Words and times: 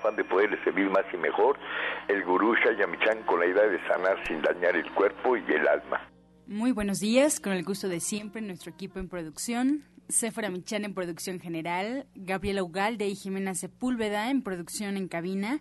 afán 0.00 0.16
de 0.16 0.24
poderle 0.24 0.62
servir 0.64 0.88
más 0.90 1.04
y 1.12 1.16
mejor, 1.18 1.58
el 2.08 2.24
gurú 2.24 2.54
Shayamichan 2.54 3.22
con 3.24 3.40
la 3.40 3.46
idea 3.46 3.66
de 3.66 3.78
sanar 3.86 4.16
sin 4.26 4.40
dañar 4.40 4.74
el 4.74 4.90
cuerpo 4.92 5.36
y 5.36 5.44
el 5.52 5.68
alma. 5.68 6.08
Muy 6.46 6.72
buenos 6.72 7.00
días, 7.00 7.38
con 7.38 7.52
el 7.52 7.64
gusto 7.64 7.88
de 7.88 8.00
siempre, 8.00 8.40
nuestro 8.40 8.72
equipo 8.72 8.98
en 8.98 9.08
producción. 9.08 9.84
Sephora 10.08 10.50
Michan 10.50 10.84
en 10.84 10.94
producción 10.94 11.38
general, 11.38 12.06
Gabriela 12.16 12.64
Ugalde 12.64 13.06
y 13.06 13.14
Jimena 13.14 13.54
Sepúlveda 13.54 14.30
en 14.30 14.42
producción 14.42 14.96
en 14.96 15.06
cabina, 15.06 15.60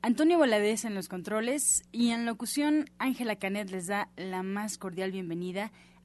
Antonio 0.00 0.38
Valadez 0.38 0.84
en 0.84 0.94
los 0.94 1.08
controles 1.08 1.82
y 1.92 2.10
en 2.10 2.24
locución 2.24 2.86
Ángela 2.98 3.36
Canet 3.36 3.70
les 3.70 3.88
da 3.88 4.08
la 4.16 4.42
más 4.42 4.78
cordial 4.78 5.12
bienvenida 5.12 5.70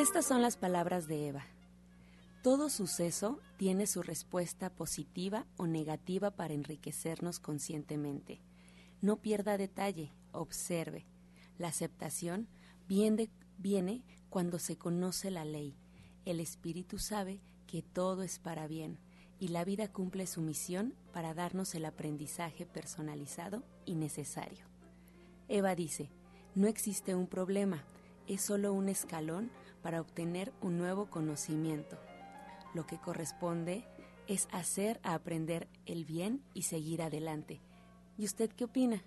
Estas 0.00 0.24
son 0.24 0.40
las 0.40 0.56
palabras 0.56 1.08
de 1.08 1.28
Eva. 1.28 1.44
Todo 2.42 2.70
suceso 2.70 3.38
tiene 3.58 3.86
su 3.86 4.02
respuesta 4.02 4.70
positiva 4.70 5.44
o 5.58 5.66
negativa 5.66 6.30
para 6.30 6.54
enriquecernos 6.54 7.38
conscientemente. 7.38 8.40
No 9.02 9.16
pierda 9.16 9.58
detalle, 9.58 10.10
observe. 10.32 11.04
La 11.58 11.68
aceptación 11.68 12.48
viene, 12.88 14.02
cuando 14.30 14.58
se 14.58 14.78
conoce 14.78 15.30
la 15.30 15.44
ley. 15.44 15.76
El 16.24 16.40
espíritu 16.40 16.98
sabe 16.98 17.38
que 17.66 17.82
todo 17.82 18.22
es 18.22 18.38
para 18.38 18.66
bien 18.66 18.98
y 19.38 19.48
la 19.48 19.66
vida 19.66 19.92
cumple 19.92 20.26
su 20.26 20.40
misión 20.40 20.94
para 21.12 21.34
darnos 21.34 21.74
el 21.74 21.84
aprendizaje 21.84 22.64
personalizado 22.64 23.64
y 23.84 23.96
necesario. 23.96 24.64
Eva 25.48 25.74
dice, 25.74 26.08
no 26.54 26.68
existe 26.68 27.14
un 27.14 27.26
problema, 27.26 27.84
es 28.28 28.40
solo 28.40 28.72
un 28.72 28.88
escalón 28.88 29.50
para 29.82 30.00
obtener 30.00 30.52
un 30.60 30.78
nuevo 30.78 31.06
conocimiento. 31.06 31.98
Lo 32.74 32.86
que 32.86 32.98
corresponde 32.98 33.84
es 34.26 34.48
hacer 34.52 35.00
a 35.02 35.14
aprender 35.14 35.68
el 35.86 36.04
bien 36.04 36.42
y 36.54 36.62
seguir 36.62 37.02
adelante. 37.02 37.60
¿Y 38.16 38.24
usted 38.24 38.50
qué 38.50 38.64
opina? 38.64 39.02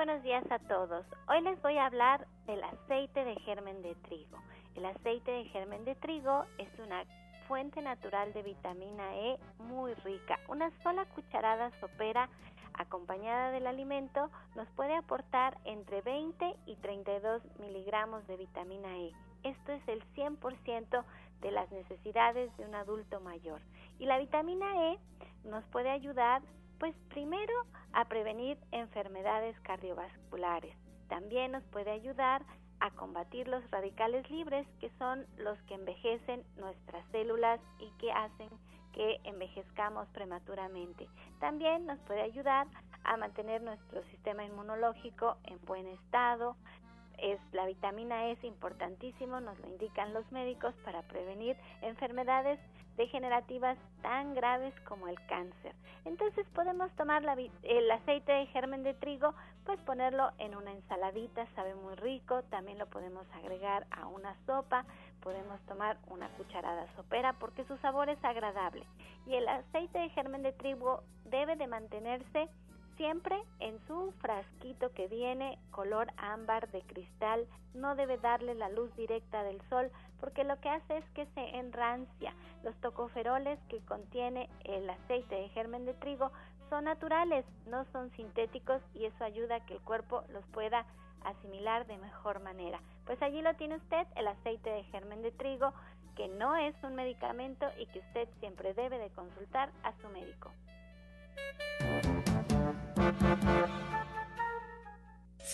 buenos 0.06 0.24
días 0.24 0.44
a 0.52 0.60
todos. 0.60 1.06
Hoy 1.30 1.42
les 1.42 1.60
voy 1.62 1.78
a 1.78 1.86
hablar 1.86 2.28
del 2.46 2.62
aceite 2.64 3.24
de 3.24 3.36
germen 3.38 3.82
de 3.82 3.96
trigo. 3.96 4.38
El 4.76 4.86
aceite 4.86 5.32
de 5.32 5.46
germen 5.46 5.84
de 5.84 5.96
trigo 5.96 6.44
es 6.60 6.68
una 6.80 7.06
fuente 7.48 7.82
natural 7.82 8.34
de 8.34 8.44
vitamina 8.44 9.16
E 9.16 9.40
muy 9.60 9.94
rica. 9.96 10.40
Una 10.48 10.72
sola 10.84 11.06
cucharada 11.06 11.72
sopera 11.80 12.30
acompañada 12.74 13.52
del 13.52 13.68
alimento 13.68 14.30
nos 14.56 14.68
puede 14.70 14.96
aportar 14.96 15.58
entre 15.64 16.02
20 16.02 16.56
y 16.66 16.76
32 16.78 17.42
miligramos 17.60 18.26
de 18.28 18.38
vitamina 18.38 18.98
E. 18.98 19.12
Esto 19.44 19.72
es 19.72 19.88
el 19.88 20.04
100% 20.16 21.04
de 21.42 21.52
las 21.52 21.72
necesidades 21.72 22.56
de 22.58 22.66
un 22.66 22.76
adulto 22.76 23.20
mayor. 23.22 23.62
Y 24.00 24.06
la 24.06 24.18
vitamina 24.18 24.92
E 24.92 25.00
nos 25.44 25.64
puede 25.66 25.90
ayudar 25.90 26.42
pues 26.80 26.96
primero 27.10 27.54
a 27.94 28.06
prevenir 28.06 28.58
enfermedades 28.72 29.58
cardiovasculares. 29.62 30.76
También 31.08 31.52
nos 31.52 31.64
puede 31.66 31.92
ayudar 31.92 32.44
combatir 32.92 33.48
los 33.48 33.70
radicales 33.72 34.30
libres, 34.30 34.68
que 34.80 34.90
son 34.98 35.26
los 35.38 35.58
que 35.64 35.76
envejecen 35.76 36.44
nuestras 36.58 37.06
células 37.12 37.60
y 37.80 37.90
que 38.00 38.12
hacen 38.12 38.50
que 38.94 39.20
envejezcamos 39.26 40.08
prematuramente. 40.10 41.08
También 41.40 41.86
nos 41.86 42.00
puede 42.02 42.22
ayudar 42.22 42.68
a 43.04 43.18
mantener 43.18 43.62
nuestro 43.62 44.02
sistema 44.06 44.44
inmunológico 44.46 45.38
en 45.44 45.60
buen 45.66 45.88
estado. 45.88 46.56
Es 47.18 47.40
la 47.52 47.66
vitamina 47.66 48.28
E 48.28 48.32
es 48.32 48.44
importantísimo, 48.44 49.40
nos 49.40 49.60
lo 49.60 49.68
indican 49.68 50.14
los 50.14 50.30
médicos 50.32 50.74
para 50.86 51.02
prevenir 51.04 51.58
enfermedades 51.82 52.60
degenerativas 52.98 53.78
tan 54.02 54.34
graves 54.34 54.74
como 54.88 55.08
el 55.08 55.16
cáncer. 55.28 55.74
Entonces 56.06 56.46
podemos 56.54 56.92
tomar 56.96 57.24
el 57.64 57.92
aceite 57.92 58.32
de 58.32 58.46
germen 58.48 58.84
de 58.84 58.94
trigo, 58.94 59.34
pues 59.66 59.80
ponerlo 59.82 60.32
en 60.38 60.56
una 60.56 60.72
ensaladita, 60.72 61.48
sabe 61.56 61.74
muy 61.76 61.96
rico, 61.96 62.44
también 62.44 62.78
lo 62.78 62.86
podemos 62.86 63.26
agregar 63.34 63.88
a 63.92 64.08
una 64.08 64.36
sopa, 64.46 64.86
podemos 65.22 65.60
tomar 65.62 65.98
una 66.08 66.30
cucharada 66.30 66.86
sopera 66.96 67.34
porque 67.34 67.66
su 67.66 67.78
sabor 67.78 68.10
es 68.10 68.24
agradable. 68.24 68.86
Y 69.26 69.34
el 69.36 69.48
aceite 69.48 69.98
de 69.98 70.10
germen 70.10 70.44
de 70.44 70.54
trigo 70.54 71.04
debe 71.26 71.56
de 71.56 71.68
mantenerse 71.68 72.48
siempre 72.98 73.36
en 73.60 73.80
su 73.88 74.14
frasquito 74.22 74.92
que 74.94 75.08
viene 75.08 75.58
color 75.72 76.08
ámbar 76.18 76.70
de 76.72 76.82
cristal, 76.82 77.48
no 77.74 77.96
debe 77.96 78.18
darle 78.18 78.56
la 78.56 78.70
luz 78.70 78.96
directa 78.96 79.44
del 79.44 79.62
sol 79.70 79.92
porque 80.20 80.44
lo 80.44 80.60
que 80.60 80.70
hace 80.70 80.98
es 80.98 81.06
que 81.12 81.26
se 81.28 81.58
enrancia. 81.58 82.34
Los 82.64 82.76
tocoferoles 82.82 83.60
que 83.70 83.80
contiene 83.86 84.50
el 84.64 84.90
aceite 84.90 85.36
de 85.36 85.50
germen 85.50 85.86
de 85.86 85.94
trigo 85.94 86.32
son 86.70 86.86
naturales, 86.86 87.46
no 87.68 87.86
son 87.92 88.12
sintéticos 88.12 88.82
y 88.94 89.06
eso 89.06 89.24
ayuda 89.24 89.56
a 89.56 89.66
que 89.66 89.76
el 89.76 89.82
cuerpo 89.82 90.24
los 90.30 90.46
pueda 90.48 90.86
asimilar 91.24 91.86
de 91.88 91.98
mejor 91.98 92.42
manera. 92.42 92.80
Pues 93.06 93.22
allí 93.22 93.42
lo 93.42 93.54
tiene 93.56 93.76
usted, 93.76 94.08
el 94.16 94.28
aceite 94.28 94.70
de 94.70 94.84
germen 94.86 95.22
de 95.22 95.32
trigo, 95.32 95.74
que 96.16 96.28
no 96.28 96.56
es 96.56 96.76
un 96.84 96.96
medicamento 96.96 97.66
y 97.78 97.86
que 97.88 98.00
usted 98.00 98.30
siempre 98.40 98.74
debe 98.74 98.98
de 98.98 99.10
consultar 99.10 99.70
a 99.84 99.92
su 100.02 100.10
médico. 100.10 100.52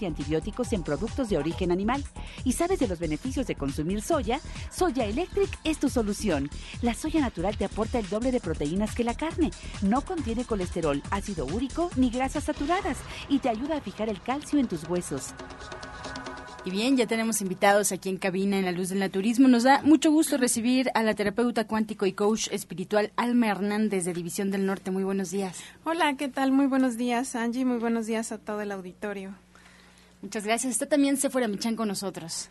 y 0.00 0.06
antibióticos 0.06 0.72
en 0.72 0.82
productos 0.82 1.28
de 1.28 1.38
origen 1.38 1.72
animal 1.72 2.04
y 2.44 2.52
sabes 2.52 2.78
de 2.78 2.88
los 2.88 2.98
beneficios 2.98 3.46
de 3.46 3.54
consumir 3.54 4.02
soya, 4.02 4.40
Soya 4.70 5.04
Electric 5.04 5.50
es 5.64 5.78
tu 5.78 5.88
solución. 5.88 6.50
La 6.82 6.94
soya 6.94 7.20
natural 7.20 7.56
te 7.56 7.64
aporta 7.64 7.98
el 7.98 8.08
doble 8.08 8.32
de 8.32 8.40
proteínas 8.40 8.94
que 8.94 9.04
la 9.04 9.14
carne, 9.14 9.50
no 9.82 10.02
contiene 10.02 10.44
colesterol, 10.44 11.02
ácido 11.10 11.46
úrico 11.46 11.90
ni 11.96 12.10
grasas 12.10 12.44
saturadas 12.44 12.98
y 13.28 13.38
te 13.38 13.48
ayuda 13.48 13.78
a 13.78 13.80
fijar 13.80 14.08
el 14.08 14.20
calcio 14.20 14.58
en 14.58 14.68
tus 14.68 14.88
huesos. 14.88 15.34
Y 16.62 16.70
bien, 16.70 16.98
ya 16.98 17.06
tenemos 17.06 17.40
invitados 17.40 17.90
aquí 17.90 18.10
en 18.10 18.18
cabina 18.18 18.58
en 18.58 18.66
la 18.66 18.72
luz 18.72 18.90
del 18.90 18.98
naturismo. 18.98 19.48
Nos 19.48 19.62
da 19.62 19.80
mucho 19.82 20.10
gusto 20.10 20.36
recibir 20.36 20.90
a 20.92 21.02
la 21.02 21.14
terapeuta 21.14 21.66
cuántico 21.66 22.04
y 22.04 22.12
coach 22.12 22.48
espiritual 22.50 23.12
Alma 23.16 23.48
Hernández 23.48 24.04
de 24.04 24.12
División 24.12 24.50
del 24.50 24.66
Norte. 24.66 24.90
Muy 24.90 25.02
buenos 25.02 25.30
días. 25.30 25.58
Hola, 25.84 26.14
¿qué 26.18 26.28
tal? 26.28 26.52
Muy 26.52 26.66
buenos 26.66 26.98
días, 26.98 27.34
Angie. 27.34 27.64
Muy 27.64 27.78
buenos 27.78 28.06
días 28.06 28.30
a 28.30 28.36
todo 28.36 28.60
el 28.60 28.72
auditorio. 28.72 29.34
Muchas 30.22 30.44
gracias. 30.44 30.72
Está 30.72 30.86
también 30.86 31.16
Sephora 31.16 31.48
Michan 31.48 31.76
con 31.76 31.88
nosotros. 31.88 32.50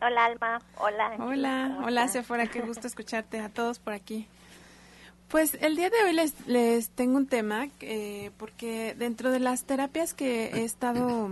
Hola, 0.00 0.24
Alma. 0.24 0.62
Hola. 0.78 1.16
Hola, 1.18 1.78
hola, 1.84 2.08
Sephora. 2.08 2.46
Qué 2.46 2.60
gusto 2.66 2.86
escucharte 2.86 3.40
a 3.40 3.50
todos 3.50 3.78
por 3.78 3.92
aquí. 3.92 4.26
Pues 5.28 5.56
el 5.60 5.76
día 5.76 5.90
de 5.90 5.96
hoy 6.04 6.12
les, 6.12 6.34
les 6.48 6.88
tengo 6.90 7.16
un 7.16 7.26
tema 7.26 7.68
eh, 7.80 8.30
porque 8.36 8.96
dentro 8.98 9.30
de 9.30 9.38
las 9.38 9.64
terapias 9.64 10.12
que 10.12 10.46
he 10.46 10.64
estado 10.64 11.30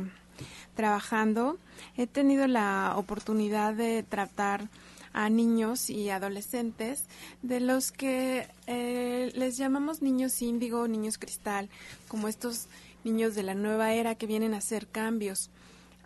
trabajando 0.76 1.58
he 1.96 2.06
tenido 2.06 2.46
la 2.46 2.93
oportunidad 2.96 3.75
de 3.75 4.05
tratar 4.05 4.69
a 5.12 5.31
niños 5.31 5.91
y 5.91 6.11
adolescentes 6.11 7.06
de 7.43 7.58
los 7.58 7.91
que 7.91 8.46
eh, 8.69 9.32
les 9.34 9.56
llamamos 9.56 10.00
niños 10.00 10.41
índigo, 10.43 10.87
niños 10.87 11.19
cristal, 11.19 11.69
como 12.06 12.29
estos 12.29 12.69
niños 13.02 13.34
de 13.34 13.43
la 13.43 13.55
nueva 13.55 13.94
era 13.94 14.14
que 14.14 14.26
vienen 14.26 14.55
a 14.55 14.58
hacer 14.58 14.87
cambios 14.87 15.50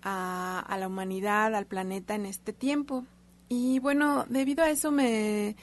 a, 0.02 0.60
a 0.60 0.78
la 0.78 0.88
humanidad, 0.88 1.54
al 1.54 1.66
planeta 1.66 2.14
en 2.14 2.26
este 2.26 2.52
tiempo. 2.52 3.04
Y 3.48 3.78
bueno, 3.78 4.24
debido 4.28 4.64
a 4.64 4.70
eso 4.70 4.90
me 4.90 5.56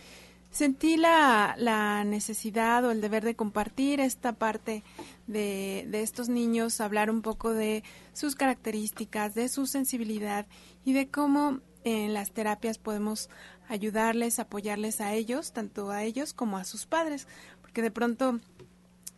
sentí 0.52 0.98
la, 0.98 1.56
la, 1.58 2.04
necesidad 2.04 2.84
o 2.86 2.92
el 2.92 3.02
deber 3.02 3.24
de 3.24 3.36
compartir 3.36 4.00
esta 4.00 4.34
parte 4.34 4.84
de, 5.28 5.86
de, 5.90 6.02
estos 6.02 6.30
niños, 6.30 6.82
hablar 6.82 7.12
un 7.12 7.22
poco 7.22 7.54
de 7.54 7.84
sus 8.14 8.36
características, 8.36 9.36
de 9.36 9.48
su 9.48 9.66
sensibilidad 9.68 10.48
y 10.86 10.94
de 10.94 11.10
cómo 11.10 11.60
en 11.84 12.14
las 12.14 12.32
terapias 12.32 12.78
podemos 12.78 13.30
ayudarles, 13.68 14.40
apoyarles 14.40 15.02
a 15.02 15.14
ellos, 15.14 15.54
tanto 15.54 15.92
a 15.92 16.04
ellos 16.04 16.34
como 16.34 16.58
a 16.58 16.64
sus 16.64 16.86
padres, 16.86 17.28
porque 17.62 17.82
de 17.82 17.92
pronto 17.92 18.40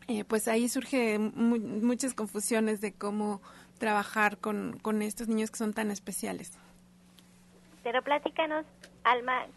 eh, 0.08 0.26
pues 0.26 0.48
ahí 0.48 0.68
surge 0.68 1.18
muchas 1.20 2.14
confusiones 2.14 2.82
de 2.82 2.92
cómo 2.94 3.42
trabajar 3.82 4.38
con, 4.38 4.78
con 4.84 5.02
estos 5.02 5.28
niños 5.28 5.50
que 5.50 5.58
son 5.58 5.74
tan 5.74 5.90
especiales. 5.90 6.54
Pero 7.82 8.04
platícanos, 8.04 8.64
Alma, 9.04 9.48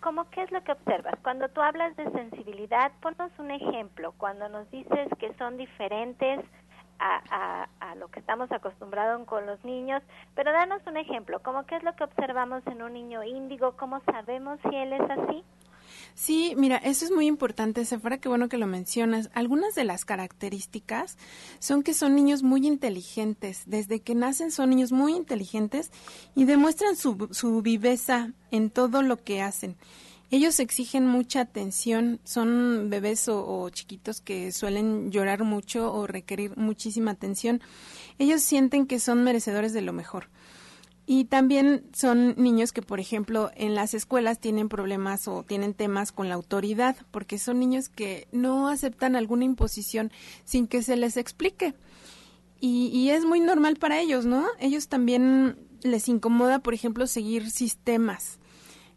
¿cómo 0.00 0.28
qué 0.30 0.42
es 0.42 0.50
lo 0.50 0.64
que 0.64 0.72
observas? 0.72 1.14
Cuando 1.22 1.50
tú 1.50 1.60
hablas 1.60 1.94
de 1.96 2.10
sensibilidad, 2.12 2.90
ponnos 3.02 3.30
un 3.38 3.50
ejemplo. 3.50 4.14
Cuando 4.16 4.48
nos 4.48 4.70
dices 4.70 5.08
que 5.18 5.34
son 5.34 5.58
diferentes 5.58 6.40
a, 6.98 7.68
a, 7.80 7.94
lo 7.96 8.08
que 8.08 8.20
estamos 8.20 8.50
acostumbrados 8.50 9.24
con 9.26 9.44
los 9.44 9.62
niños, 9.64 10.02
pero 10.34 10.50
danos 10.50 10.80
un 10.86 10.96
ejemplo. 10.96 11.40
¿Cómo 11.42 11.66
qué 11.66 11.76
es 11.76 11.82
lo 11.82 11.94
que 11.94 12.04
observamos 12.04 12.66
en 12.66 12.80
un 12.80 12.94
niño 12.94 13.22
índigo? 13.22 13.76
¿Cómo 13.76 14.00
sabemos 14.06 14.58
si 14.62 14.74
él 14.74 14.94
es 14.94 15.10
así? 15.10 15.44
Sí, 16.18 16.54
mira, 16.56 16.78
eso 16.78 17.04
es 17.04 17.12
muy 17.12 17.26
importante, 17.26 17.84
Sephora, 17.84 18.18
qué 18.18 18.28
bueno 18.28 18.48
que 18.48 18.58
lo 18.58 18.66
mencionas. 18.66 19.30
Algunas 19.34 19.76
de 19.76 19.84
las 19.84 20.04
características 20.04 21.16
son 21.60 21.84
que 21.84 21.94
son 21.94 22.16
niños 22.16 22.42
muy 22.42 22.66
inteligentes. 22.66 23.62
Desde 23.66 24.00
que 24.00 24.16
nacen 24.16 24.50
son 24.50 24.70
niños 24.70 24.90
muy 24.90 25.14
inteligentes 25.14 25.92
y 26.34 26.44
demuestran 26.44 26.96
su, 26.96 27.28
su 27.30 27.62
viveza 27.62 28.32
en 28.50 28.70
todo 28.70 29.02
lo 29.02 29.22
que 29.22 29.42
hacen. 29.42 29.76
Ellos 30.32 30.58
exigen 30.58 31.06
mucha 31.06 31.40
atención, 31.40 32.18
son 32.24 32.90
bebés 32.90 33.28
o, 33.28 33.70
chiquitos 33.70 34.20
que 34.20 34.50
suelen 34.50 35.12
llorar 35.12 35.44
mucho 35.44 35.94
o 35.94 36.08
requerir 36.08 36.56
muchísima 36.56 37.12
atención. 37.12 37.62
Ellos 38.18 38.42
sienten 38.42 38.86
que 38.86 38.98
son 38.98 39.22
merecedores 39.22 39.72
de 39.72 39.82
lo 39.82 39.92
mejor. 39.92 40.30
Y 41.10 41.24
también 41.24 41.86
son 41.94 42.34
niños 42.36 42.72
que, 42.72 42.82
por 42.82 43.00
ejemplo, 43.00 43.50
en 43.54 43.74
las 43.74 43.94
escuelas 43.94 44.40
tienen 44.40 44.68
problemas 44.68 45.26
o 45.26 45.42
tienen 45.42 45.72
temas 45.72 46.12
con 46.12 46.28
la 46.28 46.34
autoridad, 46.34 46.98
porque 47.10 47.38
son 47.38 47.58
niños 47.58 47.88
que 47.88 48.28
no 48.30 48.68
aceptan 48.68 49.16
alguna 49.16 49.46
imposición 49.46 50.12
sin 50.44 50.66
que 50.66 50.82
se 50.82 50.96
les 50.96 51.16
explique. 51.16 51.72
Y, 52.60 52.88
y 52.88 53.08
es 53.08 53.24
muy 53.24 53.40
normal 53.40 53.76
para 53.76 53.98
ellos, 53.98 54.26
¿no? 54.26 54.44
Ellos 54.60 54.88
también 54.88 55.56
les 55.82 56.10
incomoda, 56.10 56.58
por 56.58 56.74
ejemplo, 56.74 57.06
seguir 57.06 57.50
sistemas. 57.50 58.38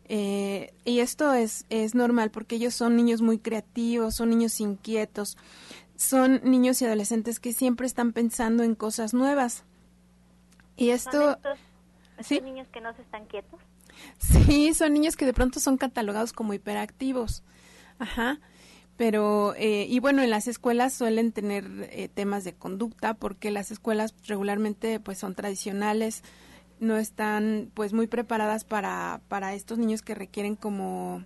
Eh, 0.09 0.73
y 0.83 0.99
esto 0.99 1.33
es, 1.33 1.65
es 1.69 1.95
normal 1.95 2.29
porque 2.29 2.57
ellos 2.57 2.73
son 2.73 2.97
niños 2.97 3.21
muy 3.21 3.39
creativos, 3.39 4.15
son 4.15 4.31
niños 4.31 4.59
inquietos, 4.59 5.37
son 5.95 6.41
niños 6.43 6.81
y 6.81 6.85
adolescentes 6.85 7.39
que 7.39 7.53
siempre 7.53 7.87
están 7.87 8.11
pensando 8.11 8.63
en 8.63 8.75
cosas 8.75 9.13
nuevas. 9.13 9.63
Y 10.75 10.89
esto... 10.89 11.37
¿Sí? 12.23 12.41
niños 12.41 12.67
que 12.69 12.81
no 12.81 12.93
se 12.95 13.01
están 13.01 13.25
quietos? 13.25 13.59
Sí, 14.17 14.73
son 14.73 14.93
niños 14.93 15.15
que 15.15 15.25
de 15.25 15.33
pronto 15.33 15.59
son 15.59 15.77
catalogados 15.77 16.33
como 16.33 16.53
hiperactivos. 16.53 17.43
Ajá. 17.99 18.39
Pero, 18.97 19.55
eh, 19.55 19.85
y 19.89 19.99
bueno, 19.99 20.21
en 20.21 20.29
las 20.29 20.47
escuelas 20.47 20.93
suelen 20.93 21.31
tener 21.31 21.65
eh, 21.91 22.07
temas 22.07 22.43
de 22.43 22.53
conducta 22.53 23.15
porque 23.15 23.49
las 23.49 23.71
escuelas 23.71 24.13
regularmente 24.27 24.99
pues 24.99 25.17
son 25.17 25.33
tradicionales, 25.33 26.23
no 26.79 26.97
están 26.97 27.71
pues 27.73 27.93
muy 27.93 28.07
preparadas 28.07 28.63
para, 28.63 29.21
para 29.27 29.53
estos 29.53 29.77
niños 29.77 30.01
que 30.01 30.13
requieren 30.13 30.55
como 30.55 31.23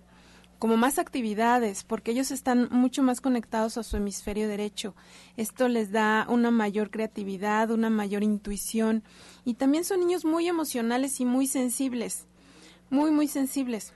como 0.58 0.76
más 0.76 0.98
actividades, 0.98 1.84
porque 1.84 2.12
ellos 2.12 2.30
están 2.30 2.68
mucho 2.70 3.02
más 3.02 3.20
conectados 3.20 3.76
a 3.76 3.82
su 3.82 3.96
hemisferio 3.96 4.48
derecho. 4.48 4.94
Esto 5.36 5.68
les 5.68 5.92
da 5.92 6.26
una 6.28 6.50
mayor 6.50 6.90
creatividad, 6.90 7.70
una 7.70 7.90
mayor 7.90 8.22
intuición 8.22 9.02
y 9.44 9.54
también 9.54 9.84
son 9.84 10.00
niños 10.00 10.24
muy 10.24 10.48
emocionales 10.48 11.20
y 11.20 11.24
muy 11.24 11.46
sensibles, 11.46 12.26
muy, 12.90 13.10
muy 13.10 13.28
sensibles. 13.28 13.92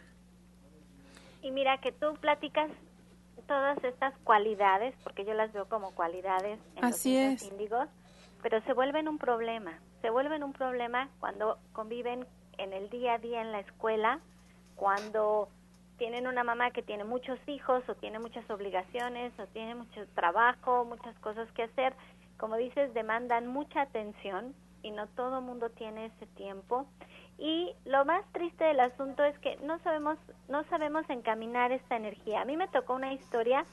Y 1.43 1.51
mira 1.51 1.81
que 1.81 1.93
tú 1.93 2.15
platicas 2.21 2.71
todas 3.47 3.83
estas 3.83 4.17
cualidades, 4.19 4.95
porque 5.03 5.25
yo 5.25 5.35
las 5.35 5.53
veo 5.53 5.69
como 5.69 5.93
cualidades 5.93 6.61
en 6.77 6.85
Así 6.85 7.15
los 7.15 7.43
es. 7.43 7.51
índigos, 7.51 7.89
pero 8.43 8.61
se 8.63 8.75
vuelven 8.75 9.09
un 9.09 9.19
problema. 9.19 9.81
Se 10.03 10.11
vuelven 10.11 10.45
un 10.45 10.53
problema 10.53 11.09
cuando 11.19 11.59
conviven 11.73 12.27
en 12.59 12.73
el 12.73 12.91
día 12.91 13.15
a 13.15 13.19
día 13.19 13.41
en 13.41 13.51
la 13.51 13.61
escuela, 13.61 14.21
cuando 14.77 15.49
tienen 16.01 16.27
una 16.27 16.43
mamá 16.45 16.71
que 16.71 16.83
tiene 16.83 17.05
muchos 17.05 17.39
hijos 17.47 17.87
o 17.87 17.95
tiene 17.95 18.19
muchas 18.19 18.49
obligaciones 18.49 19.39
o 19.39 19.47
tiene 19.49 19.75
mucho 19.75 20.07
trabajo, 20.15 20.87
muchas 20.87 21.15
cosas 21.19 21.47
que 21.53 21.65
hacer, 21.65 21.93
como 22.39 22.57
dices, 22.57 22.95
demandan 22.95 23.47
mucha 23.47 23.83
atención 23.83 24.55
y 24.83 24.93
no 24.93 25.09
todo 25.09 25.43
mundo 25.43 25.69
tiene 25.69 26.07
ese 26.07 26.27
tiempo. 26.37 26.87
Y 27.37 27.75
lo 27.85 28.07
más 28.07 28.25
triste 28.33 28.65
del 28.65 28.81
asunto 28.81 29.23
es 29.25 29.39
que 29.41 29.57
no 29.59 29.79
sabemos, 29.81 30.17
no 30.49 30.65
sabemos 30.71 31.05
encaminar 31.11 31.71
esta 31.71 31.97
energía. 31.97 32.41
A 32.41 32.45
mí 32.47 32.57
me 32.57 32.69
tocó 32.69 32.95
una 32.95 33.13
historia 33.13 33.67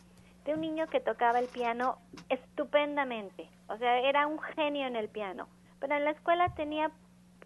de 0.44 0.54
un 0.54 0.60
niño 0.60 0.88
que 0.88 1.00
tocaba 1.00 1.40
el 1.40 1.48
piano 1.48 1.98
estupendamente, 2.28 3.50
o 3.70 3.78
sea, 3.78 4.00
era 4.00 4.28
un 4.28 4.40
genio 4.42 4.86
en 4.86 4.98
el 4.98 5.08
piano, 5.08 5.48
pero 5.80 5.96
en 5.96 6.04
la 6.04 6.12
escuela 6.12 6.54
tenía 6.56 6.92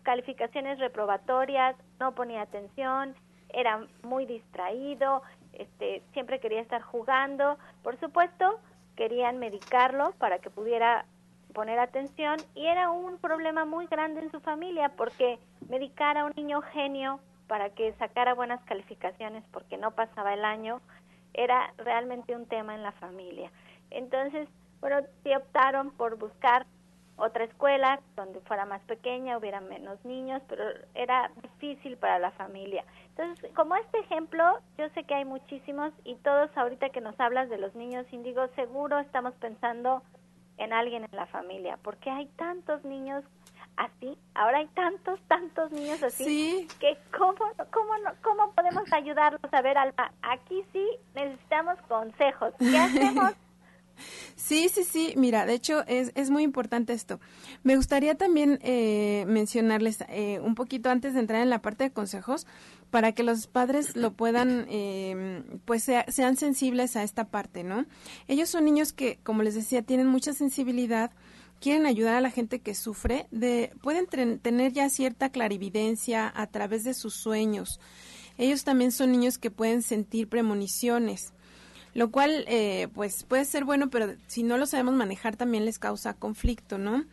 calificaciones 0.02 0.80
reprobatorias, 0.80 1.76
no 2.00 2.16
ponía 2.16 2.42
atención, 2.42 3.14
era 3.54 3.86
muy 4.04 4.26
distraído, 4.26 5.22
este, 5.54 6.02
siempre 6.14 6.40
quería 6.40 6.62
estar 6.62 6.82
jugando. 6.82 7.58
Por 7.84 8.00
supuesto, 8.00 8.60
querían 8.96 9.40
medicarlo 9.40 10.14
para 10.18 10.40
que 10.40 10.50
pudiera 10.50 11.06
poner 11.54 11.80
atención 11.80 12.46
y 12.56 12.68
era 12.68 12.90
un 12.90 13.18
problema 13.18 13.66
muy 13.66 13.88
grande 13.88 14.22
en 14.22 14.32
su 14.32 14.40
familia 14.40 14.94
porque 14.96 15.40
medicar 15.70 16.18
a 16.18 16.26
un 16.26 16.34
niño 16.36 16.62
genio 16.62 17.20
para 17.48 17.70
que 17.72 17.94
sacara 17.94 18.34
buenas 18.34 18.64
calificaciones 18.64 19.44
porque 19.52 19.78
no 19.78 19.92
pasaba 19.92 20.34
el 20.34 20.46
año 20.46 20.80
era 21.34 21.74
realmente 21.78 22.36
un 22.36 22.46
tema 22.46 22.76
en 22.76 22.84
la 22.84 22.92
familia. 22.94 23.52
Entonces, 23.90 24.48
bueno, 24.80 24.98
sí 25.24 25.34
optaron 25.36 25.92
por 25.92 26.18
buscar 26.18 26.66
otra 27.18 27.44
escuela 27.44 28.00
donde 28.16 28.40
fuera 28.42 28.66
más 28.66 28.82
pequeña, 28.84 29.38
hubiera 29.38 29.62
menos 29.62 30.04
niños, 30.06 30.42
pero 30.48 30.64
era 30.96 31.32
difícil 31.42 31.98
para 31.98 32.20
la 32.20 32.32
familia. 32.32 32.84
Entonces, 33.10 33.52
como 33.54 33.76
este 33.76 34.00
ejemplo, 34.00 34.44
yo 34.78 34.90
sé 34.90 35.04
que 35.04 35.16
hay 35.16 35.26
muchísimos 35.26 35.94
y 36.04 36.16
todos 36.16 36.50
ahorita 36.56 36.90
que 36.90 37.02
nos 37.02 37.20
hablas 37.20 37.50
de 37.50 37.58
los 37.58 37.76
niños 37.76 38.06
índigos, 38.12 38.50
seguro 38.56 39.00
estamos 39.00 39.34
pensando 39.36 40.02
en 40.58 40.74
alguien 40.74 41.04
en 41.04 41.16
la 41.16 41.26
familia, 41.28 41.78
porque 41.84 42.10
hay 42.10 42.28
tantos 42.38 42.84
niños 42.84 43.24
así, 43.78 44.18
ahora 44.36 44.60
hay 44.60 44.68
tantos, 44.68 45.20
tantos 45.28 45.72
niños 45.72 46.02
así, 46.04 46.68
que 46.80 46.98
cómo, 47.18 47.36
cómo, 47.72 47.94
cómo 48.22 48.52
podemos 48.54 48.92
ayudarlos 48.92 49.42
a 49.52 49.62
ver, 49.62 49.78
Alma, 49.78 50.12
aquí 50.22 50.64
sí 50.72 50.86
necesitamos 51.16 51.80
consejos. 51.88 52.54
¿Qué 52.60 52.78
hacemos? 52.78 53.34
Sí, 54.36 54.70
sí, 54.70 54.84
sí. 54.84 55.14
Mira, 55.16 55.46
de 55.46 55.54
hecho 55.54 55.84
es, 55.88 56.12
es 56.16 56.30
muy 56.30 56.44
importante 56.44 56.94
esto. 56.94 57.20
Me 57.64 57.76
gustaría 57.76 58.16
también 58.16 58.60
eh, 58.62 59.26
mencionarles 59.28 60.04
eh, 60.10 60.40
un 60.42 60.56
poquito 60.56 60.90
antes 60.90 61.14
de 61.14 61.20
entrar 61.20 61.42
en 61.42 61.50
la 61.50 61.62
parte 61.62 61.84
de 61.86 61.92
consejos 61.92 62.48
para 62.90 63.14
que 63.14 63.24
los 63.24 63.48
padres 63.48 63.96
lo 63.96 64.14
puedan, 64.14 64.66
eh, 64.70 65.44
pues 65.66 65.90
sean 66.10 66.36
sensibles 66.36 66.96
a 66.96 67.04
esta 67.04 67.26
parte, 67.26 67.64
¿no? 67.64 67.86
Ellos 68.28 68.50
son 68.50 68.66
niños 68.66 68.92
que, 68.92 69.20
como 69.24 69.44
les 69.44 69.56
decía, 69.56 69.82
tienen 69.82 70.08
mucha 70.08 70.34
sensibilidad 70.34 71.12
quieren 71.62 71.86
ayudar 71.86 72.16
a 72.16 72.22
la 72.22 72.32
gente 72.32 72.60
que 72.60 72.74
sufre, 72.74 73.28
de, 73.30 73.72
pueden 73.82 74.08
tener 74.08 74.74
ya 74.74 74.90
cierta 74.90 75.30
clarividencia 75.30 76.32
a 76.36 76.48
través 76.48 76.84
de 76.84 76.96
sus 76.96 77.14
sueños. 77.14 77.80
Ellos 78.38 78.64
también 78.64 78.92
son 78.92 79.12
niños 79.12 79.38
que 79.38 79.52
pueden 79.52 79.84
sentir 79.84 80.28
premoniciones 80.28 81.34
lo 81.94 82.12
cual 82.12 82.46
eh, 82.48 82.88
pues 82.94 83.24
puede 83.24 83.46
ser 83.46 83.66
bueno, 83.66 83.90
pero 83.90 84.14
si 84.28 84.44
no 84.44 84.58
lo 84.58 84.66
sabemos 84.66 84.94
manejar 84.96 85.36
también 85.36 85.66
les 85.66 85.80
causa 85.80 86.14
conflicto, 86.14 86.78
¿no? 86.78 87.06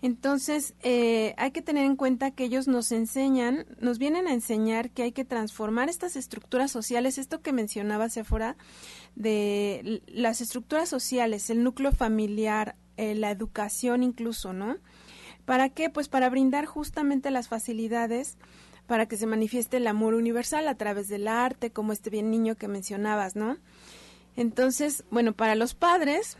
Entonces, 0.00 0.74
eh, 0.82 1.34
hay 1.38 1.50
que 1.50 1.60
tener 1.60 1.84
en 1.84 1.96
cuenta 1.96 2.30
que 2.30 2.44
ellos 2.44 2.68
nos 2.68 2.92
enseñan, 2.92 3.66
nos 3.80 3.98
vienen 3.98 4.28
a 4.28 4.32
enseñar 4.32 4.90
que 4.90 5.02
hay 5.02 5.12
que 5.12 5.24
transformar 5.24 5.88
estas 5.88 6.14
estructuras 6.14 6.70
sociales, 6.70 7.18
esto 7.18 7.40
que 7.40 7.52
mencionaba 7.52 8.08
Sephora, 8.08 8.56
de 9.16 10.02
las 10.06 10.40
estructuras 10.40 10.88
sociales, 10.88 11.50
el 11.50 11.64
núcleo 11.64 11.90
familiar, 11.90 12.76
eh, 12.96 13.16
la 13.16 13.32
educación 13.32 14.04
incluso, 14.04 14.52
¿no? 14.52 14.76
¿Para 15.44 15.68
qué? 15.68 15.90
Pues 15.90 16.08
para 16.08 16.28
brindar 16.28 16.66
justamente 16.66 17.32
las 17.32 17.48
facilidades 17.48 18.36
para 18.86 19.06
que 19.06 19.16
se 19.16 19.26
manifieste 19.26 19.78
el 19.78 19.86
amor 19.86 20.14
universal 20.14 20.66
a 20.68 20.74
través 20.76 21.08
del 21.08 21.28
arte, 21.28 21.70
como 21.70 21.92
este 21.92 22.08
bien 22.08 22.30
niño 22.30 22.54
que 22.54 22.68
mencionabas, 22.68 23.36
¿no? 23.36 23.58
Entonces, 24.38 25.02
bueno, 25.10 25.32
para 25.32 25.56
los 25.56 25.74
padres, 25.74 26.36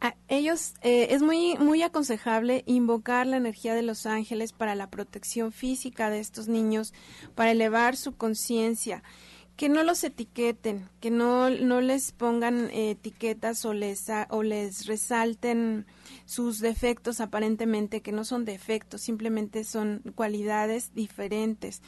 a 0.00 0.16
ellos 0.26 0.74
eh, 0.82 1.06
es 1.10 1.22
muy 1.22 1.56
muy 1.56 1.82
aconsejable 1.82 2.64
invocar 2.66 3.24
la 3.28 3.36
energía 3.36 3.76
de 3.76 3.82
los 3.82 4.04
ángeles 4.04 4.52
para 4.52 4.74
la 4.74 4.90
protección 4.90 5.52
física 5.52 6.10
de 6.10 6.18
estos 6.18 6.48
niños, 6.48 6.92
para 7.36 7.52
elevar 7.52 7.96
su 7.96 8.16
conciencia, 8.16 9.04
que 9.56 9.68
no 9.68 9.84
los 9.84 10.02
etiqueten, 10.02 10.88
que 10.98 11.12
no, 11.12 11.50
no 11.50 11.80
les 11.80 12.10
pongan 12.10 12.68
etiquetas 12.72 13.64
o 13.64 13.74
les 13.74 14.06
o 14.30 14.42
les 14.42 14.86
resalten 14.86 15.86
sus 16.26 16.58
defectos 16.58 17.20
aparentemente 17.20 18.00
que 18.00 18.10
no 18.10 18.24
son 18.24 18.44
defectos, 18.44 19.02
simplemente 19.02 19.62
son 19.62 20.02
cualidades 20.16 20.92
diferentes 20.94 21.80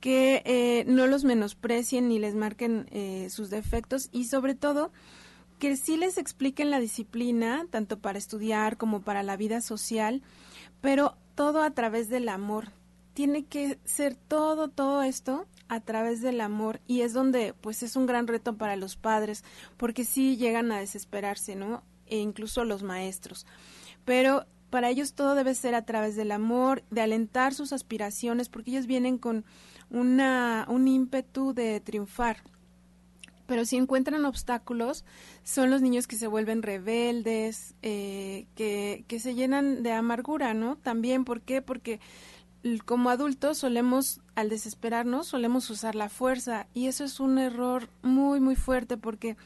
que 0.00 0.42
eh, 0.44 0.84
no 0.86 1.06
los 1.06 1.24
menosprecien 1.24 2.08
ni 2.08 2.18
les 2.18 2.34
marquen 2.34 2.86
eh, 2.90 3.28
sus 3.30 3.50
defectos 3.50 4.08
y 4.12 4.24
sobre 4.24 4.54
todo 4.54 4.92
que 5.58 5.76
sí 5.76 5.98
les 5.98 6.16
expliquen 6.16 6.70
la 6.70 6.80
disciplina, 6.80 7.66
tanto 7.70 7.98
para 7.98 8.18
estudiar 8.18 8.78
como 8.78 9.02
para 9.02 9.22
la 9.22 9.36
vida 9.36 9.60
social, 9.60 10.22
pero 10.80 11.16
todo 11.34 11.62
a 11.62 11.70
través 11.70 12.08
del 12.08 12.28
amor. 12.30 12.68
Tiene 13.12 13.44
que 13.44 13.78
ser 13.84 14.14
todo, 14.14 14.68
todo 14.68 15.02
esto 15.02 15.46
a 15.68 15.80
través 15.80 16.22
del 16.22 16.40
amor 16.40 16.80
y 16.86 17.02
es 17.02 17.12
donde 17.12 17.54
pues 17.60 17.82
es 17.82 17.94
un 17.94 18.06
gran 18.06 18.26
reto 18.26 18.56
para 18.56 18.76
los 18.76 18.96
padres 18.96 19.44
porque 19.76 20.04
sí 20.04 20.36
llegan 20.36 20.72
a 20.72 20.80
desesperarse, 20.80 21.54
¿no? 21.56 21.82
E 22.06 22.18
incluso 22.18 22.64
los 22.64 22.82
maestros. 22.82 23.46
Pero 24.04 24.46
para 24.70 24.88
ellos 24.88 25.14
todo 25.14 25.34
debe 25.34 25.54
ser 25.54 25.74
a 25.74 25.84
través 25.84 26.16
del 26.16 26.32
amor, 26.32 26.82
de 26.90 27.02
alentar 27.02 27.54
sus 27.54 27.72
aspiraciones 27.72 28.48
porque 28.48 28.70
ellos 28.70 28.86
vienen 28.86 29.18
con 29.18 29.44
una, 29.90 30.66
un 30.68 30.88
ímpetu 30.88 31.52
de 31.52 31.80
triunfar 31.80 32.38
pero 33.50 33.64
si 33.64 33.76
encuentran 33.76 34.24
obstáculos, 34.26 35.04
son 35.42 35.70
los 35.70 35.82
niños 35.82 36.06
que 36.06 36.14
se 36.14 36.28
vuelven 36.28 36.62
rebeldes, 36.62 37.74
eh, 37.82 38.46
que, 38.54 39.04
que 39.08 39.18
se 39.18 39.34
llenan 39.34 39.82
de 39.82 39.90
amargura, 39.90 40.54
¿no? 40.54 40.76
También, 40.76 41.24
¿por 41.24 41.40
qué? 41.40 41.60
Porque 41.60 41.98
como 42.84 43.10
adultos 43.10 43.58
solemos, 43.58 44.20
al 44.36 44.50
desesperarnos, 44.50 45.26
solemos 45.26 45.68
usar 45.68 45.96
la 45.96 46.08
fuerza 46.08 46.68
y 46.74 46.86
eso 46.86 47.02
es 47.02 47.18
un 47.18 47.38
error 47.38 47.88
muy, 48.02 48.38
muy 48.38 48.54
fuerte 48.54 48.96
porque 48.96 49.36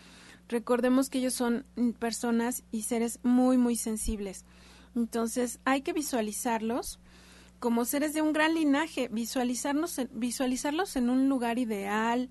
recordemos 0.48 1.08
que 1.08 1.18
ellos 1.18 1.32
son 1.32 1.64
personas 1.98 2.62
y 2.70 2.82
seres 2.82 3.20
muy, 3.22 3.56
muy 3.56 3.76
sensibles. 3.76 4.44
Entonces 4.94 5.60
hay 5.64 5.82
que 5.82 5.92
visualizarlos 5.92 7.00
como 7.58 7.84
seres 7.84 8.12
de 8.12 8.22
un 8.22 8.32
gran 8.32 8.54
linaje, 8.54 9.08
visualizarnos, 9.08 10.00
visualizarlos 10.12 10.96
en 10.96 11.08
un 11.08 11.28
lugar 11.28 11.58
ideal, 11.58 12.28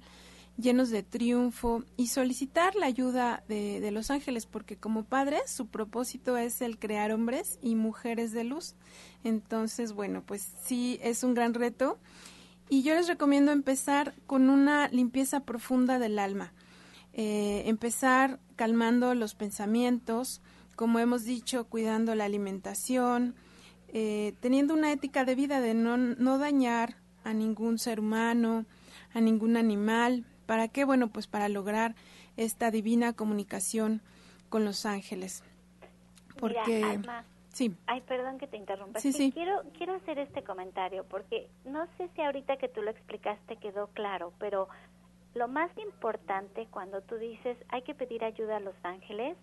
llenos 0.57 0.89
de 0.91 1.01
triunfo 1.01 1.83
y 1.97 2.07
solicitar 2.07 2.75
la 2.75 2.85
ayuda 2.85 3.43
de, 3.47 3.89
los 3.91 4.11
ángeles, 4.11 4.45
porque 4.45 4.77
como 4.77 5.03
padres 5.03 5.49
su 5.49 5.67
propósito 5.67 6.37
es 6.37 6.61
el 6.61 6.77
crear 6.77 7.11
hombres 7.11 7.57
y 7.61 7.75
mujeres 7.75 8.31
de 8.31 8.43
luz. 8.43 8.75
Entonces, 9.23 9.93
bueno, 9.93 10.23
pues 10.25 10.51
sí, 10.63 10.99
es 11.01 11.23
un 11.23 11.33
gran 11.33 11.53
reto. 11.53 11.97
Y 12.69 12.83
yo 12.83 12.93
les 12.93 13.07
recomiendo 13.07 13.51
empezar 13.51 14.13
con 14.25 14.49
una 14.49 14.87
limpieza 14.89 15.41
profunda 15.41 15.99
del 15.99 16.19
alma. 16.19 16.53
Eh, 17.13 17.63
empezar 17.65 18.39
calmando 18.55 19.13
los 19.15 19.35
pensamientos, 19.35 20.41
como 20.75 20.99
hemos 20.99 21.23
dicho, 21.23 21.65
cuidando 21.65 22.15
la 22.15 22.25
alimentación, 22.25 23.35
eh, 23.89 24.33
teniendo 24.39 24.73
una 24.73 24.91
ética 24.91 25.25
de 25.25 25.35
vida 25.35 25.61
de 25.61 25.73
no, 25.73 25.97
no 25.97 26.37
dañar 26.37 26.95
a 27.23 27.33
ningún 27.33 27.77
ser 27.79 27.99
humano, 27.99 28.65
a 29.13 29.21
ningún 29.21 29.57
animal, 29.57 30.25
¿Para 30.45 30.67
qué? 30.67 30.83
Bueno, 30.85 31.07
pues 31.07 31.27
para 31.27 31.49
lograr 31.49 31.95
esta 32.37 32.71
divina 32.71 33.13
comunicación 33.13 34.01
con 34.49 34.65
los 34.65 34.85
ángeles. 34.85 35.43
Porque 36.39 36.99
sí. 37.49 37.75
Ay, 37.85 38.01
perdón 38.01 38.37
que 38.39 38.47
te 38.47 38.57
interrumpa. 38.57 38.99
Sí, 38.99 39.13
sí. 39.13 39.31
Quiero 39.31 39.61
quiero 39.77 39.93
hacer 39.95 40.19
este 40.19 40.43
comentario 40.43 41.05
porque 41.05 41.49
no 41.65 41.87
sé 41.97 42.09
si 42.15 42.21
ahorita 42.21 42.57
que 42.57 42.67
tú 42.67 42.81
lo 42.81 42.91
explicaste 42.91 43.57
quedó 43.57 43.87
claro, 43.87 44.33
pero 44.39 44.67
lo 45.33 45.47
más 45.47 45.71
importante 45.77 46.67
cuando 46.69 47.01
tú 47.01 47.15
dices 47.15 47.57
hay 47.69 47.83
que 47.83 47.95
pedir 47.95 48.23
ayuda 48.23 48.57
a 48.57 48.59
los 48.59 48.75
ángeles, 48.83 49.37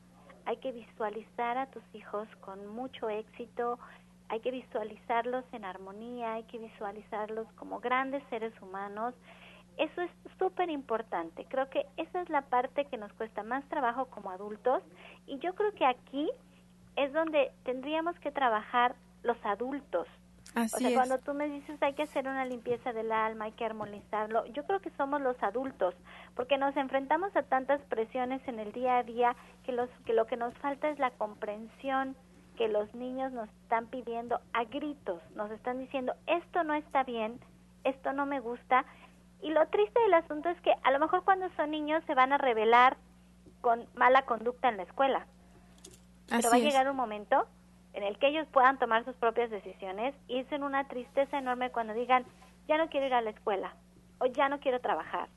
hay 0.50 0.56
que 0.56 0.72
visualizar 0.72 1.56
a 1.58 1.66
tus 1.66 1.84
hijos 1.94 2.26
con 2.40 2.66
mucho 2.66 3.08
éxito, 3.08 3.78
hay 4.28 4.40
que 4.40 4.50
visualizarlos 4.50 5.44
en 5.52 5.64
armonía, 5.64 6.34
hay 6.34 6.42
que 6.44 6.58
visualizarlos 6.58 7.46
como 7.52 7.78
grandes 7.78 8.22
seres 8.30 8.52
humanos 8.60 9.14
eso 9.76 10.02
es 10.02 10.10
súper 10.38 10.68
importante. 10.68 11.46
Creo 11.48 11.70
que 11.70 11.86
esa 11.96 12.20
es 12.20 12.28
la 12.28 12.42
parte 12.42 12.84
que 12.84 12.98
nos 12.98 13.10
cuesta 13.14 13.42
más 13.42 13.64
trabajo 13.70 14.06
como 14.06 14.30
adultos 14.30 14.82
y 15.26 15.38
yo 15.38 15.54
creo 15.54 15.72
que 15.72 15.86
aquí 15.86 16.28
es 16.96 17.12
donde 17.14 17.50
tendríamos 17.64 18.18
que 18.18 18.30
trabajar 18.30 18.94
los 19.22 19.38
adultos. 19.42 20.06
Así 20.54 20.74
o 20.74 20.88
sea, 20.88 20.94
cuando 20.94 21.18
tú 21.18 21.32
me 21.32 21.48
dices 21.48 21.80
hay 21.82 21.94
que 21.94 22.02
hacer 22.02 22.26
una 22.26 22.44
limpieza 22.44 22.92
del 22.92 23.12
alma, 23.12 23.44
hay 23.46 23.52
que 23.52 23.64
armonizarlo, 23.64 24.46
yo 24.46 24.64
creo 24.64 24.80
que 24.80 24.90
somos 24.90 25.20
los 25.20 25.40
adultos, 25.42 25.94
porque 26.34 26.58
nos 26.58 26.76
enfrentamos 26.76 27.34
a 27.36 27.42
tantas 27.42 27.80
presiones 27.82 28.46
en 28.48 28.58
el 28.58 28.72
día 28.72 28.98
a 28.98 29.02
día 29.04 29.36
que, 29.64 29.72
los, 29.72 29.88
que 30.04 30.12
lo 30.12 30.26
que 30.26 30.36
nos 30.36 30.52
falta 30.58 30.88
es 30.90 30.98
la 30.98 31.10
comprensión 31.12 32.16
que 32.56 32.68
los 32.68 32.92
niños 32.94 33.32
nos 33.32 33.48
están 33.62 33.86
pidiendo 33.86 34.40
a 34.52 34.64
gritos, 34.64 35.22
nos 35.34 35.50
están 35.52 35.78
diciendo 35.78 36.14
esto 36.26 36.64
no 36.64 36.74
está 36.74 37.04
bien, 37.04 37.38
esto 37.84 38.12
no 38.12 38.26
me 38.26 38.40
gusta, 38.40 38.84
y 39.42 39.50
lo 39.50 39.66
triste 39.68 40.00
del 40.00 40.14
asunto 40.14 40.48
es 40.48 40.60
que 40.60 40.74
a 40.82 40.90
lo 40.90 40.98
mejor 40.98 41.24
cuando 41.24 41.48
son 41.56 41.70
niños 41.70 42.02
se 42.06 42.14
van 42.14 42.32
a 42.32 42.38
revelar 42.38 42.96
con 43.60 43.86
mala 43.94 44.22
conducta 44.22 44.68
en 44.68 44.78
la 44.78 44.82
escuela. 44.82 45.26
Pero 46.28 46.50
va 46.50 46.56
a 46.56 46.60
llegar 46.60 46.88
un 46.90 46.96
momento 46.96 47.46
en 47.92 48.02
el 48.02 48.18
que 48.18 48.28
ellos 48.28 48.46
puedan 48.52 48.78
tomar 48.78 49.04
sus 49.04 49.16
propias 49.16 49.50
decisiones 49.50 50.14
es 50.28 50.50
en 50.52 50.62
una 50.62 50.86
tristeza 50.88 51.38
enorme 51.38 51.70
cuando 51.70 51.94
digan, 51.94 52.24
ya 52.68 52.78
no 52.78 52.88
quiero 52.88 53.06
ir 53.06 53.14
a 53.14 53.20
la 53.20 53.30
escuela, 53.30 53.74
o 54.18 54.26
ya 54.26 54.48
no 54.48 54.60
quiero 54.60 54.80
trabajar, 54.80 55.28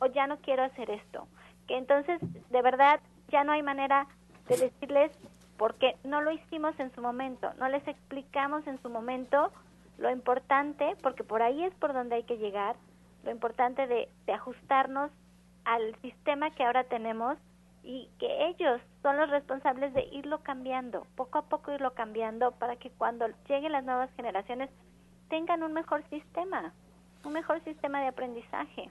o 0.00 0.06
ya 0.06 0.26
no 0.26 0.38
quiero 0.38 0.62
hacer 0.62 0.90
esto. 0.90 1.26
Que 1.66 1.76
entonces, 1.76 2.18
de 2.50 2.62
verdad, 2.62 3.00
ya 3.28 3.44
no 3.44 3.52
hay 3.52 3.62
manera 3.62 4.06
de 4.48 4.56
decirles 4.56 5.12
porque 5.58 5.96
no 6.04 6.22
lo 6.22 6.30
hicimos 6.30 6.78
en 6.78 6.94
su 6.94 7.02
momento, 7.02 7.52
no 7.58 7.68
les 7.68 7.86
explicamos 7.86 8.66
en 8.66 8.80
su 8.80 8.88
momento 8.88 9.52
lo 9.98 10.10
importante, 10.10 10.96
porque 11.02 11.24
por 11.24 11.42
ahí 11.42 11.64
es 11.64 11.74
por 11.74 11.92
donde 11.92 12.14
hay 12.14 12.22
que 12.22 12.38
llegar, 12.38 12.76
lo 13.24 13.32
importante 13.32 13.86
de, 13.86 14.08
ajustarnos 14.32 15.10
al 15.64 15.94
sistema 16.00 16.50
que 16.50 16.64
ahora 16.64 16.84
tenemos 16.84 17.36
y 17.82 18.08
que 18.18 18.48
ellos 18.48 18.80
son 19.02 19.16
los 19.16 19.30
responsables 19.30 19.94
de 19.94 20.04
irlo 20.12 20.42
cambiando, 20.42 21.06
poco 21.16 21.38
a 21.38 21.48
poco 21.48 21.72
irlo 21.72 21.94
cambiando 21.94 22.52
para 22.52 22.76
que 22.76 22.90
cuando 22.90 23.26
lleguen 23.48 23.72
las 23.72 23.84
nuevas 23.84 24.10
generaciones 24.16 24.70
tengan 25.28 25.62
un 25.62 25.72
mejor 25.72 26.02
sistema, 26.10 26.72
un 27.24 27.32
mejor 27.32 27.62
sistema 27.64 28.00
de 28.00 28.08
aprendizaje. 28.08 28.90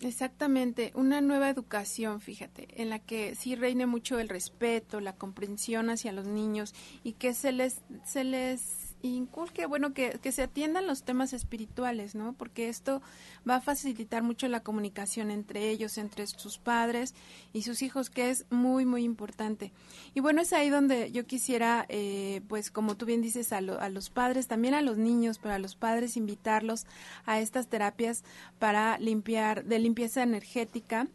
Exactamente, 0.00 0.92
una 0.94 1.20
nueva 1.20 1.48
educación, 1.48 2.20
fíjate, 2.20 2.68
en 2.80 2.88
la 2.88 3.00
que 3.00 3.34
sí 3.34 3.56
reine 3.56 3.86
mucho 3.86 4.20
el 4.20 4.28
respeto, 4.28 5.00
la 5.00 5.16
comprensión 5.16 5.90
hacia 5.90 6.12
los 6.12 6.26
niños 6.26 6.72
y 7.02 7.14
que 7.14 7.34
se 7.34 7.50
les 7.50 7.82
se 8.04 8.22
les 8.22 8.77
inculque, 9.02 9.66
bueno, 9.66 9.92
que, 9.92 10.18
que 10.22 10.32
se 10.32 10.42
atiendan 10.42 10.86
los 10.86 11.02
temas 11.02 11.32
espirituales, 11.32 12.14
¿no? 12.14 12.32
Porque 12.32 12.68
esto 12.68 13.00
va 13.48 13.56
a 13.56 13.60
facilitar 13.60 14.22
mucho 14.22 14.48
la 14.48 14.62
comunicación 14.62 15.30
entre 15.30 15.70
ellos, 15.70 15.98
entre 15.98 16.26
sus 16.26 16.58
padres 16.58 17.14
y 17.52 17.62
sus 17.62 17.82
hijos, 17.82 18.10
que 18.10 18.30
es 18.30 18.46
muy, 18.50 18.84
muy 18.84 19.04
importante. 19.04 19.72
Y 20.14 20.20
bueno, 20.20 20.40
es 20.40 20.52
ahí 20.52 20.70
donde 20.70 21.12
yo 21.12 21.26
quisiera, 21.26 21.86
eh, 21.88 22.42
pues 22.48 22.70
como 22.70 22.96
tú 22.96 23.06
bien 23.06 23.22
dices, 23.22 23.52
a, 23.52 23.58
a 23.58 23.88
los 23.88 24.10
padres, 24.10 24.48
también 24.48 24.74
a 24.74 24.82
los 24.82 24.98
niños, 24.98 25.38
pero 25.38 25.54
a 25.54 25.58
los 25.58 25.76
padres 25.76 26.16
invitarlos 26.16 26.86
a 27.24 27.40
estas 27.40 27.68
terapias 27.68 28.24
para 28.58 28.98
limpiar, 28.98 29.64
de 29.64 29.78
limpieza 29.78 30.22
energética 30.22 31.08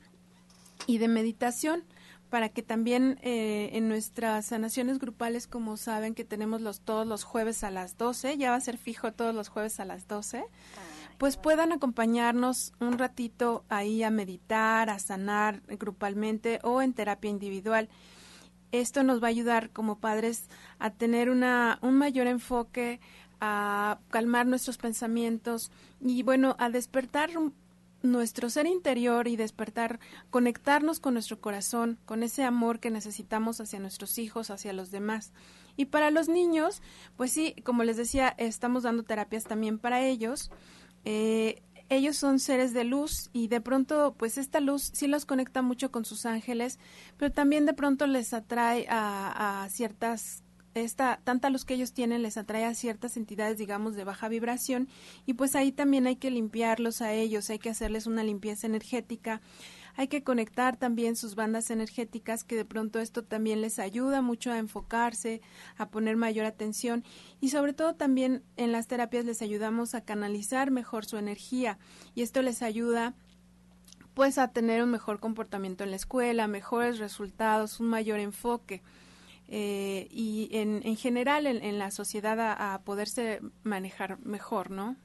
y 0.87 0.97
de 0.97 1.07
meditación 1.07 1.83
para 2.33 2.49
que 2.49 2.63
también 2.63 3.19
eh, 3.21 3.69
en 3.73 3.87
nuestras 3.87 4.47
sanaciones 4.47 4.97
grupales, 4.97 5.45
como 5.45 5.77
saben 5.77 6.15
que 6.15 6.25
tenemos 6.25 6.61
los 6.61 6.81
todos 6.81 7.05
los 7.05 7.23
jueves 7.23 7.63
a 7.63 7.69
las 7.69 7.95
12, 7.95 8.39
ya 8.39 8.49
va 8.49 8.55
a 8.55 8.59
ser 8.59 8.79
fijo 8.79 9.11
todos 9.13 9.35
los 9.35 9.49
jueves 9.49 9.79
a 9.79 9.85
las 9.85 10.07
12, 10.07 10.43
pues 11.19 11.37
puedan 11.37 11.71
acompañarnos 11.71 12.73
un 12.79 12.97
ratito 12.97 13.65
ahí 13.69 14.01
a 14.01 14.09
meditar, 14.09 14.89
a 14.89 14.97
sanar 14.97 15.61
grupalmente 15.77 16.57
o 16.63 16.81
en 16.81 16.93
terapia 16.93 17.29
individual. 17.29 17.87
esto 18.71 19.03
nos 19.03 19.21
va 19.21 19.27
a 19.27 19.29
ayudar 19.29 19.69
como 19.69 19.99
padres 19.99 20.49
a 20.79 20.89
tener 20.89 21.29
una, 21.29 21.77
un 21.83 21.99
mayor 21.99 22.25
enfoque, 22.25 22.99
a 23.41 23.99
calmar 24.09 24.47
nuestros 24.47 24.79
pensamientos 24.79 25.69
y 26.01 26.23
bueno, 26.23 26.55
a 26.57 26.71
despertar 26.71 27.29
nuestro 28.03 28.49
ser 28.49 28.67
interior 28.67 29.27
y 29.27 29.35
despertar, 29.35 29.99
conectarnos 30.29 30.99
con 30.99 31.13
nuestro 31.15 31.41
corazón, 31.41 31.97
con 32.05 32.21
ese 32.21 32.43
amor 32.43 32.79
que 32.79 32.91
necesitamos 32.91 33.59
hacia 33.59 33.79
nuestros 33.79 34.19
hijos, 34.19 34.51
hacia 34.51 34.73
los 34.73 34.91
demás. 34.91 35.33
Y 35.75 35.85
para 35.85 36.11
los 36.11 36.29
niños, 36.29 36.81
pues 37.17 37.31
sí, 37.31 37.55
como 37.63 37.83
les 37.83 37.97
decía, 37.97 38.35
estamos 38.37 38.83
dando 38.83 39.03
terapias 39.03 39.45
también 39.45 39.79
para 39.79 40.05
ellos. 40.05 40.51
Eh, 41.05 41.63
ellos 41.89 42.17
son 42.17 42.39
seres 42.39 42.73
de 42.73 42.83
luz 42.83 43.29
y 43.33 43.47
de 43.47 43.61
pronto 43.61 44.15
pues 44.17 44.37
esta 44.37 44.59
luz 44.59 44.91
sí 44.93 45.07
los 45.07 45.25
conecta 45.25 45.61
mucho 45.61 45.91
con 45.91 46.05
sus 46.05 46.25
ángeles, 46.25 46.79
pero 47.17 47.31
también 47.31 47.65
de 47.65 47.73
pronto 47.73 48.07
les 48.07 48.33
atrae 48.33 48.87
a, 48.89 49.67
ciertas 49.69 50.42
esta 50.73 51.19
tanta 51.23 51.49
luz 51.49 51.65
que 51.65 51.73
ellos 51.73 51.93
tienen 51.93 52.23
les 52.23 52.37
atrae 52.37 52.65
a 52.65 52.73
ciertas 52.73 53.17
entidades 53.17 53.57
digamos 53.57 53.95
de 53.95 54.03
baja 54.03 54.27
vibración 54.27 54.87
y 55.25 55.33
pues 55.33 55.55
ahí 55.55 55.71
también 55.71 56.07
hay 56.07 56.15
que 56.15 56.31
limpiarlos 56.31 57.01
a 57.01 57.13
ellos, 57.13 57.49
hay 57.49 57.59
que 57.59 57.69
hacerles 57.69 58.07
una 58.07 58.23
limpieza 58.23 58.67
energética 58.67 59.41
hay 59.95 60.07
que 60.07 60.23
conectar 60.23 60.77
también 60.77 61.15
sus 61.15 61.35
bandas 61.35 61.69
energéticas, 61.69 62.43
que 62.43 62.55
de 62.55 62.65
pronto 62.65 62.99
esto 62.99 63.23
también 63.23 63.61
les 63.61 63.79
ayuda 63.79 64.21
mucho 64.21 64.51
a 64.51 64.57
enfocarse, 64.57 65.41
a 65.77 65.89
poner 65.89 66.15
mayor 66.15 66.45
atención 66.45 67.03
y 67.39 67.49
sobre 67.49 67.73
todo 67.73 67.93
también 67.93 68.43
en 68.57 68.71
las 68.71 68.87
terapias 68.87 69.25
les 69.25 69.41
ayudamos 69.41 69.93
a 69.93 70.01
canalizar 70.01 70.71
mejor 70.71 71.05
su 71.05 71.17
energía 71.17 71.77
y 72.15 72.23
esto 72.23 72.41
les 72.41 72.61
ayuda 72.63 73.13
pues 74.15 74.37
a 74.37 74.49
tener 74.49 74.83
un 74.83 74.91
mejor 74.91 75.19
comportamiento 75.19 75.83
en 75.83 75.91
la 75.91 75.95
escuela, 75.95 76.47
mejores 76.47 76.99
resultados, 76.99 77.79
un 77.79 77.87
mayor 77.87 78.19
enfoque. 78.19 78.83
Eh, 79.47 80.07
y 80.09 80.49
en, 80.53 80.81
en 80.83 80.95
general 80.95 81.45
en, 81.45 81.77
la 81.77 81.91
sociedad 81.91 82.39
a, 82.39 82.81
poderse 82.83 83.39
manejar 83.63 84.19
mejor, 84.19 84.71
¿no? 84.71 84.95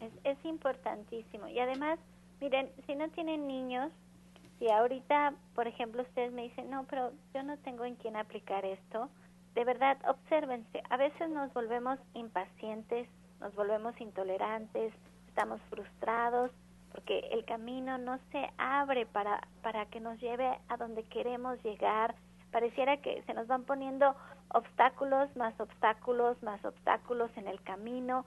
Es, 0.00 0.12
es 0.24 0.44
importantísimo. 0.44 1.48
Y 1.48 1.60
además, 1.60 1.98
Miren, 2.44 2.70
si 2.86 2.94
no 2.94 3.08
tienen 3.08 3.46
niños, 3.46 3.90
si 4.58 4.70
ahorita, 4.70 5.32
por 5.54 5.66
ejemplo, 5.66 6.02
ustedes 6.02 6.30
me 6.30 6.42
dicen, 6.42 6.68
no, 6.68 6.84
pero 6.84 7.12
yo 7.32 7.42
no 7.42 7.56
tengo 7.58 7.86
en 7.86 7.96
quién 7.96 8.16
aplicar 8.16 8.66
esto, 8.66 9.08
de 9.54 9.64
verdad, 9.64 9.96
obsérvense. 10.06 10.82
A 10.90 10.98
veces 10.98 11.30
nos 11.30 11.52
volvemos 11.54 11.98
impacientes, 12.12 13.08
nos 13.40 13.54
volvemos 13.54 13.98
intolerantes, 14.00 14.92
estamos 15.28 15.60
frustrados 15.70 16.50
porque 16.92 17.20
el 17.32 17.46
camino 17.46 17.98
no 17.98 18.18
se 18.30 18.48
abre 18.56 19.06
para, 19.06 19.48
para 19.62 19.86
que 19.86 20.00
nos 20.00 20.20
lleve 20.20 20.46
a 20.68 20.76
donde 20.76 21.02
queremos 21.04 21.62
llegar. 21.64 22.14
Pareciera 22.54 22.98
que 22.98 23.20
se 23.26 23.34
nos 23.34 23.48
van 23.48 23.64
poniendo 23.64 24.14
obstáculos, 24.50 25.28
más 25.34 25.58
obstáculos, 25.58 26.40
más 26.44 26.64
obstáculos 26.64 27.28
en 27.36 27.48
el 27.48 27.60
camino 27.62 28.24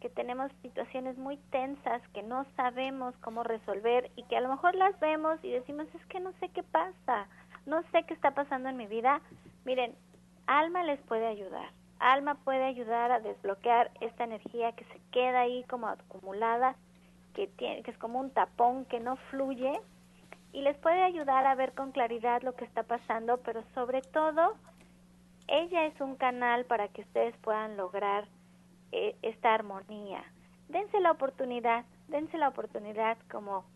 que 0.00 0.10
tenemos 0.10 0.50
situaciones 0.62 1.16
muy 1.16 1.36
tensas 1.52 2.02
que 2.12 2.24
no 2.24 2.44
sabemos 2.56 3.14
cómo 3.20 3.44
resolver 3.44 4.10
y 4.16 4.24
que 4.24 4.36
a 4.36 4.40
lo 4.40 4.48
mejor 4.48 4.74
las 4.74 4.98
vemos 4.98 5.38
y 5.44 5.52
decimos, 5.52 5.86
es 5.94 6.04
que 6.06 6.18
no 6.18 6.32
sé 6.40 6.48
qué 6.48 6.64
pasa, 6.64 7.28
no 7.66 7.84
sé 7.92 8.02
qué 8.02 8.14
está 8.14 8.32
pasando 8.32 8.68
en 8.68 8.76
mi 8.76 8.88
vida. 8.88 9.20
Miren, 9.64 9.94
Alma 10.48 10.82
les 10.82 11.00
puede 11.02 11.28
ayudar. 11.28 11.70
Alma 12.00 12.34
puede 12.42 12.64
ayudar 12.64 13.12
a 13.12 13.20
desbloquear 13.20 13.92
esta 14.00 14.24
energía 14.24 14.72
que 14.72 14.86
se 14.86 15.00
queda 15.12 15.42
ahí 15.42 15.62
como 15.70 15.86
acumulada, 15.86 16.74
que, 17.32 17.46
tiene, 17.46 17.84
que 17.84 17.92
es 17.92 17.98
como 17.98 18.18
un 18.18 18.32
tapón 18.32 18.86
que 18.86 18.98
no 18.98 19.14
fluye 19.30 19.80
y 20.58 20.62
les 20.62 20.76
puede 20.78 21.04
ayudar 21.04 21.46
a 21.46 21.54
ver 21.54 21.72
con 21.72 21.92
claridad 21.92 22.42
lo 22.42 22.56
que 22.56 22.64
está 22.64 22.82
pasando, 22.82 23.36
pero 23.44 23.62
sobre 23.74 24.02
todo, 24.02 24.56
ella 25.46 25.86
es 25.86 26.00
un 26.00 26.16
canal 26.16 26.64
para 26.64 26.88
que 26.88 27.02
ustedes 27.02 27.36
puedan 27.36 27.76
lograr 27.76 28.26
eh, 28.90 29.14
esta 29.22 29.54
armonía. 29.54 30.24
Dense 30.68 30.98
la 30.98 31.12
oportunidad, 31.12 31.84
dense 32.08 32.36
la 32.38 32.48
oportunidad, 32.48 33.18
como 33.30 33.66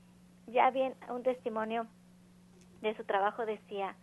ya 0.49 0.71
bien 0.71 0.97
un 1.09 1.23
testimonio 1.23 1.87
de 2.81 2.97
su 2.97 3.05
trabajo 3.05 3.47
decía, 3.47 3.95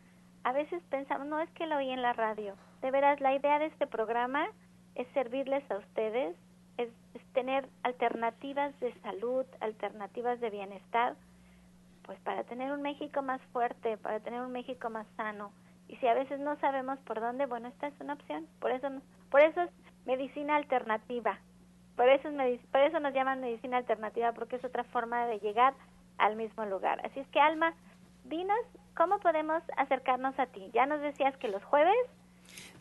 a 0.46 0.54
veces 0.54 0.82
pensamos, 0.90 1.28
no 1.28 1.42
es 1.42 1.50
que 1.50 1.68
lo 1.68 1.76
oí 1.76 1.90
en 1.90 2.02
la 2.02 2.14
radio, 2.14 2.56
de 2.82 2.92
veras 2.92 3.20
la 3.20 3.36
idea 3.36 3.60
de 3.60 3.66
este 3.66 3.88
programa 3.88 4.48
es 4.96 5.06
servirles 5.10 5.70
a 5.70 5.80
ustedes, 5.80 6.34
es, 6.78 6.88
tener 7.34 7.68
alternativas 7.84 8.80
de 8.80 8.94
salud, 9.02 9.46
alternativas 9.60 10.40
de 10.40 10.50
bienestar, 10.50 11.18
pues 12.10 12.20
para 12.22 12.44
tener 12.44 12.72
un 12.72 12.82
México 12.82 13.22
más 13.22 13.40
fuerte, 13.54 13.96
para 13.98 14.20
tener 14.20 14.42
un 14.42 14.52
México 14.52 14.90
más 14.90 15.06
sano. 15.16 15.52
Y 15.88 15.96
si 15.98 16.08
a 16.08 16.16
veces 16.16 16.40
no 16.40 16.60
sabemos 16.60 16.98
por 17.02 17.20
dónde, 17.22 17.46
bueno, 17.46 17.68
esta 17.68 17.86
es 17.86 17.94
una 18.00 18.14
opción. 18.14 18.48
Por 18.60 18.72
eso, 18.72 18.88
por 19.30 19.42
eso 19.42 19.62
medicina 20.08 20.56
alternativa. 20.56 21.40
Por 21.96 22.10
eso, 22.10 22.30
por 22.72 22.82
eso 22.82 23.00
nos 23.00 23.14
llaman 23.14 23.42
medicina 23.42 23.78
alternativa, 23.78 24.32
porque 24.32 24.56
es 24.56 24.66
otra 24.66 24.86
forma 24.86 25.28
de 25.28 25.38
llegar 25.38 25.76
al 26.18 26.36
mismo 26.36 26.66
lugar. 26.66 27.00
Así 27.06 27.20
es 27.20 27.28
que, 27.28 27.40
Alma, 27.40 27.76
dinos 28.24 28.58
cómo 28.98 29.20
podemos 29.20 29.62
acercarnos 29.78 30.34
a 30.40 30.48
ti. 30.48 30.72
Ya 30.74 30.88
nos 30.88 31.02
decías 31.02 31.38
que 31.38 31.48
los 31.48 31.64
jueves 31.64 31.94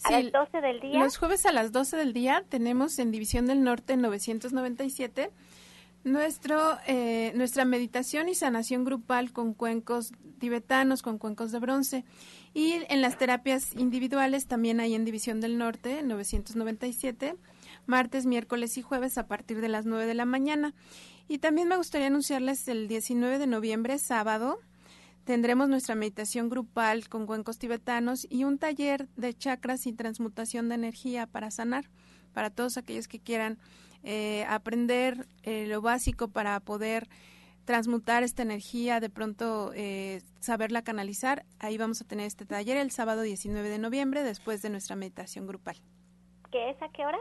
a 0.05 0.21
las 0.23 0.33
12 0.33 0.61
del 0.63 0.81
día. 0.81 1.01
Los 1.01 1.19
jueves 1.19 1.45
a 1.45 1.53
las 1.53 1.71
12 1.71 1.99
del 1.99 2.15
día 2.15 2.45
tenemos 2.49 2.99
en 2.99 3.11
División 3.11 3.45
del 3.45 3.63
Norte 3.63 3.99
997 3.99 5.31
nuestro, 6.05 6.79
eh, 6.87 7.33
nuestra 7.35 7.65
meditación 7.65 8.29
y 8.29 8.35
sanación 8.35 8.85
grupal 8.85 9.33
con 9.33 9.55
cuencos 9.55 10.13
tibetanos, 10.39 11.03
con 11.03 11.19
cuencos 11.19 11.53
de 11.53 11.59
bronce. 11.59 12.05
Y 12.55 12.75
en 12.89 13.03
las 13.03 13.19
terapias 13.19 13.75
individuales 13.75 14.47
también 14.47 14.81
hay 14.81 14.95
en 14.95 15.05
División 15.05 15.41
del 15.41 15.59
Norte, 15.59 16.03
997, 16.03 17.37
martes, 17.87 18.27
miércoles 18.27 18.79
y 18.79 18.83
jueves 18.83 19.19
a 19.19 19.27
partir 19.27 19.61
de 19.61 19.69
las 19.69 19.87
9 19.87 20.07
de 20.07 20.15
la 20.15 20.25
mañana. 20.25 20.75
Y 21.29 21.39
también 21.39 21.69
me 21.69 21.77
gustaría 21.77 22.07
anunciarles 22.07 22.67
el 22.69 22.89
19 22.89 23.39
de 23.39 23.47
noviembre, 23.47 23.99
sábado, 23.99 24.59
tendremos 25.29 25.69
nuestra 25.69 25.95
meditación 25.95 26.49
grupal 26.49 27.11
con 27.11 27.27
cuencos 27.27 27.59
tibetanos 27.59 28.27
y 28.31 28.45
un 28.45 28.57
taller 28.57 29.09
de 29.15 29.35
chakras 29.35 29.87
y 29.87 29.93
transmutación 29.93 30.71
de 30.71 30.77
energía 30.77 31.27
para 31.27 31.51
sanar, 31.51 31.91
para 32.33 32.49
todos 32.49 32.79
aquellos 32.79 33.09
que 33.09 33.21
quieran 33.21 33.59
eh, 34.03 34.45
aprender 34.49 35.27
eh, 35.43 35.67
lo 35.67 35.83
básico 35.83 36.29
para 36.29 36.59
poder 36.61 37.09
transmutar 37.65 38.23
esta 38.23 38.43
energía, 38.43 38.99
de 38.99 39.11
pronto 39.11 39.73
eh, 39.75 40.23
saberla 40.41 40.83
canalizar. 40.83 41.45
Ahí 41.59 41.77
vamos 41.77 42.01
a 42.01 42.07
tener 42.07 42.27
este 42.27 42.47
taller 42.47 42.79
el 42.79 42.91
sábado 42.91 43.23
19 43.23 43.69
de 43.69 43.79
noviembre 43.79 44.23
después 44.23 44.63
de 44.63 44.71
nuestra 44.71 44.97
meditación 44.97 45.47
grupal. 45.47 45.77
¿Qué 46.51 46.71
es 46.71 46.81
a 46.81 46.89
qué 46.89 47.05
hora? 47.05 47.19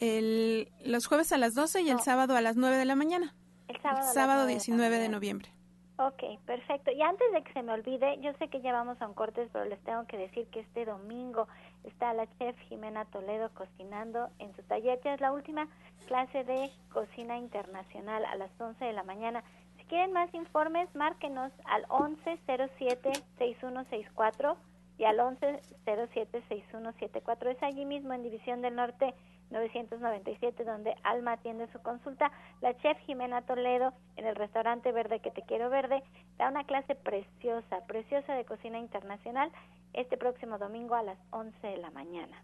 El, 0.00 0.72
los 0.84 1.06
jueves 1.06 1.30
a 1.32 1.38
las 1.38 1.54
12 1.54 1.82
y 1.82 1.90
el 1.90 2.00
sábado 2.00 2.36
a 2.36 2.40
las 2.40 2.56
9 2.56 2.76
de 2.76 2.84
la 2.86 2.96
mañana. 2.96 3.34
El 3.68 3.80
sábado, 3.82 4.08
el 4.08 4.14
sábado 4.14 4.46
19 4.46 4.98
de 4.98 5.08
noviembre. 5.10 5.52
Ok, 5.98 6.22
perfecto. 6.46 6.90
Y 6.90 7.02
antes 7.02 7.30
de 7.32 7.42
que 7.42 7.52
se 7.52 7.62
me 7.62 7.72
olvide, 7.72 8.18
yo 8.20 8.32
sé 8.38 8.48
que 8.48 8.60
ya 8.62 8.72
vamos 8.72 9.00
a 9.00 9.06
un 9.06 9.14
cortes, 9.14 9.48
pero 9.52 9.66
les 9.66 9.80
tengo 9.84 10.06
que 10.06 10.16
decir 10.16 10.46
que 10.48 10.60
este 10.60 10.84
domingo 10.84 11.48
está 11.84 12.12
la 12.14 12.26
chef 12.38 12.56
Jimena 12.68 13.04
Toledo 13.06 13.50
cocinando 13.54 14.28
en 14.38 14.54
su 14.54 14.62
taller. 14.62 15.00
Ya 15.04 15.14
es 15.14 15.20
la 15.20 15.32
última 15.32 15.66
clase 16.06 16.44
de 16.44 16.70
cocina 16.92 17.36
internacional 17.38 18.24
a 18.24 18.36
las 18.36 18.52
11 18.60 18.84
de 18.84 18.92
la 18.92 19.02
mañana. 19.02 19.42
Si 19.78 19.84
quieren 19.84 20.12
más 20.12 20.32
informes, 20.34 20.94
márquenos 20.94 21.50
al 21.64 21.84
1107-6164 21.86 24.56
y 24.98 25.04
al 25.04 25.18
1107-6174. 25.18 27.48
Es 27.48 27.60
allí 27.62 27.84
mismo 27.84 28.12
en 28.12 28.22
División 28.22 28.62
del 28.62 28.76
Norte 28.76 29.14
997, 29.52 30.64
donde 30.64 30.94
Alma 31.04 31.32
atiende 31.32 31.70
su 31.72 31.80
consulta. 31.80 32.32
La 32.60 32.76
chef 32.78 32.98
Jimena 33.06 33.42
Toledo, 33.42 33.92
en 34.16 34.26
el 34.26 34.34
restaurante 34.34 34.90
Verde 34.92 35.20
que 35.20 35.30
te 35.30 35.42
quiero 35.42 35.70
verde, 35.70 36.02
da 36.38 36.48
una 36.48 36.64
clase 36.64 36.94
preciosa, 36.94 37.86
preciosa 37.86 38.34
de 38.34 38.44
cocina 38.44 38.78
internacional 38.78 39.50
este 39.92 40.16
próximo 40.16 40.58
domingo 40.58 40.94
a 40.94 41.02
las 41.02 41.18
11 41.30 41.66
de 41.66 41.76
la 41.76 41.90
mañana. 41.90 42.42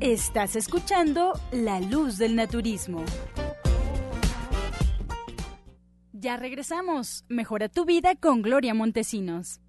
Estás 0.00 0.56
escuchando 0.56 1.32
La 1.52 1.80
Luz 1.80 2.18
del 2.18 2.34
Naturismo. 2.34 3.04
Ya 6.12 6.36
regresamos. 6.36 7.24
Mejora 7.28 7.68
tu 7.68 7.84
vida 7.84 8.14
con 8.16 8.42
Gloria 8.42 8.74
Montesinos. 8.74 9.60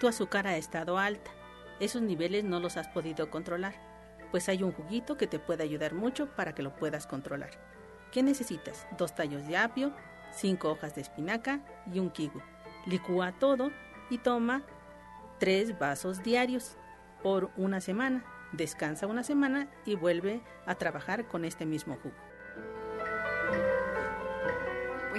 Tu 0.00 0.08
azúcar 0.08 0.46
ha 0.46 0.56
estado 0.56 0.96
alta. 0.98 1.30
Esos 1.78 2.00
niveles 2.00 2.42
no 2.42 2.58
los 2.58 2.78
has 2.78 2.88
podido 2.88 3.30
controlar, 3.30 3.74
pues 4.30 4.48
hay 4.48 4.62
un 4.62 4.72
juguito 4.72 5.18
que 5.18 5.26
te 5.26 5.38
puede 5.38 5.62
ayudar 5.62 5.92
mucho 5.92 6.34
para 6.34 6.54
que 6.54 6.62
lo 6.62 6.74
puedas 6.74 7.06
controlar. 7.06 7.50
¿Qué 8.10 8.22
necesitas? 8.22 8.86
Dos 8.96 9.14
tallos 9.14 9.46
de 9.46 9.58
apio, 9.58 9.94
cinco 10.32 10.70
hojas 10.70 10.94
de 10.94 11.02
espinaca 11.02 11.60
y 11.92 11.98
un 11.98 12.08
kiwi. 12.08 12.40
Licúa 12.86 13.32
todo 13.38 13.70
y 14.08 14.16
toma 14.16 14.62
tres 15.38 15.78
vasos 15.78 16.22
diarios 16.22 16.76
por 17.22 17.50
una 17.56 17.80
semana. 17.82 18.24
descansa 18.52 19.06
una 19.06 19.22
semana 19.22 19.68
y 19.84 19.96
vuelve 19.96 20.40
a 20.66 20.74
trabajar 20.76 21.28
con 21.28 21.44
este 21.44 21.66
mismo 21.66 21.96
jugo. 22.02 22.29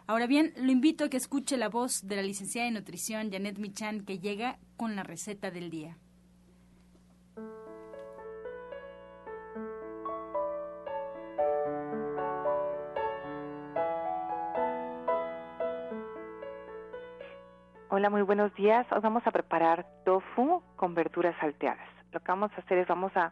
Ahora 0.05 0.27
bien, 0.27 0.51
lo 0.57 0.69
invito 0.69 1.05
a 1.05 1.09
que 1.09 1.15
escuche 1.15 1.55
la 1.55 1.69
voz 1.69 2.05
de 2.05 2.17
la 2.17 2.23
licenciada 2.23 2.67
en 2.67 2.73
nutrición 2.73 3.31
Janet 3.31 3.57
Michan 3.57 4.01
que 4.01 4.19
llega 4.19 4.59
la 4.91 5.03
receta 5.03 5.49
del 5.49 5.69
día. 5.69 5.97
Hola, 17.89 18.09
muy 18.09 18.23
buenos 18.23 18.53
días. 18.55 18.85
Hoy 18.91 18.99
vamos 19.01 19.25
a 19.25 19.31
preparar 19.31 19.85
tofu 20.03 20.61
con 20.75 20.93
verduras 20.93 21.35
salteadas. 21.39 21.87
Lo 22.11 22.19
que 22.19 22.31
vamos 22.31 22.51
a 22.55 22.61
hacer 22.61 22.79
es 22.79 22.87
vamos 22.87 23.15
a 23.15 23.31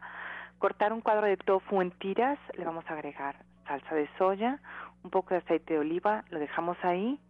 cortar 0.58 0.92
un 0.92 1.00
cuadro 1.00 1.26
de 1.26 1.36
tofu 1.36 1.82
en 1.82 1.90
tiras, 1.90 2.38
le 2.56 2.64
vamos 2.64 2.84
a 2.88 2.94
agregar 2.94 3.36
salsa 3.66 3.94
de 3.94 4.08
soya, 4.16 4.58
un 5.04 5.10
poco 5.10 5.34
de 5.34 5.38
aceite 5.38 5.74
de 5.74 5.80
oliva, 5.80 6.24
lo 6.30 6.38
dejamos 6.38 6.76
ahí 6.82 7.20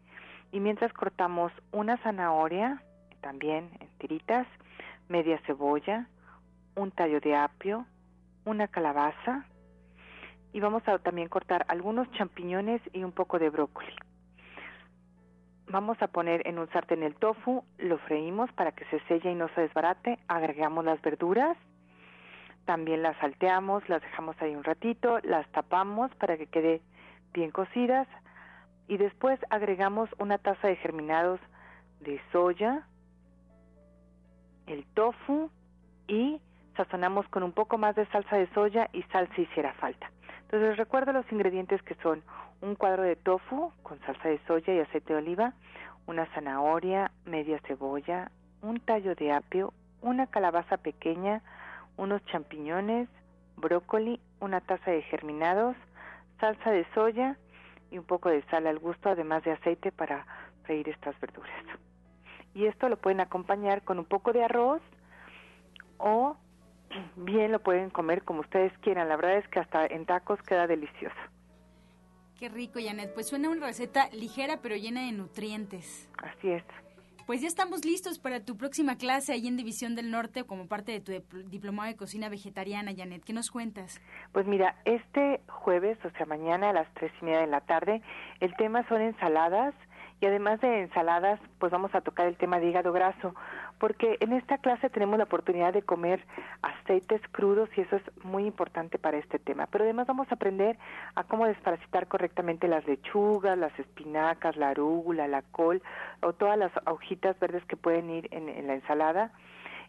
y 0.52 0.60
mientras 0.60 0.92
cortamos 0.92 1.50
una 1.72 1.96
zanahoria, 1.98 2.82
también 3.22 3.70
en 3.80 3.88
tiritas, 3.98 4.46
media 5.08 5.40
cebolla, 5.46 6.06
un 6.76 6.90
tallo 6.90 7.20
de 7.20 7.34
apio, 7.34 7.86
una 8.44 8.68
calabaza 8.68 9.46
y 10.52 10.60
vamos 10.60 10.86
a 10.86 10.98
también 10.98 11.28
cortar 11.28 11.64
algunos 11.68 12.10
champiñones 12.12 12.82
y 12.92 13.04
un 13.04 13.12
poco 13.12 13.38
de 13.38 13.48
brócoli. 13.48 13.94
Vamos 15.68 15.96
a 16.02 16.08
poner 16.08 16.46
en 16.46 16.58
un 16.58 16.68
sartén 16.70 17.02
el 17.02 17.14
tofu, 17.14 17.64
lo 17.78 17.96
freímos 17.98 18.52
para 18.52 18.72
que 18.72 18.84
se 18.86 19.00
selle 19.06 19.30
y 19.30 19.34
no 19.34 19.48
se 19.54 19.62
desbarate, 19.62 20.18
agregamos 20.28 20.84
las 20.84 21.00
verduras, 21.00 21.56
también 22.66 23.02
las 23.02 23.16
salteamos, 23.18 23.88
las 23.88 24.02
dejamos 24.02 24.36
ahí 24.42 24.54
un 24.54 24.64
ratito, 24.64 25.18
las 25.22 25.48
tapamos 25.52 26.14
para 26.16 26.36
que 26.36 26.46
quede 26.46 26.82
bien 27.32 27.50
cocidas 27.50 28.06
y 28.88 28.98
después 28.98 29.40
agregamos 29.48 30.10
una 30.18 30.38
taza 30.38 30.68
de 30.68 30.76
germinados 30.76 31.40
de 32.00 32.20
soya, 32.32 32.86
tofu 34.94 35.50
y 36.08 36.40
sazonamos 36.76 37.28
con 37.28 37.42
un 37.42 37.52
poco 37.52 37.78
más 37.78 37.94
de 37.96 38.06
salsa 38.06 38.36
de 38.36 38.48
soya 38.54 38.88
y 38.92 39.02
sal 39.04 39.28
si 39.34 39.42
hiciera 39.42 39.72
falta. 39.74 40.10
Entonces 40.42 40.76
recuerdo 40.76 41.12
los 41.12 41.30
ingredientes 41.32 41.82
que 41.82 41.94
son 41.96 42.22
un 42.60 42.74
cuadro 42.74 43.02
de 43.02 43.16
tofu 43.16 43.72
con 43.82 43.98
salsa 44.00 44.28
de 44.28 44.38
soya 44.46 44.74
y 44.74 44.80
aceite 44.80 45.12
de 45.12 45.18
oliva, 45.18 45.54
una 46.06 46.26
zanahoria, 46.34 47.10
media 47.24 47.58
cebolla, 47.66 48.30
un 48.60 48.80
tallo 48.80 49.14
de 49.14 49.32
apio, 49.32 49.72
una 50.00 50.26
calabaza 50.26 50.76
pequeña, 50.76 51.42
unos 51.96 52.24
champiñones, 52.26 53.08
brócoli, 53.56 54.20
una 54.40 54.60
taza 54.60 54.90
de 54.90 55.02
germinados, 55.02 55.76
salsa 56.40 56.70
de 56.70 56.86
soya 56.94 57.36
y 57.90 57.98
un 57.98 58.04
poco 58.04 58.28
de 58.28 58.42
sal 58.44 58.66
al 58.66 58.78
gusto, 58.78 59.10
además 59.10 59.44
de 59.44 59.52
aceite 59.52 59.92
para 59.92 60.26
freír 60.64 60.88
estas 60.88 61.18
verduras. 61.20 61.52
Y 62.54 62.66
esto 62.66 62.88
lo 62.88 62.96
pueden 62.96 63.20
acompañar 63.20 63.82
con 63.82 63.98
un 63.98 64.04
poco 64.04 64.32
de 64.32 64.44
arroz 64.44 64.82
o 65.98 66.36
bien 67.16 67.52
lo 67.52 67.60
pueden 67.60 67.90
comer 67.90 68.22
como 68.22 68.40
ustedes 68.40 68.72
quieran. 68.78 69.08
La 69.08 69.16
verdad 69.16 69.38
es 69.38 69.48
que 69.48 69.60
hasta 69.60 69.86
en 69.86 70.06
tacos 70.06 70.40
queda 70.42 70.66
delicioso. 70.66 71.16
Qué 72.38 72.48
rico, 72.48 72.80
Janet. 72.82 73.14
Pues 73.14 73.28
suena 73.28 73.48
una 73.48 73.66
receta 73.66 74.08
ligera 74.10 74.58
pero 74.62 74.76
llena 74.76 75.02
de 75.06 75.12
nutrientes. 75.12 76.10
Así 76.18 76.50
es. 76.50 76.64
Pues 77.26 77.40
ya 77.40 77.46
estamos 77.46 77.84
listos 77.84 78.18
para 78.18 78.44
tu 78.44 78.56
próxima 78.56 78.96
clase 78.96 79.32
ahí 79.32 79.46
en 79.46 79.56
División 79.56 79.94
del 79.94 80.10
Norte 80.10 80.42
como 80.44 80.66
parte 80.66 80.90
de 80.92 81.00
tu 81.00 81.38
diplomado 81.44 81.88
de 81.88 81.96
cocina 81.96 82.28
vegetariana, 82.28 82.92
Janet. 82.96 83.22
¿Qué 83.22 83.32
nos 83.32 83.50
cuentas? 83.50 84.00
Pues 84.32 84.44
mira, 84.46 84.74
este 84.84 85.40
jueves, 85.46 85.96
o 86.04 86.10
sea, 86.10 86.26
mañana 86.26 86.70
a 86.70 86.72
las 86.72 86.92
tres 86.94 87.12
y 87.20 87.24
media 87.24 87.42
de 87.42 87.46
la 87.46 87.60
tarde, 87.60 88.02
el 88.40 88.54
tema 88.56 88.86
son 88.88 89.02
ensaladas 89.02 89.72
y 90.22 90.26
además 90.26 90.60
de 90.60 90.82
ensaladas, 90.82 91.40
pues 91.58 91.72
vamos 91.72 91.92
a 91.96 92.00
tocar 92.00 92.28
el 92.28 92.36
tema 92.36 92.60
de 92.60 92.68
hígado 92.68 92.92
graso, 92.92 93.34
porque 93.80 94.18
en 94.20 94.32
esta 94.32 94.56
clase 94.58 94.88
tenemos 94.88 95.18
la 95.18 95.24
oportunidad 95.24 95.72
de 95.72 95.82
comer 95.82 96.24
aceites 96.62 97.20
crudos 97.32 97.68
y 97.76 97.80
eso 97.80 97.96
es 97.96 98.24
muy 98.24 98.46
importante 98.46 99.00
para 99.00 99.18
este 99.18 99.40
tema. 99.40 99.66
Pero 99.66 99.82
además 99.82 100.06
vamos 100.06 100.28
a 100.30 100.36
aprender 100.36 100.78
a 101.16 101.24
cómo 101.24 101.46
desparasitar 101.46 102.06
correctamente 102.06 102.68
las 102.68 102.86
lechugas, 102.86 103.58
las 103.58 103.76
espinacas, 103.80 104.56
la 104.56 104.68
arúgula, 104.68 105.26
la 105.26 105.42
col 105.42 105.82
o 106.20 106.32
todas 106.34 106.56
las 106.56 106.70
hojitas 106.86 107.36
verdes 107.40 107.64
que 107.64 107.76
pueden 107.76 108.08
ir 108.08 108.28
en, 108.30 108.64
la 108.68 108.74
ensalada. 108.74 109.32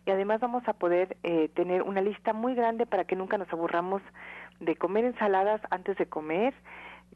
Y 0.07 0.09
además 0.09 0.39
vamos 0.39 0.67
a 0.67 0.73
poder 0.73 1.15
eh, 1.21 1.49
tener 1.49 1.83
una 1.83 2.01
lista 2.01 2.33
muy 2.33 2.55
grande 2.55 2.87
para 2.87 3.05
que 3.05 3.15
nunca 3.15 3.37
nos 3.37 3.53
aburramos 3.53 4.01
de 4.59 4.75
comer 4.77 5.05
ensaladas 5.05 5.61
antes 5.69 5.95
de 5.97 6.07
comer 6.07 6.55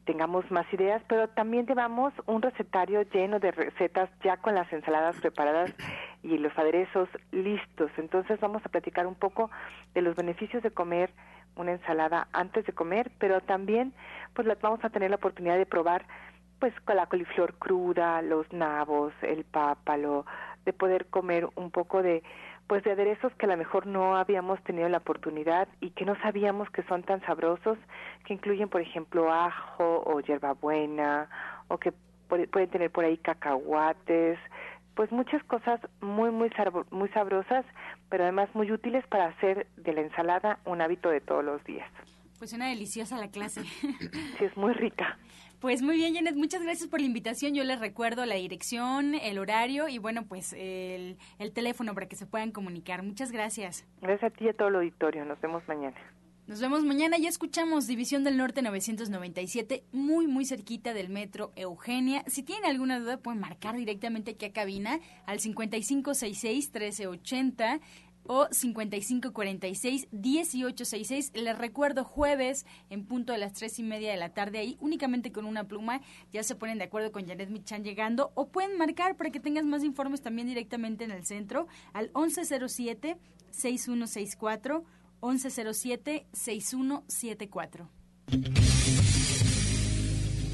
tengamos 0.08 0.50
más 0.50 0.64
ideas, 0.72 1.02
pero 1.06 1.28
también 1.28 1.66
llevamos 1.66 2.14
un 2.24 2.40
recetario 2.40 3.02
lleno 3.02 3.40
de 3.40 3.50
recetas 3.50 4.08
ya 4.24 4.38
con 4.38 4.54
las 4.54 4.72
ensaladas 4.72 5.20
preparadas 5.20 5.70
y 6.22 6.38
los 6.38 6.56
aderezos 6.56 7.10
listos. 7.30 7.90
Entonces 7.98 8.40
vamos 8.40 8.62
a 8.64 8.70
platicar 8.70 9.06
un 9.06 9.16
poco 9.16 9.50
de 9.92 10.00
los 10.00 10.16
beneficios 10.16 10.62
de 10.62 10.70
comer 10.70 11.10
una 11.56 11.72
ensalada 11.72 12.26
antes 12.32 12.64
de 12.64 12.72
comer, 12.72 13.10
pero 13.18 13.42
también 13.42 13.92
pues 14.32 14.48
vamos 14.62 14.82
a 14.82 14.88
tener 14.88 15.10
la 15.10 15.16
oportunidad 15.16 15.58
de 15.58 15.66
probar 15.66 16.06
pues 16.58 16.72
con 16.86 16.96
la 16.96 17.04
coliflor 17.04 17.58
cruda, 17.58 18.22
los 18.22 18.50
nabos, 18.50 19.12
el 19.20 19.44
pápalo, 19.44 20.24
de 20.64 20.72
poder 20.72 21.04
comer 21.10 21.46
un 21.54 21.70
poco 21.70 22.02
de 22.02 22.22
pues 22.68 22.84
de 22.84 22.92
aderezos 22.92 23.32
que 23.34 23.46
a 23.46 23.48
lo 23.48 23.56
mejor 23.56 23.86
no 23.86 24.16
habíamos 24.16 24.62
tenido 24.62 24.88
la 24.90 24.98
oportunidad 24.98 25.68
y 25.80 25.90
que 25.90 26.04
no 26.04 26.14
sabíamos 26.20 26.70
que 26.70 26.82
son 26.82 27.02
tan 27.02 27.20
sabrosos, 27.22 27.78
que 28.26 28.34
incluyen, 28.34 28.68
por 28.68 28.82
ejemplo, 28.82 29.32
ajo 29.32 30.02
o 30.04 30.20
hierbabuena, 30.20 31.30
o 31.68 31.78
que 31.78 31.92
pueden 32.28 32.68
tener 32.70 32.90
por 32.90 33.06
ahí 33.06 33.16
cacahuates, 33.16 34.38
pues 34.94 35.10
muchas 35.10 35.42
cosas 35.44 35.80
muy, 36.02 36.30
muy, 36.30 36.50
muy 36.90 37.08
sabrosas, 37.10 37.64
pero 38.10 38.24
además 38.24 38.50
muy 38.52 38.70
útiles 38.70 39.06
para 39.06 39.28
hacer 39.28 39.66
de 39.76 39.92
la 39.94 40.02
ensalada 40.02 40.58
un 40.66 40.82
hábito 40.82 41.08
de 41.08 41.22
todos 41.22 41.42
los 41.42 41.64
días. 41.64 41.90
Pues 42.38 42.52
una 42.52 42.68
deliciosa 42.68 43.16
la 43.16 43.28
clase. 43.28 43.62
Sí, 43.62 44.44
es 44.44 44.56
muy 44.56 44.74
rica. 44.74 45.18
Pues 45.60 45.82
muy 45.82 45.96
bien, 45.96 46.14
Janet, 46.14 46.36
muchas 46.36 46.62
gracias 46.62 46.88
por 46.88 47.00
la 47.00 47.06
invitación. 47.06 47.52
Yo 47.52 47.64
les 47.64 47.80
recuerdo 47.80 48.24
la 48.26 48.36
dirección, 48.36 49.16
el 49.16 49.38
horario 49.38 49.88
y 49.88 49.98
bueno, 49.98 50.24
pues 50.26 50.52
el, 50.52 51.16
el 51.40 51.52
teléfono 51.52 51.94
para 51.94 52.06
que 52.06 52.14
se 52.14 52.26
puedan 52.26 52.52
comunicar. 52.52 53.02
Muchas 53.02 53.32
gracias. 53.32 53.84
Gracias 54.00 54.32
a 54.32 54.36
ti 54.36 54.44
y 54.44 54.48
a 54.50 54.52
todo 54.52 54.68
el 54.68 54.76
auditorio. 54.76 55.24
Nos 55.24 55.40
vemos 55.40 55.64
mañana. 55.66 55.96
Nos 56.48 56.60
vemos 56.62 56.82
mañana. 56.82 57.18
Ya 57.18 57.28
escuchamos 57.28 57.86
División 57.86 58.24
del 58.24 58.38
Norte 58.38 58.62
997, 58.62 59.84
muy, 59.92 60.26
muy 60.26 60.46
cerquita 60.46 60.94
del 60.94 61.10
metro 61.10 61.52
Eugenia. 61.56 62.24
Si 62.26 62.42
tienen 62.42 62.64
alguna 62.64 63.00
duda, 63.00 63.18
pueden 63.18 63.38
marcar 63.38 63.76
directamente 63.76 64.30
aquí 64.30 64.46
a 64.46 64.52
cabina 64.54 64.98
al 65.26 65.40
5566-1380 65.40 67.80
o 68.28 68.46
5546-1866. 68.48 71.32
Les 71.34 71.58
recuerdo, 71.58 72.04
jueves 72.04 72.64
en 72.90 73.04
punto 73.04 73.32
de 73.32 73.38
las 73.38 73.54
tres 73.54 73.80
y 73.80 73.82
media 73.82 74.12
de 74.12 74.16
la 74.16 74.32
tarde, 74.32 74.58
ahí 74.58 74.76
únicamente 74.80 75.32
con 75.32 75.44
una 75.44 75.64
pluma, 75.64 76.00
ya 76.32 76.44
se 76.44 76.54
ponen 76.54 76.78
de 76.78 76.84
acuerdo 76.84 77.10
con 77.10 77.26
Janet 77.26 77.50
Michan 77.50 77.82
llegando, 77.82 78.30
o 78.34 78.46
pueden 78.48 78.78
marcar 78.78 79.16
para 79.16 79.30
que 79.30 79.40
tengas 79.40 79.64
más 79.64 79.82
informes 79.82 80.22
también 80.22 80.46
directamente 80.46 81.02
en 81.02 81.10
el 81.10 81.26
centro 81.26 81.66
al 81.92 82.12
1107-6164 82.12 84.84
1107-6174. 85.20 87.88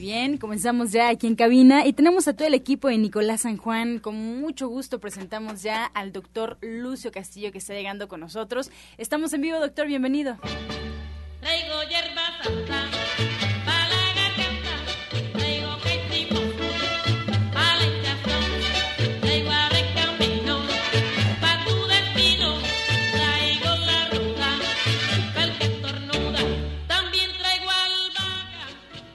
bien, 0.02 0.38
comenzamos 0.38 0.92
ya 0.92 1.10
aquí 1.10 1.28
en 1.28 1.36
cabina 1.36 1.86
y 1.86 1.94
tenemos 1.94 2.28
a 2.28 2.34
todo 2.34 2.48
el 2.48 2.56
equipo 2.56 2.88
de 2.88 2.98
Nicolás 2.98 3.42
San 3.42 3.58
Juan. 3.58 4.00
Con 4.00 4.42
mucho 4.42 4.68
gusto 4.68 5.00
presentamos 5.00 5.62
ya 5.62 5.86
al 5.86 6.12
doctor 6.12 6.58
Lucio 6.62 7.12
Castillo 7.12 7.52
que 7.52 7.60
está 7.60 7.76
llegando 7.76 8.08
con 8.08 8.20
nosotros. 8.20 8.72
Estamos 8.98 9.32
en 9.34 9.42
vivo, 9.42 9.60
doctor, 9.60 9.86
bienvenido. 9.86 10.38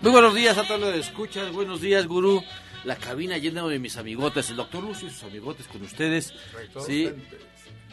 Muy 0.07 0.13
buenos 0.13 0.37
días 0.37 0.57
a 0.57 0.65
todos 0.65 0.81
los 0.81 0.93
que 0.93 1.01
escuchan. 1.01 1.53
Buenos 1.53 1.81
días, 1.81 2.07
gurú. 2.07 2.41
La 2.85 2.95
cabina 2.95 3.39
llena 3.39 3.67
de 3.67 3.81
mis 3.81 3.97
amigotes. 3.97 4.49
El 4.51 4.57
doctor 4.57 4.85
Lucio 4.85 5.09
y 5.09 5.11
sus 5.11 5.25
amigotes 5.25 5.67
con 5.67 5.83
ustedes. 5.83 6.33
Sí. 6.87 7.11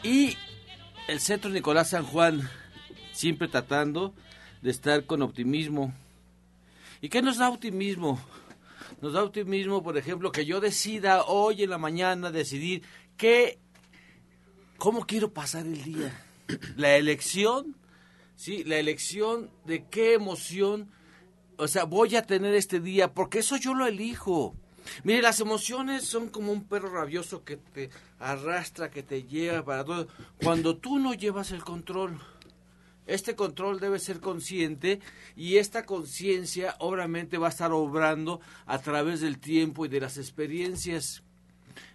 Y 0.04 0.36
el 1.08 1.18
Centro 1.18 1.50
Nicolás 1.50 1.90
San 1.90 2.04
Juan, 2.04 2.48
siempre 3.10 3.48
tratando 3.48 4.14
de 4.62 4.70
estar 4.70 5.06
con 5.06 5.22
optimismo. 5.22 5.92
¿Y 7.00 7.08
qué 7.08 7.20
nos 7.20 7.38
da 7.38 7.50
optimismo? 7.50 8.24
Nos 9.02 9.14
da 9.14 9.24
optimismo, 9.24 9.82
por 9.82 9.98
ejemplo, 9.98 10.30
que 10.30 10.46
yo 10.46 10.60
decida 10.60 11.24
hoy 11.24 11.64
en 11.64 11.70
la 11.70 11.78
mañana 11.78 12.30
decidir 12.30 12.84
qué, 13.16 13.58
cómo 14.78 15.04
quiero 15.04 15.32
pasar 15.32 15.66
el 15.66 15.82
día. 15.82 16.24
La 16.76 16.94
elección, 16.94 17.74
sí, 18.36 18.62
la 18.62 18.76
elección 18.76 19.50
de 19.64 19.84
qué 19.88 20.14
emoción 20.14 20.92
o 21.56 21.68
sea, 21.68 21.84
voy 21.84 22.16
a 22.16 22.22
tener 22.22 22.54
este 22.54 22.80
día, 22.80 23.12
porque 23.12 23.40
eso 23.40 23.56
yo 23.56 23.74
lo 23.74 23.86
elijo. 23.86 24.54
Mire, 25.02 25.22
las 25.22 25.40
emociones 25.40 26.04
son 26.04 26.28
como 26.28 26.52
un 26.52 26.64
perro 26.64 26.90
rabioso 26.90 27.44
que 27.44 27.56
te 27.56 27.90
arrastra, 28.18 28.90
que 28.90 29.02
te 29.02 29.24
lleva 29.24 29.64
para 29.64 29.84
todo. 29.84 30.08
Cuando 30.42 30.76
tú 30.76 30.98
no 30.98 31.14
llevas 31.14 31.52
el 31.52 31.64
control, 31.64 32.20
este 33.06 33.34
control 33.34 33.80
debe 33.80 33.98
ser 33.98 34.20
consciente 34.20 35.00
y 35.36 35.56
esta 35.56 35.84
conciencia 35.84 36.74
obviamente 36.78 37.38
va 37.38 37.48
a 37.48 37.50
estar 37.50 37.72
obrando 37.72 38.40
a 38.66 38.78
través 38.78 39.20
del 39.20 39.38
tiempo 39.38 39.84
y 39.84 39.88
de 39.88 40.00
las 40.00 40.16
experiencias. 40.16 41.22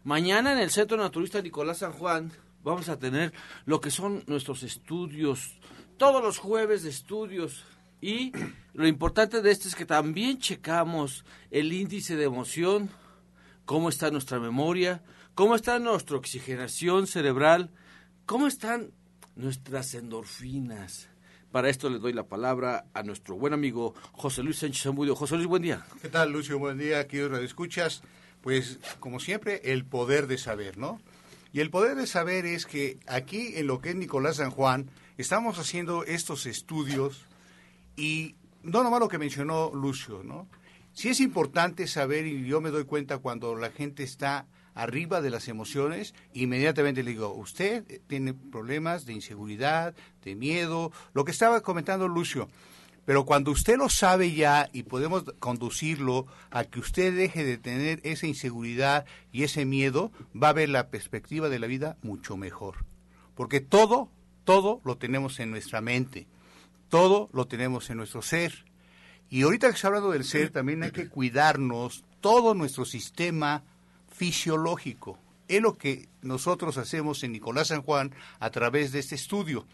Mañana 0.04 0.52
en 0.54 0.60
el 0.60 0.70
Centro 0.70 0.98
Naturista 0.98 1.42
Nicolás 1.42 1.80
San 1.80 1.94
Juan 1.94 2.32
vamos 2.64 2.90
a 2.90 3.00
tener 3.00 3.34
lo 3.66 3.82
que 3.82 3.92
son 3.92 4.24
nuestros 4.28 4.64
estudios, 4.64 5.58
todos 5.98 6.24
los 6.24 6.38
jueves 6.38 6.86
estudios 6.86 7.66
y 8.02 8.32
lo 8.74 8.88
importante 8.88 9.42
de 9.42 9.52
esto 9.52 9.68
es 9.68 9.76
que 9.76 9.86
también 9.86 10.40
checamos 10.40 11.26
el 11.52 11.74
índice 11.74 12.16
de 12.16 12.26
emoción, 12.26 12.90
cómo 13.66 13.90
está 13.90 14.10
nuestra 14.12 14.40
memoria, 14.40 15.04
cómo 15.36 15.56
está 15.56 15.80
nuestra 15.80 16.18
oxigenación 16.18 17.08
cerebral, 17.08 17.72
cómo 18.26 18.48
están 18.48 18.92
nuestras 19.36 19.94
endorfinas. 19.94 21.10
Para 21.52 21.70
esto 21.70 21.90
le 21.90 22.00
doy 22.00 22.14
la 22.14 22.28
palabra 22.28 22.86
a 22.94 23.04
nuestro 23.04 23.36
buen 23.36 23.54
amigo 23.54 23.96
José 24.12 24.44
Luis 24.44 24.60
Sánchez 24.60 24.84
Zambudio. 24.84 25.16
José 25.16 25.36
Luis, 25.36 25.48
buen 25.48 25.64
día. 25.64 25.84
¿Qué 26.02 26.08
tal, 26.08 26.32
Lucio? 26.32 26.60
Buen 26.60 26.78
día, 26.78 27.04
Radio 27.04 27.38
Escuchas. 27.38 28.04
Pues, 28.42 28.80
como 29.00 29.20
siempre, 29.20 29.60
el 29.64 29.84
poder 29.84 30.28
de 30.28 30.38
saber, 30.38 30.78
¿no? 30.78 31.02
Y 31.52 31.62
el 31.62 31.72
poder 31.72 31.96
de 31.96 32.06
saber 32.06 32.46
es 32.46 32.68
que 32.68 33.00
aquí, 33.08 33.54
en 33.56 33.66
lo 33.66 33.82
que 33.82 33.90
es 33.90 33.96
Nicolás 33.96 34.36
San 34.36 34.52
Juan, 34.52 34.92
estamos 35.18 35.58
haciendo 35.58 36.04
estos 36.04 36.46
estudios 36.46 37.26
y 38.00 38.36
no 38.64 38.82
nomás 38.82 39.02
lo 39.02 39.10
que 39.10 39.18
mencionó 39.18 39.72
Lucio, 39.74 40.24
¿no? 40.24 40.48
Sí 40.94 41.10
es 41.10 41.20
importante 41.20 41.86
saber, 41.86 42.26
y 42.26 42.46
yo 42.46 42.62
me 42.62 42.72
doy 42.72 42.86
cuenta 42.86 43.20
cuando 43.20 43.56
la 43.56 43.72
gente 43.72 44.04
está 44.04 44.48
arriba 44.74 45.22
de 45.22 45.30
las 45.30 45.48
emociones, 45.48 46.14
inmediatamente 46.34 47.04
le 47.04 47.12
digo, 47.12 47.34
usted 47.34 48.02
tiene 48.08 48.34
problemas 48.34 49.06
de 49.06 49.14
inseguridad, 49.14 49.94
de 50.24 50.36
miedo, 50.36 50.92
lo 51.14 51.26
que 51.26 51.32
estaba 51.32 51.62
comentando 51.62 52.08
Lucio. 52.08 52.50
Pero 53.06 53.26
cuando 53.26 53.52
usted 53.52 53.78
lo 53.78 53.90
sabe 53.90 54.34
ya 54.34 54.70
y 54.72 54.84
podemos 54.84 55.24
conducirlo 55.40 56.28
a 56.52 56.64
que 56.64 56.80
usted 56.80 57.16
deje 57.16 57.44
de 57.44 57.58
tener 57.58 58.00
esa 58.04 58.28
inseguridad 58.28 59.06
y 59.32 59.44
ese 59.44 59.66
miedo, 59.66 60.12
va 60.42 60.50
a 60.50 60.54
ver 60.54 60.70
la 60.70 60.90
perspectiva 60.90 61.50
de 61.50 61.60
la 61.60 61.68
vida 61.68 61.98
mucho 62.02 62.38
mejor. 62.38 62.86
Porque 63.36 63.62
todo, 63.62 64.12
todo 64.44 64.80
lo 64.86 64.98
tenemos 64.98 65.40
en 65.40 65.50
nuestra 65.52 65.82
mente. 65.82 66.28
Todo 66.90 67.30
lo 67.34 67.48
tenemos 67.48 67.90
en 67.90 67.98
nuestro 67.98 68.22
ser. 68.22 68.66
Y 69.30 69.44
ahorita 69.44 69.70
que 69.70 69.76
está 69.76 69.88
hablando 69.88 70.12
del 70.12 70.24
ser, 70.24 70.50
también 70.50 70.84
hay 70.84 70.92
que 70.92 71.08
cuidarnos 71.08 72.04
todo 72.20 72.56
nuestro 72.56 72.84
sistema 72.84 73.64
fisiológico. 74.12 75.20
Es 75.48 75.62
lo 75.62 75.78
que 75.78 76.10
nosotros 76.22 76.78
hacemos 76.78 77.24
en 77.24 77.32
Nicolás 77.32 77.68
San 77.68 77.84
Juan 77.84 78.14
a 78.40 78.50
través 78.50 78.92
de 78.92 79.00
este 79.00 79.16
estudio. 79.16 79.66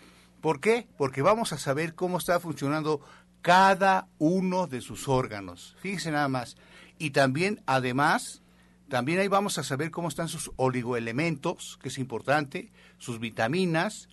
¿Por 0.41 0.59
qué? 0.59 0.87
Porque 0.97 1.21
vamos 1.21 1.53
a 1.53 1.57
saber 1.57 1.95
cómo 1.95 2.17
está 2.17 2.39
funcionando 2.39 3.01
cada 3.41 4.07
uno 4.17 4.67
de 4.67 4.81
sus 4.81 5.07
órganos. 5.07 5.75
Fíjense 5.79 6.11
nada 6.11 6.27
más. 6.27 6.57
Y 6.97 7.11
también, 7.11 7.61
además, 7.65 8.41
también 8.89 9.19
ahí 9.19 9.27
vamos 9.27 9.57
a 9.57 9.63
saber 9.63 9.89
cómo 9.89 10.07
están 10.07 10.27
sus 10.27 10.51
oligoelementos, 10.57 11.79
que 11.81 11.89
es 11.89 11.97
importante, 11.97 12.71
sus 12.97 13.19
vitaminas, 13.19 14.09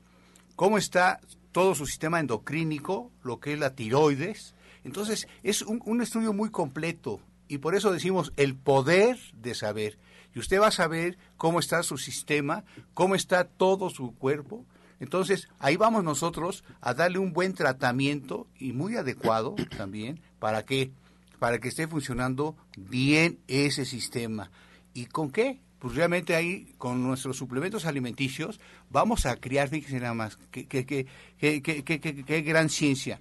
cómo 0.57 0.79
está 0.79 1.21
todo 1.53 1.75
su 1.75 1.87
sistema 1.87 2.21
endocrínico, 2.21 3.13
lo 3.23 3.39
que 3.41 3.53
es 3.53 3.59
la 3.59 3.75
tiroides. 3.75 4.55
Entonces, 4.85 5.29
es 5.43 5.63
un, 5.63 5.81
un 5.85 6.03
estudio 6.03 6.33
muy 6.33 6.51
completo 6.51 7.21
y 7.49 7.59
por 7.59 7.75
eso 7.75 7.93
decimos 7.93 8.33
el 8.37 8.57
poder 8.57 9.19
de 9.35 9.55
saber. 9.55 9.99
Y 10.35 10.39
usted 10.39 10.61
va 10.61 10.69
a 10.69 10.73
saber 10.73 11.19
cómo 11.37 11.61
está 11.61 11.83
su 11.83 11.99
sistema, 11.99 12.65
cómo 12.95 13.15
está 13.15 13.45
todo 13.45 13.91
su 13.91 14.15
cuerpo. 14.15 14.65
Entonces, 14.99 15.49
ahí 15.59 15.77
vamos 15.77 16.05
nosotros 16.05 16.65
a 16.81 16.95
darle 16.95 17.19
un 17.19 17.33
buen 17.33 17.55
tratamiento 17.55 18.47
y 18.59 18.73
muy 18.73 18.97
adecuado 18.97 19.55
también 19.77 20.21
para 20.39 20.65
que 20.65 20.93
para 21.43 21.59
que 21.59 21.67
esté 21.67 21.89
funcionando 21.89 22.57
bien 22.77 23.41
ese 23.49 23.85
sistema. 23.85 24.53
¿Y 24.95 25.07
con 25.07 25.33
qué? 25.33 25.61
Pues 25.83 25.97
realmente 25.97 26.37
ahí, 26.37 26.73
con 26.79 27.03
nuestros 27.03 27.37
suplementos 27.37 27.87
alimenticios, 27.87 28.61
vamos 28.89 29.27
a 29.27 29.35
criar, 29.35 29.69
fíjense 29.69 29.99
nada 29.99 30.15
más, 30.15 30.39
qué, 30.53 30.69
qué, 30.69 30.87
qué, 30.87 32.25
qué 32.25 32.43
gran 32.43 32.69
ciencia. 32.69 33.21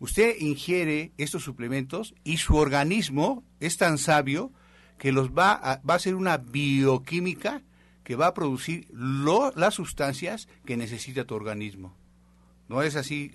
Usted 0.00 0.36
ingiere 0.38 1.12
estos 1.18 1.44
suplementos 1.44 2.14
y 2.24 2.38
su 2.38 2.56
organismo 2.56 3.44
es 3.60 3.76
tan 3.76 3.98
sabio 3.98 4.54
que 4.96 5.12
los 5.12 5.32
va 5.32 5.52
a, 5.52 5.82
va 5.82 5.92
a 5.92 5.96
hacer 5.98 6.14
una 6.14 6.38
bioquímica 6.38 7.60
que 8.04 8.16
va 8.16 8.28
a 8.28 8.32
producir 8.32 8.88
lo, 8.90 9.52
las 9.54 9.74
sustancias 9.74 10.48
que 10.64 10.78
necesita 10.78 11.26
tu 11.26 11.34
organismo. 11.34 11.94
No 12.68 12.80
es 12.80 12.96
así, 12.96 13.32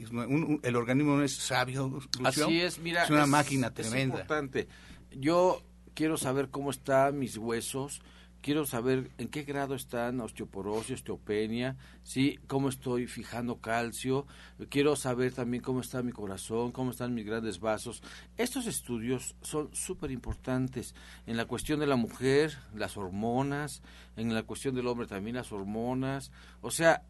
el 0.63 0.75
organismo 0.75 1.17
no 1.17 1.23
es 1.23 1.35
sabio. 1.35 1.99
Así 2.23 2.61
es, 2.61 2.79
mira. 2.79 3.03
Es 3.03 3.11
una 3.11 3.27
máquina 3.27 3.71
tremenda. 3.71 4.15
Es 4.15 4.21
importante. 4.21 4.67
Yo 5.11 5.61
quiero 5.93 6.17
saber 6.17 6.49
cómo 6.49 6.71
están 6.71 7.19
mis 7.19 7.37
huesos, 7.37 8.01
quiero 8.43 8.65
saber 8.65 9.09
en 9.17 9.29
qué 9.29 9.43
grado 9.43 9.73
están 9.73 10.19
osteoporosis, 10.19 10.95
osteopenia, 10.95 11.77
sí, 12.03 12.37
cómo 12.45 12.67
estoy 12.67 13.07
fijando 13.07 13.61
calcio, 13.61 14.27
quiero 14.69 14.97
saber 14.97 15.33
también 15.33 15.63
cómo 15.63 15.79
está 15.79 16.03
mi 16.03 16.11
corazón, 16.11 16.73
cómo 16.73 16.91
están 16.91 17.15
mis 17.15 17.25
grandes 17.25 17.61
vasos. 17.61 18.03
Estos 18.37 18.67
estudios 18.67 19.35
son 19.41 19.73
súper 19.73 20.11
importantes 20.11 20.93
en 21.25 21.37
la 21.37 21.45
cuestión 21.45 21.79
de 21.79 21.87
la 21.87 21.95
mujer, 21.95 22.57
las 22.75 22.97
hormonas, 22.97 23.81
en 24.17 24.33
la 24.33 24.43
cuestión 24.43 24.75
del 24.75 24.87
hombre 24.87 25.07
también 25.07 25.37
las 25.37 25.53
hormonas, 25.53 26.31
o 26.61 26.69
sea, 26.69 27.03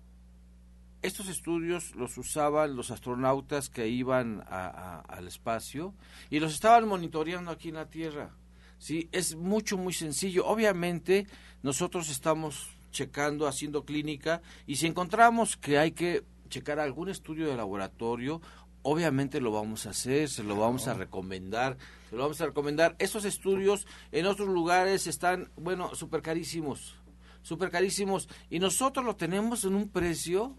estos 1.02 1.28
estudios 1.28 1.96
los 1.96 2.18
usaban 2.18 2.76
los 2.78 2.92
astronautas 2.92 3.70
que 3.70 3.90
iban 3.90 4.42
al 4.48 5.28
espacio 5.28 5.96
y 6.30 6.40
los 6.40 6.54
estaban 6.54 6.88
monitoreando 6.88 7.52
aquí 7.52 7.70
en 7.70 7.76
la 7.76 7.90
Tierra. 7.90 8.32
Sí, 8.78 9.10
es 9.12 9.36
mucho, 9.36 9.78
muy 9.78 9.94
sencillo. 9.94 10.46
Obviamente, 10.46 11.28
nosotros 11.62 12.10
estamos 12.10 12.70
checando, 12.92 13.48
haciendo 13.48 13.86
clínica, 13.86 14.42
y 14.68 14.76
si 14.76 14.88
encontramos 14.88 15.58
que 15.58 15.78
hay 15.78 15.92
que 15.92 16.24
checar 16.50 16.80
algún 16.80 17.10
estudio 17.10 17.48
de 17.48 17.58
laboratorio, 17.58 18.42
obviamente 18.84 19.42
lo 19.42 19.52
vamos 19.52 19.88
a 19.88 19.90
hacer, 19.90 20.30
se 20.30 20.44
lo 20.44 20.56
vamos 20.56 20.88
a 20.88 20.94
recomendar, 20.94 21.78
se 22.10 22.16
lo 22.16 22.22
vamos 22.24 22.40
a 22.42 22.46
recomendar. 22.46 22.96
Esos 23.00 23.26
estudios 23.26 23.88
en 24.12 24.28
otros 24.28 24.50
lugares 24.50 25.08
están, 25.08 25.50
bueno, 25.56 25.96
súper 25.96 26.22
carísimos, 26.22 26.96
súper 27.42 27.72
carísimos, 27.72 28.30
y 28.50 28.60
nosotros 28.60 29.06
lo 29.06 29.16
tenemos 29.16 29.64
en 29.64 29.74
un 29.74 29.90
precio 29.90 30.56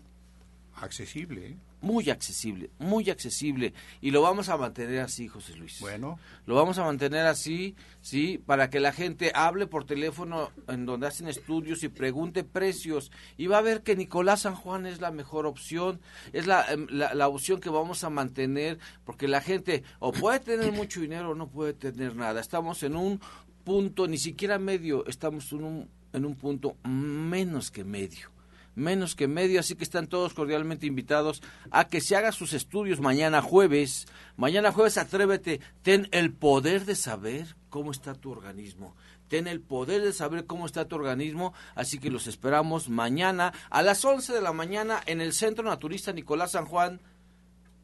accesible. 0.74 1.56
Muy 1.84 2.08
accesible, 2.08 2.70
muy 2.78 3.10
accesible. 3.10 3.74
Y 4.00 4.10
lo 4.10 4.22
vamos 4.22 4.48
a 4.48 4.56
mantener 4.56 5.00
así, 5.00 5.28
José 5.28 5.54
Luis. 5.54 5.80
Bueno. 5.80 6.18
Lo 6.46 6.54
vamos 6.54 6.78
a 6.78 6.84
mantener 6.84 7.26
así, 7.26 7.76
sí, 8.00 8.38
para 8.38 8.70
que 8.70 8.80
la 8.80 8.90
gente 8.90 9.32
hable 9.34 9.66
por 9.66 9.84
teléfono 9.84 10.50
en 10.66 10.86
donde 10.86 11.08
hacen 11.08 11.28
estudios 11.28 11.82
y 11.82 11.90
pregunte 11.90 12.42
precios. 12.42 13.12
Y 13.36 13.48
va 13.48 13.58
a 13.58 13.60
ver 13.60 13.82
que 13.82 13.96
Nicolás 13.96 14.40
San 14.40 14.54
Juan 14.54 14.86
es 14.86 15.02
la 15.02 15.10
mejor 15.10 15.44
opción, 15.44 16.00
es 16.32 16.46
la, 16.46 16.64
em, 16.72 16.86
la, 16.88 17.12
la 17.12 17.28
opción 17.28 17.60
que 17.60 17.68
vamos 17.68 18.02
a 18.02 18.08
mantener, 18.08 18.78
porque 19.04 19.28
la 19.28 19.42
gente 19.42 19.82
o 19.98 20.10
puede 20.10 20.40
tener 20.40 20.72
mucho 20.72 21.02
dinero 21.02 21.32
o 21.32 21.34
no 21.34 21.48
puede 21.48 21.74
tener 21.74 22.16
nada. 22.16 22.40
Estamos 22.40 22.82
en 22.82 22.96
un 22.96 23.20
punto, 23.62 24.08
ni 24.08 24.16
siquiera 24.16 24.58
medio, 24.58 25.06
estamos 25.06 25.52
en 25.52 25.64
un, 25.64 25.90
en 26.14 26.24
un 26.24 26.34
punto 26.34 26.78
menos 26.84 27.70
que 27.70 27.84
medio 27.84 28.33
menos 28.74 29.14
que 29.14 29.28
medio, 29.28 29.60
así 29.60 29.74
que 29.74 29.84
están 29.84 30.06
todos 30.06 30.34
cordialmente 30.34 30.86
invitados 30.86 31.42
a 31.70 31.88
que 31.88 32.00
se 32.00 32.16
haga 32.16 32.32
sus 32.32 32.52
estudios 32.52 33.00
mañana 33.00 33.42
jueves. 33.42 34.06
Mañana 34.36 34.72
jueves 34.72 34.98
atrévete, 34.98 35.60
ten 35.82 36.08
el 36.12 36.32
poder 36.32 36.84
de 36.84 36.96
saber 36.96 37.56
cómo 37.68 37.90
está 37.90 38.14
tu 38.14 38.30
organismo. 38.30 38.94
Ten 39.28 39.46
el 39.46 39.60
poder 39.60 40.02
de 40.02 40.12
saber 40.12 40.46
cómo 40.46 40.66
está 40.66 40.86
tu 40.86 40.96
organismo, 40.96 41.54
así 41.74 41.98
que 41.98 42.10
los 42.10 42.26
esperamos 42.26 42.88
mañana 42.88 43.52
a 43.70 43.82
las 43.82 44.04
11 44.04 44.32
de 44.32 44.42
la 44.42 44.52
mañana 44.52 45.02
en 45.06 45.20
el 45.20 45.32
Centro 45.32 45.64
Naturista 45.64 46.12
Nicolás 46.12 46.52
San 46.52 46.66
Juan 46.66 47.00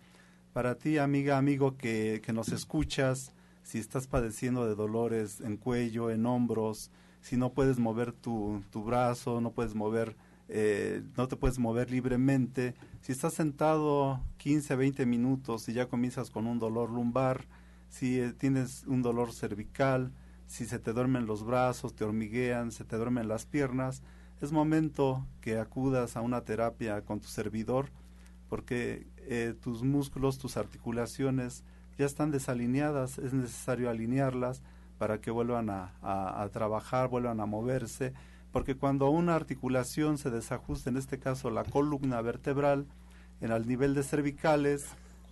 Para 0.52 0.76
ti, 0.76 0.98
amiga, 0.98 1.38
amigo, 1.38 1.78
que, 1.78 2.22
que 2.24 2.34
nos 2.34 2.50
escuchas, 2.50 3.34
si 3.64 3.80
estás 3.80 4.08
padeciendo 4.08 4.68
de 4.68 4.76
dolores 4.76 5.40
en 5.40 5.56
cuello, 5.56 6.12
en 6.12 6.26
hombros, 6.26 6.92
si 7.22 7.38
no 7.38 7.54
puedes 7.54 7.80
mover 7.80 8.12
tu, 8.12 8.62
tu 8.72 8.84
brazo, 8.84 9.40
no 9.40 9.52
puedes 9.52 9.74
mover 9.74 10.18
eh, 10.56 11.02
no 11.18 11.28
te 11.28 11.36
puedes 11.36 11.58
mover 11.58 11.90
libremente. 11.90 12.76
Si 13.02 13.12
estás 13.12 13.34
sentado 13.34 14.22
15, 14.38 14.76
20 14.76 15.08
minutos 15.08 15.68
y 15.68 15.74
ya 15.74 15.88
comienzas 15.88 16.30
con 16.30 16.46
un 16.46 16.60
dolor 16.60 16.92
lumbar, 16.92 17.48
si 17.90 18.20
eh, 18.20 18.34
tienes 18.34 18.84
un 18.86 19.02
dolor 19.02 19.34
cervical, 19.34 20.12
si 20.46 20.66
se 20.66 20.78
te 20.78 20.94
duermen 20.94 21.26
los 21.26 21.44
brazos, 21.44 21.96
te 21.96 22.04
hormiguean, 22.04 22.72
se 22.72 22.84
te 22.84 22.98
duermen 22.98 23.28
las 23.28 23.48
piernas, 23.48 24.04
es 24.42 24.52
momento 24.52 25.26
que 25.42 25.58
acudas 25.58 26.18
a 26.18 26.22
una 26.22 26.42
terapia 26.42 27.02
con 27.02 27.20
tu 27.20 27.30
servidor 27.30 27.90
porque 28.48 29.08
eh, 29.18 29.56
tus 29.60 29.82
músculos, 29.82 30.38
tus 30.38 30.58
articulaciones 30.58 31.64
ya 31.98 32.06
están 32.06 32.30
desalineadas, 32.30 33.18
es 33.18 33.34
necesario 33.34 33.90
alinearlas 33.90 34.62
para 35.00 35.20
que 35.20 35.32
vuelvan 35.32 35.72
a 35.72 36.50
trabajar, 36.54 37.10
vuelvan 37.10 37.40
a 37.40 37.48
moverse 37.48 38.14
porque 38.54 38.76
cuando 38.76 39.10
una 39.10 39.36
articulación 39.36 40.20
se 40.20 40.30
desajusta, 40.30 40.92
en 40.92 40.98
este 40.98 41.18
caso 41.18 41.50
la 41.50 41.64
columna 41.66 42.22
vertebral, 42.22 42.86
en 43.42 43.52
el 43.52 43.68
nivel 43.68 43.94
de 43.96 44.04
cervicales, 44.04 44.86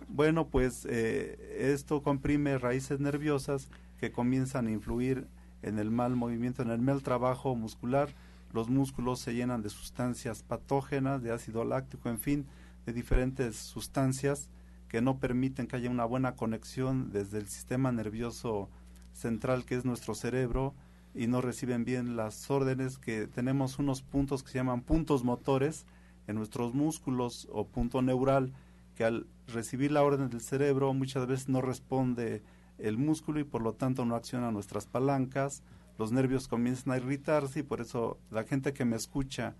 Bueno, 0.08 0.48
pues 0.48 0.84
eh, 0.90 1.56
esto 1.72 2.02
comprime 2.02 2.58
raíces 2.58 3.00
nerviosas 3.00 3.68
que 3.98 4.10
comienzan 4.10 4.66
a 4.66 4.72
influir 4.72 5.26
en 5.62 5.78
el 5.78 5.90
mal 5.90 6.16
movimiento, 6.16 6.60
en 6.62 6.70
el 6.70 6.82
mal 6.82 7.02
trabajo 7.02 7.54
muscular. 7.54 8.10
Los 8.52 8.68
músculos 8.68 9.20
se 9.20 9.32
llenan 9.32 9.62
de 9.62 9.70
sustancias 9.70 10.42
patógenas, 10.42 11.22
de 11.22 11.30
ácido 11.32 11.64
láctico, 11.64 12.10
en 12.10 12.18
fin, 12.18 12.46
de 12.84 12.92
diferentes 12.92 13.56
sustancias 13.56 14.50
que 14.88 15.00
no 15.00 15.18
permiten 15.18 15.66
que 15.66 15.76
haya 15.76 15.88
una 15.88 16.04
buena 16.04 16.34
conexión 16.34 17.12
desde 17.12 17.38
el 17.38 17.48
sistema 17.48 17.92
nervioso 17.92 18.68
central 19.12 19.64
que 19.64 19.76
es 19.76 19.84
nuestro 19.84 20.14
cerebro 20.14 20.74
y 21.14 21.26
no 21.26 21.40
reciben 21.40 21.84
bien 21.84 22.16
las 22.16 22.50
órdenes 22.50 22.98
que 22.98 23.26
tenemos 23.26 23.78
unos 23.78 24.02
puntos 24.02 24.42
que 24.42 24.50
se 24.50 24.58
llaman 24.58 24.82
puntos 24.82 25.24
motores 25.24 25.86
en 26.26 26.36
nuestros 26.36 26.74
músculos 26.74 27.48
o 27.52 27.66
punto 27.66 28.02
neural 28.02 28.52
que 28.94 29.04
al 29.04 29.26
recibir 29.46 29.92
la 29.92 30.02
orden 30.02 30.30
del 30.30 30.40
cerebro 30.40 30.92
muchas 30.94 31.26
veces 31.26 31.48
no 31.48 31.60
responde 31.60 32.42
el 32.78 32.96
músculo 32.98 33.40
y 33.40 33.44
por 33.44 33.62
lo 33.62 33.74
tanto 33.74 34.04
no 34.04 34.16
acciona 34.16 34.50
nuestras 34.50 34.86
palancas, 34.86 35.62
los 35.98 36.12
nervios 36.12 36.48
comienzan 36.48 36.92
a 36.92 36.96
irritarse 36.96 37.60
y 37.60 37.62
por 37.62 37.80
eso 37.80 38.18
la 38.30 38.44
gente 38.44 38.72
que 38.72 38.84
me 38.84 38.96
escucha 38.96 39.54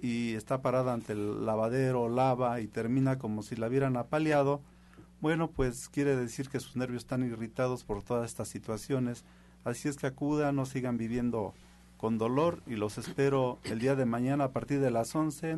y 0.00 0.34
está 0.34 0.62
parada 0.62 0.92
ante 0.92 1.12
el 1.12 1.46
lavadero, 1.46 2.08
lava 2.08 2.60
y 2.60 2.66
termina 2.66 3.18
como 3.18 3.42
si 3.42 3.54
la 3.54 3.68
hubieran 3.68 3.96
apaleado, 3.96 4.60
bueno, 5.20 5.52
pues 5.52 5.88
quiere 5.88 6.16
decir 6.16 6.48
que 6.48 6.58
sus 6.58 6.74
nervios 6.74 7.04
están 7.04 7.22
irritados 7.22 7.84
por 7.84 8.02
todas 8.02 8.28
estas 8.28 8.48
situaciones. 8.48 9.24
Así 9.64 9.88
es 9.88 9.96
que 9.96 10.06
acudan, 10.06 10.56
no 10.56 10.66
sigan 10.66 10.96
viviendo 10.96 11.54
con 11.96 12.18
dolor 12.18 12.62
y 12.66 12.74
los 12.74 12.98
espero 12.98 13.60
el 13.64 13.78
día 13.78 13.94
de 13.94 14.06
mañana 14.06 14.44
a 14.44 14.52
partir 14.52 14.80
de 14.80 14.90
las 14.90 15.14
11 15.14 15.56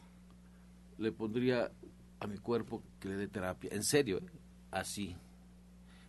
le 0.99 1.13
pondría 1.13 1.71
a 2.19 2.27
mi 2.27 2.39
cuerpo 2.39 2.83
que 2.99 3.09
le 3.09 3.15
dé 3.17 3.29
terapia. 3.29 3.71
En 3.73 3.85
serio, 3.85 4.19
¿eh? 4.19 4.27
así. 4.73 5.15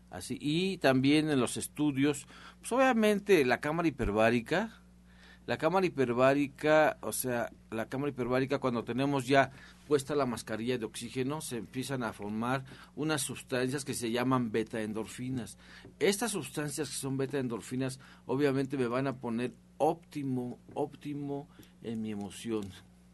Así. 0.09 0.37
Y 0.39 0.77
también 0.77 1.29
en 1.29 1.39
los 1.39 1.57
estudios, 1.57 2.27
pues 2.59 2.71
obviamente 2.71 3.43
la 3.45 3.59
cámara 3.59 3.87
hiperbárica, 3.87 4.81
la 5.47 5.57
cámara 5.57 5.85
hiperbárica, 5.85 6.97
o 7.01 7.13
sea, 7.13 7.49
la 7.71 7.87
cámara 7.87 8.11
hiperbárica 8.11 8.59
cuando 8.59 8.83
tenemos 8.83 9.27
ya 9.27 9.51
puesta 9.87 10.13
la 10.13 10.25
mascarilla 10.25 10.77
de 10.77 10.85
oxígeno 10.85 11.39
se 11.39 11.57
empiezan 11.57 12.03
a 12.03 12.11
formar 12.11 12.65
unas 12.97 13.21
sustancias 13.21 13.85
que 13.85 13.93
se 13.93 14.11
llaman 14.11 14.51
beta-endorfinas. 14.51 15.57
Estas 15.99 16.31
sustancias 16.31 16.89
que 16.89 16.95
son 16.95 17.17
beta-endorfinas 17.17 17.99
obviamente 18.25 18.77
me 18.77 18.87
van 18.87 19.07
a 19.07 19.15
poner 19.15 19.53
óptimo, 19.77 20.59
óptimo 20.73 21.47
en 21.81 22.01
mi 22.01 22.11
emoción. 22.11 22.69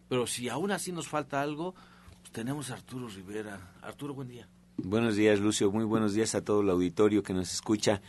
Pero 0.10 0.26
si 0.26 0.50
aún 0.50 0.72
así 0.72 0.92
nos 0.92 1.08
falta 1.08 1.42
algo, 1.42 1.76
pues 2.22 2.32
tenemos 2.32 2.72
a 2.72 2.76
Arturo 2.76 3.08
Rivera. 3.08 3.74
Arturo, 3.82 4.16
buen 4.16 4.28
día. 4.28 4.48
Buenos 4.78 5.16
días, 5.16 5.40
Lucio. 5.40 5.72
Muy 5.72 5.86
buenos 5.86 6.16
días 6.16 6.34
a 6.34 6.44
todo 6.44 6.62
el 6.62 6.70
auditorio 6.72 7.22
que 7.22 7.34
nos 7.34 7.54
escucha 7.54 8.02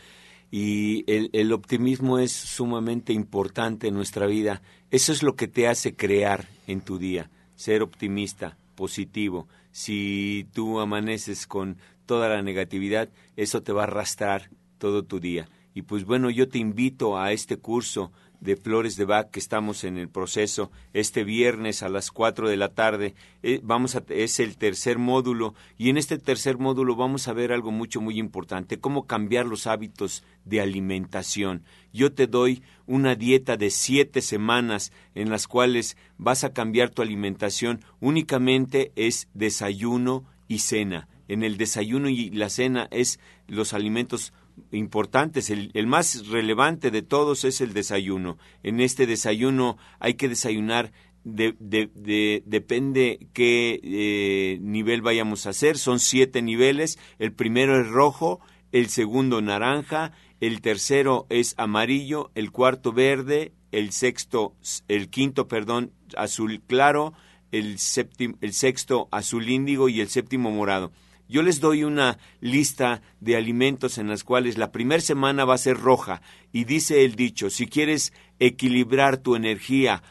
y 0.49 1.03
el, 1.07 1.53
optimismo 1.53 2.17
es 2.17 2.31
sumamente 2.31 3.13
importante 3.13 3.87
en 3.87 3.93
nuestra 3.93 4.25
vida. 4.25 4.63
Eso 4.89 5.11
es 5.11 5.21
lo 5.21 5.35
que 5.35 5.47
te 5.47 5.67
hace 5.67 5.95
crear 5.95 6.47
en 6.65 6.81
tu 6.81 6.97
día, 6.97 7.29
ser 7.55 7.83
optimista, 7.83 8.57
positivo. 8.73 9.47
Si 9.71 10.47
tú 10.53 10.79
amaneces 10.79 11.45
con 11.45 11.77
toda 12.07 12.29
la 12.29 12.41
negatividad, 12.41 13.09
eso 13.35 13.61
te 13.61 13.71
va 13.71 13.81
a 13.81 13.87
arrastrar 13.87 14.49
todo 14.79 15.03
tu 15.03 15.19
día. 15.19 15.47
Y 15.75 15.83
pues 15.83 16.03
bueno, 16.03 16.31
yo 16.31 16.49
te 16.49 16.57
invito 16.57 17.19
a 17.19 17.31
este 17.31 17.57
curso 17.57 18.11
de 18.45 18.55
Flores 18.55 18.95
de 18.95 19.05
Bach 19.05 19.31
que 19.31 19.39
estamos 19.39 19.83
en 19.83 19.97
el 19.97 20.07
proceso 20.07 20.71
este 20.93 21.23
viernes 21.23 21.83
a 21.83 21.89
las 21.89 22.11
4 22.11 22.47
de 22.47 22.55
la 22.55 22.69
tarde. 22.69 23.15
Eh, 23.43 23.59
vamos 23.63 23.95
a, 23.95 24.03
es 24.09 24.39
el 24.39 24.55
tercer 24.55 24.99
módulo 24.99 25.55
y 25.77 25.89
en 25.89 25.97
este 25.97 26.19
tercer 26.19 26.57
módulo 26.57 26.95
vamos 26.95 27.27
a 27.27 27.33
ver 27.33 27.51
algo 27.51 27.71
mucho, 27.71 27.99
muy 27.99 28.19
importante, 28.19 28.79
cómo 28.79 29.07
cambiar 29.07 29.47
los 29.47 29.67
hábitos 29.67 30.23
de 30.45 30.61
alimentación. 30.61 31.63
Yo 31.91 32.13
te 32.13 32.27
doy 32.27 32.61
una 32.85 33.15
dieta 33.15 33.57
de 33.57 33.71
siete 33.71 34.21
semanas 34.21 34.91
en 35.15 35.29
las 35.29 35.47
cuales 35.47 35.97
vas 36.17 36.43
a 36.43 36.53
cambiar 36.53 36.91
tu 36.91 37.01
alimentación. 37.01 37.83
Únicamente 37.99 38.91
es 38.95 39.27
desayuno 39.33 40.23
y 40.47 40.59
cena. 40.59 41.07
En 41.27 41.43
el 41.43 41.57
desayuno 41.57 42.09
y 42.09 42.29
la 42.29 42.49
cena 42.49 42.87
es 42.91 43.19
los 43.47 43.73
alimentos 43.73 44.31
importantes. 44.71 45.49
El, 45.49 45.87
más 45.87 46.27
relevante 46.27 46.91
de 46.91 47.01
todos 47.01 47.43
es 47.43 47.61
el 47.61 47.73
desayuno. 47.73 48.37
En 48.63 48.79
este 48.79 49.07
desayuno 49.07 49.77
hay 49.99 50.15
que 50.15 50.29
desayunar 50.29 50.91
de, 51.23 51.55
de, 51.59 52.43
depende 52.45 53.27
qué 53.33 53.79
eh, 53.83 54.59
nivel 54.61 55.01
vayamos 55.01 55.45
a 55.45 55.51
hacer. 55.51 55.77
Son 55.77 55.99
siete 55.99 56.41
niveles. 56.41 56.99
El 57.19 57.33
primero 57.33 57.79
es 57.79 57.87
rojo, 57.87 58.39
el 58.71 58.89
segundo 58.89 59.41
naranja, 59.41 60.11
el 60.41 60.61
tercero 60.61 61.25
es 61.29 61.55
amarillo, 61.57 62.31
el 62.35 62.51
cuarto 62.51 62.91
verde, 62.91 63.53
el 63.71 63.91
sexto, 63.91 64.55
el 64.87 65.09
quinto, 65.09 65.47
perdón, 65.47 65.91
azul 66.17 66.61
claro, 66.65 67.13
el, 67.51 67.79
séptimo, 67.79 68.37
el 68.41 68.53
sexto 68.53 69.07
azul 69.11 69.49
índigo 69.49 69.89
y 69.89 70.01
el 70.01 70.09
séptimo 70.09 70.51
morado. 70.51 70.91
Yo 71.27 71.41
les 71.41 71.59
doy 71.59 71.83
una 71.83 72.19
lista 72.39 73.01
de 73.19 73.35
alimentos 73.35 73.97
en 73.97 74.07
las 74.07 74.23
cuales 74.23 74.57
la 74.57 74.71
primera 74.71 75.01
semana 75.01 75.43
va 75.43 75.55
a 75.55 75.59
ser 75.59 75.77
roja 75.77 76.21
y 76.51 76.65
dice 76.65 77.03
el 77.03 77.15
dicho, 77.15 77.49
si 77.49 77.65
quieres 77.65 78.13
equilibrar 78.39 79.17
tu 79.17 79.35
energía 79.35 80.03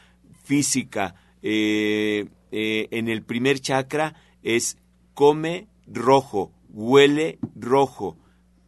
física 0.42 1.14
eh, 1.42 2.26
eh, 2.50 2.88
en 2.90 3.08
el 3.08 3.22
primer 3.22 3.60
chakra 3.60 4.14
es 4.42 4.78
come 5.14 5.68
rojo, 5.86 6.52
huele 6.68 7.38
rojo, 7.54 8.18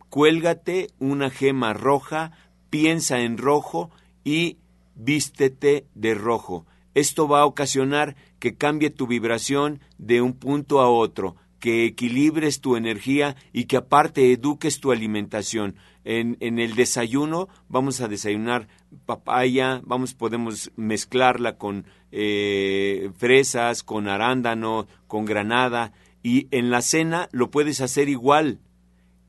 cuélgate 0.09 0.89
una 1.01 1.31
gema 1.31 1.73
roja, 1.73 2.31
piensa 2.71 3.21
en 3.21 3.39
rojo 3.39 3.91
y 4.23 4.59
vístete 4.95 5.87
de 5.95 6.15
rojo. 6.15 6.65
Esto 6.95 7.27
va 7.29 7.41
a 7.41 7.47
ocasionar 7.47 8.15
que 8.39 8.57
cambie 8.57 8.91
tu 8.91 9.07
vibración 9.07 9.81
de 9.99 10.23
un 10.23 10.33
punto 10.33 10.81
a 10.81 10.89
otro 10.89 11.37
que 11.61 11.87
equilibres 11.87 12.61
tu 12.61 12.77
energía 12.77 13.37
y 13.53 13.65
que 13.65 13.77
aparte 13.77 14.33
eduques 14.33 14.81
tu 14.81 14.93
alimentación. 14.93 15.77
En, 16.05 16.37
en, 16.41 16.59
el 16.59 16.75
desayuno 16.77 17.49
vamos 17.69 18.01
a 18.01 18.09
desayunar 18.09 18.69
papaya, 19.07 19.81
vamos, 19.85 20.15
podemos 20.15 20.71
mezclarla 20.77 21.57
con 21.57 21.87
eh, 22.13 23.11
fresas, 23.17 23.83
con 23.83 24.09
arándano, 24.09 24.87
con 25.07 25.25
granada 25.25 25.93
y 26.23 26.49
en 26.51 26.71
la 26.71 26.83
cena 26.83 27.29
lo 27.33 27.51
puedes 27.51 27.81
hacer 27.81 28.09
igual 28.09 28.61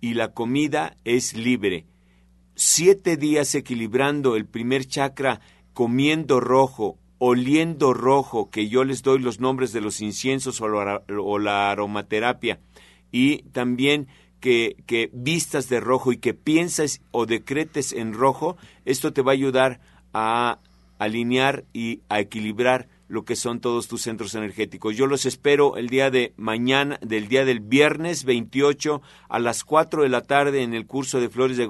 y 0.02 0.14
la 0.14 0.34
comida 0.34 0.98
es 1.04 1.36
libre. 1.36 1.86
Siete 2.56 3.18
días 3.18 3.54
equilibrando 3.56 4.36
el 4.36 4.46
primer 4.46 4.86
chakra 4.86 5.42
comiendo 5.74 6.40
rojo, 6.40 6.98
oliendo 7.20 7.94
rojo, 7.94 8.50
que 8.50 8.70
yo 8.70 8.84
les 8.84 9.04
doy 9.04 9.20
los 9.20 9.40
nombres 9.40 9.74
de 9.74 9.82
los 9.82 10.02
inciensos 10.02 10.62
o 10.62 11.40
la, 11.40 11.72
aromaterapia, 11.72 12.60
y 13.12 13.44
también 13.52 14.08
que, 14.40 14.76
que, 14.86 15.10
vistas 15.14 15.70
de 15.70 15.80
rojo 15.80 16.12
y 16.12 16.18
que 16.18 16.34
pienses 16.34 17.02
o 17.12 17.26
decretes 17.26 17.94
en 17.94 18.14
rojo, 18.14 18.58
esto 18.86 19.14
te 19.14 19.22
va 19.22 19.32
a 19.32 19.34
ayudar 19.34 19.80
a 20.14 20.60
alinear 21.00 21.66
y 21.74 22.02
a 22.10 22.20
equilibrar 22.20 22.88
lo 23.08 23.24
que 23.24 23.36
son 23.36 23.62
todos 23.62 23.88
tus 23.88 24.02
centros 24.02 24.36
energéticos. 24.36 24.96
Yo 24.96 25.08
los 25.08 25.26
espero 25.26 25.78
el 25.78 25.88
día 25.88 26.12
de 26.12 26.34
mañana, 26.36 27.00
del 27.02 27.28
día 27.28 27.46
del 27.46 27.62
viernes 27.62 28.26
28 28.26 29.02
a 29.30 29.40
las 29.40 29.64
4 29.64 30.04
de 30.04 30.10
la 30.10 30.22
tarde 30.22 30.64
en 30.64 30.74
el 30.74 30.86
curso 30.86 31.20
de 31.22 31.30
Flores 31.30 31.58
de 31.58 31.68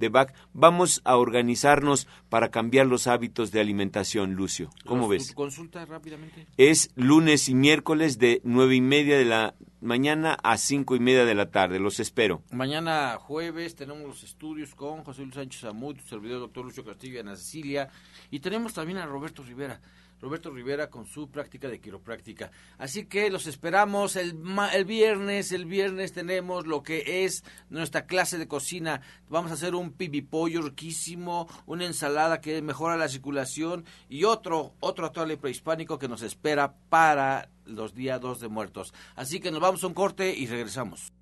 de 0.00 0.08
Bach, 0.08 0.32
vamos 0.52 1.00
a 1.04 1.16
organizarnos 1.16 2.08
para 2.28 2.50
cambiar 2.50 2.86
los 2.86 3.06
hábitos 3.06 3.52
de 3.52 3.60
alimentación, 3.60 4.34
Lucio. 4.34 4.70
¿Cómo 4.84 5.06
ves? 5.06 5.32
Consulta 5.34 5.84
rápidamente. 5.84 6.46
Es 6.56 6.90
lunes 6.96 7.48
y 7.48 7.54
miércoles 7.54 8.18
de 8.18 8.40
nueve 8.42 8.74
y 8.74 8.80
media 8.80 9.16
de 9.16 9.26
la 9.26 9.54
mañana 9.80 10.36
a 10.42 10.56
cinco 10.56 10.96
y 10.96 11.00
media 11.00 11.24
de 11.24 11.34
la 11.34 11.50
tarde. 11.50 11.78
Los 11.78 12.00
espero. 12.00 12.42
Mañana 12.50 13.16
jueves 13.20 13.76
tenemos 13.76 14.02
los 14.02 14.24
estudios 14.24 14.74
con 14.74 15.04
José 15.04 15.22
Luis 15.22 15.34
Sánchez 15.34 15.64
Amut, 15.64 16.00
servidor 16.00 16.40
doctor 16.40 16.64
Lucio 16.64 16.84
Castillo 16.84 17.16
y 17.16 17.18
Ana 17.18 17.36
Cecilia. 17.36 17.88
Y 18.30 18.40
tenemos 18.40 18.72
también 18.72 18.98
a 18.98 19.06
Roberto 19.06 19.42
Rivera. 19.42 19.80
Roberto 20.20 20.50
Rivera 20.50 20.90
con 20.90 21.06
su 21.06 21.30
práctica 21.30 21.68
de 21.68 21.80
quiropráctica. 21.80 22.50
Así 22.78 23.06
que 23.06 23.30
los 23.30 23.46
esperamos 23.46 24.16
el, 24.16 24.36
el 24.72 24.84
viernes. 24.84 25.52
El 25.52 25.64
viernes 25.64 26.12
tenemos 26.12 26.66
lo 26.66 26.82
que 26.82 27.24
es 27.24 27.44
nuestra 27.68 28.06
clase 28.06 28.38
de 28.38 28.48
cocina. 28.48 29.00
Vamos 29.28 29.50
a 29.50 29.54
hacer 29.54 29.74
un 29.74 29.92
pibipollo 29.92 30.62
riquísimo, 30.62 31.48
una 31.66 31.86
ensalada 31.86 32.40
que 32.40 32.62
mejora 32.62 32.96
la 32.96 33.08
circulación 33.08 33.84
y 34.08 34.24
otro, 34.24 34.74
otro 34.80 35.06
atole 35.06 35.36
prehispánico 35.36 35.98
que 35.98 36.08
nos 36.08 36.22
espera 36.22 36.74
para 36.88 37.48
los 37.64 37.94
días 37.94 38.20
2 38.20 38.40
de 38.40 38.48
muertos. 38.48 38.92
Así 39.16 39.40
que 39.40 39.50
nos 39.50 39.60
vamos 39.60 39.82
a 39.84 39.86
un 39.86 39.94
corte 39.94 40.34
y 40.36 40.46
regresamos. 40.46 41.12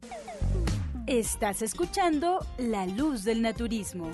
Estás 1.06 1.62
escuchando 1.62 2.44
La 2.58 2.86
Luz 2.86 3.24
del 3.24 3.40
Naturismo. 3.40 4.10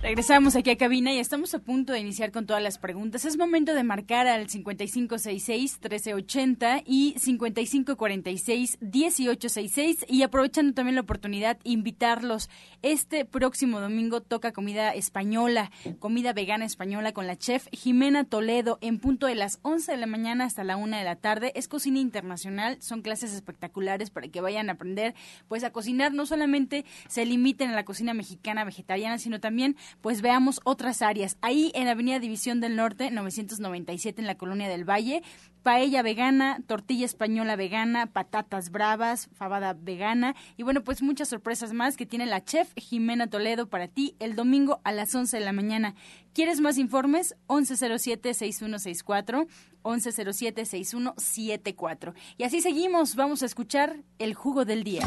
Regresamos 0.00 0.54
aquí 0.54 0.70
a 0.70 0.76
cabina 0.76 1.12
y 1.12 1.18
estamos 1.18 1.54
a 1.54 1.58
punto 1.58 1.92
de 1.92 1.98
iniciar 1.98 2.30
con 2.30 2.46
todas 2.46 2.62
las 2.62 2.78
preguntas. 2.78 3.24
Es 3.24 3.36
momento 3.36 3.74
de 3.74 3.82
marcar 3.82 4.28
al 4.28 4.46
5566-1380 4.46 6.84
y 6.86 7.16
5546-1866 7.16 10.04
y 10.08 10.22
aprovechando 10.22 10.72
también 10.72 10.94
la 10.94 11.00
oportunidad, 11.00 11.58
invitarlos. 11.64 12.48
Este 12.82 13.24
próximo 13.24 13.80
domingo 13.80 14.20
toca 14.20 14.52
comida 14.52 14.94
española, 14.94 15.72
comida 15.98 16.32
vegana 16.32 16.64
española 16.64 17.10
con 17.10 17.26
la 17.26 17.36
chef 17.36 17.66
Jimena 17.72 18.22
Toledo 18.22 18.78
en 18.80 19.00
punto 19.00 19.26
de 19.26 19.34
las 19.34 19.58
11 19.62 19.90
de 19.90 19.98
la 19.98 20.06
mañana 20.06 20.44
hasta 20.44 20.62
la 20.62 20.76
1 20.76 20.96
de 20.96 21.02
la 21.02 21.16
tarde. 21.16 21.50
Es 21.56 21.66
cocina 21.66 21.98
internacional, 21.98 22.80
son 22.80 23.02
clases 23.02 23.34
espectaculares 23.34 24.10
para 24.10 24.28
que 24.28 24.40
vayan 24.40 24.70
a 24.70 24.74
aprender 24.74 25.16
pues 25.48 25.64
a 25.64 25.72
cocinar. 25.72 26.14
No 26.14 26.24
solamente 26.24 26.84
se 27.08 27.26
limiten 27.26 27.70
a 27.70 27.74
la 27.74 27.84
cocina 27.84 28.14
mexicana 28.14 28.64
vegetariana, 28.64 29.18
sino 29.18 29.40
también 29.40 29.74
pues 30.00 30.22
veamos 30.22 30.60
otras 30.64 31.02
áreas. 31.02 31.36
Ahí 31.40 31.72
en 31.74 31.88
Avenida 31.88 32.18
División 32.18 32.60
del 32.60 32.76
Norte, 32.76 33.10
997 33.10 34.20
en 34.20 34.26
la 34.26 34.36
Colonia 34.36 34.68
del 34.68 34.88
Valle, 34.88 35.22
paella 35.62 36.02
vegana, 36.02 36.60
tortilla 36.66 37.04
española 37.04 37.56
vegana, 37.56 38.06
patatas 38.06 38.70
bravas, 38.70 39.28
fabada 39.34 39.74
vegana 39.74 40.34
y 40.56 40.62
bueno, 40.62 40.82
pues 40.82 41.02
muchas 41.02 41.28
sorpresas 41.28 41.72
más 41.72 41.96
que 41.96 42.06
tiene 42.06 42.26
la 42.26 42.44
chef 42.44 42.72
Jimena 42.76 43.28
Toledo 43.28 43.68
para 43.68 43.88
ti 43.88 44.14
el 44.18 44.34
domingo 44.34 44.80
a 44.84 44.92
las 44.92 45.14
11 45.14 45.38
de 45.38 45.44
la 45.44 45.52
mañana. 45.52 45.94
¿Quieres 46.32 46.60
más 46.60 46.78
informes? 46.78 47.36
1107-6164, 47.48 49.46
1107-6174. 49.82 52.14
Y 52.36 52.44
así 52.44 52.60
seguimos, 52.60 53.16
vamos 53.16 53.42
a 53.42 53.46
escuchar 53.46 54.04
el 54.18 54.34
jugo 54.34 54.64
del 54.64 54.84
día. 54.84 55.02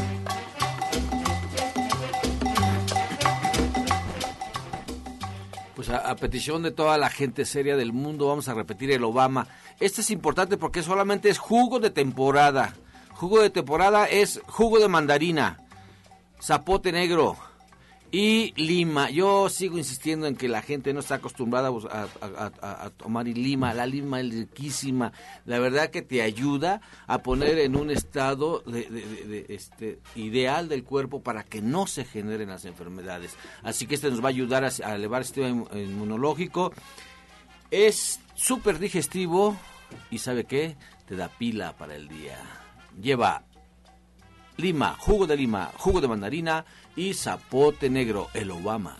Pues 5.84 5.98
a, 5.98 6.14
petición 6.14 6.62
de 6.62 6.70
toda 6.70 6.96
la 6.96 7.10
gente 7.10 7.44
seria 7.44 7.76
del 7.76 7.92
mundo, 7.92 8.28
vamos 8.28 8.46
a 8.46 8.54
repetir 8.54 8.92
el 8.92 9.02
Obama. 9.02 9.48
Este 9.80 10.00
es 10.00 10.12
importante 10.12 10.56
porque 10.56 10.80
solamente 10.80 11.28
es 11.28 11.38
jugo 11.38 11.80
de 11.80 11.90
temporada. 11.90 12.72
Jugo 13.14 13.42
de 13.42 13.50
temporada 13.50 14.06
es 14.06 14.40
jugo 14.46 14.78
de 14.78 14.86
mandarina, 14.86 15.58
zapote 16.40 16.92
negro, 16.92 17.36
y 18.12 18.52
lima. 18.56 19.08
Yo 19.08 19.48
sigo 19.48 19.78
insistiendo 19.78 20.26
en 20.26 20.36
que 20.36 20.46
la 20.46 20.60
gente 20.60 20.92
no 20.92 21.00
está 21.00 21.14
acostumbrada 21.16 21.70
a, 21.90 22.90
tomar 22.90 23.26
lima. 23.26 23.72
La 23.72 23.86
lima 23.86 24.20
es 24.20 24.28
riquísima. 24.34 25.12
La 25.46 25.58
verdad 25.58 25.88
que 25.88 26.02
te 26.02 26.20
ayuda 26.20 26.82
a 27.06 27.22
poner 27.22 27.58
en 27.58 27.74
un 27.74 27.90
estado 27.90 28.60
de, 28.66 29.46
este, 29.48 29.98
ideal 30.14 30.68
del 30.68 30.84
cuerpo 30.84 31.22
para 31.22 31.42
que 31.42 31.62
no 31.62 31.86
se 31.86 32.04
generen 32.04 32.50
las 32.50 32.66
enfermedades. 32.66 33.34
Así 33.62 33.86
que 33.86 33.94
este 33.94 34.10
nos 34.10 34.20
va 34.20 34.26
a 34.26 34.28
ayudar 34.28 34.64
a, 34.64 34.94
elevar 34.94 35.22
el 35.22 35.24
sistema 35.24 35.66
inmunológico. 35.74 36.74
Es 37.70 38.20
súper 38.34 38.78
digestivo 38.78 39.56
y 40.10 40.18
¿sabe 40.18 40.44
qué? 40.44 40.76
Te 41.06 41.16
da 41.16 41.30
pila 41.30 41.74
para 41.78 41.96
el 41.96 42.08
día. 42.08 42.38
Lleva 43.00 43.46
lima, 44.56 44.96
jugo 44.98 45.26
de 45.26 45.36
lima, 45.36 45.70
jugo 45.76 46.00
de 46.00 46.08
mandarina, 46.08 46.64
y 46.96 47.14
Zapote 47.14 47.88
Negro, 47.90 48.28
el 48.34 48.50
Obama. 48.50 48.96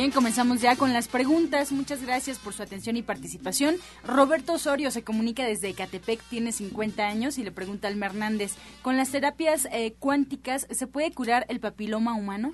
Bien, 0.00 0.12
comenzamos 0.12 0.62
ya 0.62 0.76
con 0.76 0.94
las 0.94 1.08
preguntas. 1.08 1.72
Muchas 1.72 2.00
gracias 2.00 2.38
por 2.38 2.54
su 2.54 2.62
atención 2.62 2.96
y 2.96 3.02
participación. 3.02 3.76
Roberto 4.02 4.54
Osorio 4.54 4.90
se 4.90 5.02
comunica 5.02 5.44
desde 5.44 5.68
Ecatepec, 5.68 6.22
tiene 6.30 6.52
50 6.52 7.06
años 7.06 7.36
y 7.36 7.44
le 7.44 7.50
pregunta 7.50 7.88
al 7.88 8.02
Hernández, 8.02 8.54
¿con 8.80 8.96
las 8.96 9.10
terapias 9.10 9.68
eh, 9.72 9.92
cuánticas 9.98 10.66
se 10.70 10.86
puede 10.86 11.12
curar 11.12 11.44
el 11.50 11.60
papiloma 11.60 12.14
humano? 12.14 12.50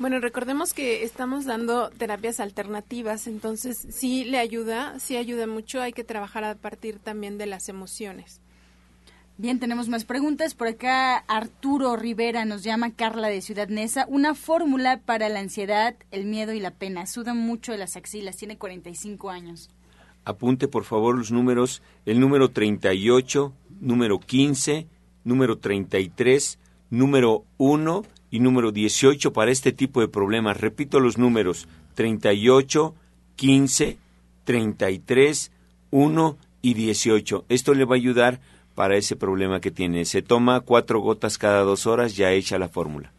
Bueno, 0.00 0.18
recordemos 0.18 0.74
que 0.74 1.04
estamos 1.04 1.44
dando 1.44 1.88
terapias 1.90 2.40
alternativas, 2.40 3.28
entonces 3.28 3.86
sí 3.90 4.24
le 4.24 4.38
ayuda, 4.38 4.98
sí 4.98 5.16
ayuda 5.16 5.46
mucho, 5.46 5.80
hay 5.80 5.92
que 5.92 6.02
trabajar 6.02 6.42
a 6.42 6.56
partir 6.56 6.98
también 6.98 7.38
de 7.38 7.46
las 7.46 7.68
emociones. 7.68 8.40
Bien, 9.36 9.60
tenemos 9.60 9.88
más 9.88 10.04
preguntas. 10.04 10.54
Por 10.54 10.68
acá 10.68 11.16
Arturo 11.16 11.96
Rivera 11.96 12.44
nos 12.44 12.62
llama 12.62 12.92
Carla 12.94 13.28
de 13.28 13.40
Ciudad 13.40 13.68
Neza. 13.68 14.04
Una 14.08 14.34
fórmula 14.34 15.00
para 15.04 15.28
la 15.28 15.40
ansiedad, 15.40 15.96
el 16.12 16.24
miedo 16.24 16.52
y 16.52 16.60
la 16.60 16.70
pena. 16.72 17.06
Suda 17.06 17.34
mucho 17.34 17.72
de 17.72 17.78
las 17.78 17.96
axilas, 17.96 18.36
tiene 18.36 18.58
45 18.58 19.30
años. 19.30 19.70
Apunte 20.24 20.68
por 20.68 20.84
favor 20.84 21.18
los 21.18 21.30
números, 21.32 21.82
el 22.06 22.18
número 22.18 22.50
38, 22.50 23.52
número 23.80 24.20
15, 24.20 24.86
número 25.24 25.58
33, 25.58 26.58
número 26.90 27.44
1 27.58 28.04
y 28.34 28.40
número 28.40 28.72
18 28.72 29.32
para 29.32 29.52
este 29.52 29.70
tipo 29.70 30.00
de 30.00 30.08
problemas. 30.08 30.60
Repito 30.60 30.98
los 30.98 31.18
números 31.18 31.68
38, 31.94 32.92
15, 33.36 33.98
33, 34.42 35.52
1 35.92 36.38
y 36.60 36.74
18. 36.74 37.44
Esto 37.48 37.74
le 37.74 37.84
va 37.84 37.94
a 37.94 37.98
ayudar 37.98 38.40
para 38.74 38.96
ese 38.96 39.14
problema 39.14 39.60
que 39.60 39.70
tiene. 39.70 40.04
Se 40.04 40.20
toma 40.20 40.62
cuatro 40.62 40.98
gotas 40.98 41.38
cada 41.38 41.60
dos 41.60 41.86
horas, 41.86 42.16
ya 42.16 42.32
hecha 42.32 42.58
la 42.58 42.68
fórmula. 42.68 43.13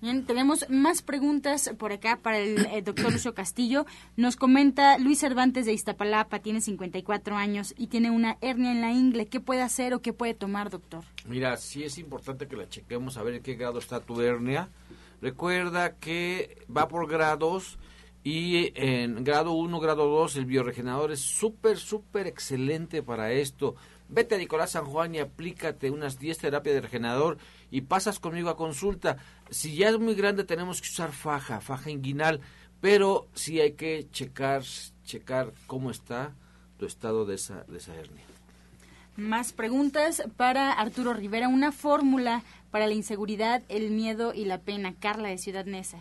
Bien, 0.00 0.24
tenemos 0.24 0.64
más 0.70 1.02
preguntas 1.02 1.72
por 1.76 1.92
acá 1.92 2.18
para 2.22 2.38
el, 2.38 2.64
eh, 2.66 2.80
doctor 2.80 3.12
Lucio 3.12 3.34
Castillo. 3.34 3.84
Nos 4.16 4.36
comenta 4.36 4.96
Luis 4.96 5.18
Cervantes 5.18 5.66
de 5.66 5.74
Iztapalapa, 5.74 6.38
tiene 6.38 6.62
54 6.62 7.36
años 7.36 7.74
y 7.76 7.88
tiene 7.88 8.10
una 8.10 8.38
hernia 8.40 8.72
en 8.72 8.80
la 8.80 8.92
ingle. 8.92 9.26
¿Qué 9.26 9.40
puede 9.40 9.60
hacer 9.60 9.92
o 9.92 10.00
qué 10.00 10.14
puede 10.14 10.32
tomar, 10.32 10.70
doctor? 10.70 11.04
Mira, 11.26 11.54
sí 11.58 11.84
es 11.84 11.98
importante 11.98 12.48
que 12.48 12.56
la 12.56 12.66
chequemos 12.66 13.18
a 13.18 13.22
ver 13.22 13.34
en 13.34 13.42
qué 13.42 13.56
grado 13.56 13.78
está 13.78 14.00
tu 14.00 14.22
hernia. 14.22 14.70
Recuerda 15.20 15.96
que 15.96 16.64
va 16.74 16.88
por 16.88 17.06
grados 17.06 17.78
y 18.24 18.72
en 18.74 19.22
grado 19.22 19.52
1, 19.52 19.80
grado 19.80 20.06
2 20.06 20.36
el 20.36 20.46
bioregenerador 20.46 21.12
es 21.12 21.20
súper, 21.20 21.76
súper 21.76 22.26
excelente 22.26 23.02
para 23.02 23.32
esto. 23.32 23.76
Vete 24.08 24.34
a 24.34 24.38
Nicolás 24.38 24.70
San 24.70 24.86
Juan 24.86 25.14
y 25.14 25.20
aplícate 25.20 25.90
unas 25.90 26.18
10 26.18 26.38
terapias 26.38 26.74
de 26.74 26.80
regenerador 26.80 27.38
y 27.70 27.82
pasas 27.82 28.18
conmigo 28.18 28.50
a 28.50 28.56
consulta. 28.56 29.18
Si 29.50 29.74
ya 29.74 29.88
es 29.88 29.98
muy 29.98 30.14
grande 30.14 30.44
tenemos 30.44 30.80
que 30.80 30.88
usar 30.88 31.12
faja, 31.12 31.60
faja 31.60 31.90
inguinal, 31.90 32.40
pero 32.80 33.28
sí 33.34 33.60
hay 33.60 33.72
que 33.72 34.06
checar, 34.10 34.62
checar 35.04 35.52
cómo 35.66 35.90
está 35.90 36.34
tu 36.78 36.86
estado 36.86 37.26
de 37.26 37.34
esa, 37.34 37.64
de 37.64 37.78
esa 37.78 37.94
hernia. 37.94 38.24
Más 39.16 39.52
preguntas 39.52 40.22
para 40.36 40.72
Arturo 40.72 41.12
Rivera. 41.12 41.48
Una 41.48 41.72
fórmula 41.72 42.42
para 42.70 42.86
la 42.86 42.94
inseguridad, 42.94 43.62
el 43.68 43.90
miedo 43.90 44.32
y 44.34 44.46
la 44.46 44.60
pena. 44.60 44.94
Carla 44.98 45.28
de 45.28 45.38
Ciudad 45.38 45.66
Neza. 45.66 45.98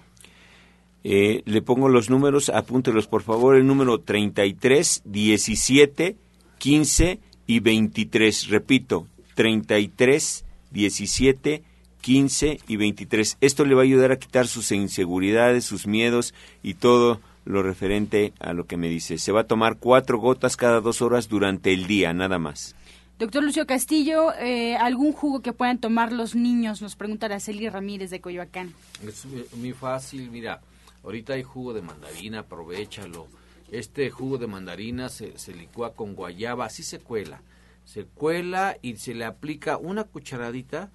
Eh, 1.04 1.43
le 1.45 1.62
pongo 1.62 1.89
los 1.89 2.10
números, 2.10 2.50
apúntelos 2.50 3.08
por 3.08 3.24
favor. 3.24 3.56
El 3.56 3.68
número 3.68 4.00
33, 4.00 5.04
17, 5.06 6.16
15 6.58 7.20
y 7.47 7.60
23. 7.60 8.47
Repito, 8.47 9.08
33, 9.36 10.45
17, 10.72 11.64
15 12.02 12.60
y 12.68 12.78
23. 12.78 13.38
Esto 13.41 13.66
le 13.66 13.76
va 13.76 13.82
a 13.82 13.84
ayudar 13.84 14.12
a 14.12 14.20
quitar 14.20 14.47
sus 14.47 14.72
inseguridades, 14.72 15.66
sus 15.66 15.88
miedos 15.88 16.34
y 16.64 16.76
todo 16.76 17.20
lo 17.45 17.64
referente 17.64 18.34
a 18.39 18.54
lo 18.54 18.66
que 18.66 18.78
me 18.78 18.89
dice. 18.89 19.18
Se 19.18 19.32
va 19.32 19.41
a 19.41 19.47
tomar 19.47 19.78
cuatro 19.78 20.20
gotas 20.20 20.58
cada 20.58 20.82
dos 20.82 21.02
horas 21.02 21.30
durante 21.30 21.74
el 21.74 21.88
día, 21.88 22.14
nada 22.14 22.39
más. 22.39 22.76
Doctor 23.18 23.43
Lucio 23.43 23.66
Castillo, 23.66 24.34
eh, 24.36 24.78
¿algún 24.78 25.12
jugo 25.12 25.41
que 25.41 25.52
puedan 25.52 25.80
tomar 25.80 26.14
los 26.14 26.36
niños? 26.36 26.82
Nos 26.82 26.95
pregunta 26.95 27.26
Araceli 27.26 27.68
Ramírez 27.68 28.12
de 28.12 28.22
Coyoacán. 28.22 28.74
Es 29.06 29.26
muy 29.58 29.74
fácil, 29.74 30.30
mira, 30.32 30.62
ahorita 31.04 31.34
hay 31.34 31.43
jugo 31.43 31.74
de 31.74 31.82
mandarina, 31.82 32.39
aprovechalo. 32.39 33.28
Este 33.72 34.10
jugo 34.10 34.38
de 34.38 34.47
mandarina 34.47 35.10
se, 35.10 35.38
se 35.38 35.54
licúa 35.54 35.93
con 35.93 36.16
guayaba, 36.16 36.66
así 36.66 36.82
se 36.82 37.00
cuela 37.00 37.41
se 37.89 38.06
cuela 38.06 38.78
y 38.84 38.97
se 38.97 39.16
le 39.16 39.26
aplica 39.26 39.78
una 39.78 40.04
cucharadita 40.04 40.91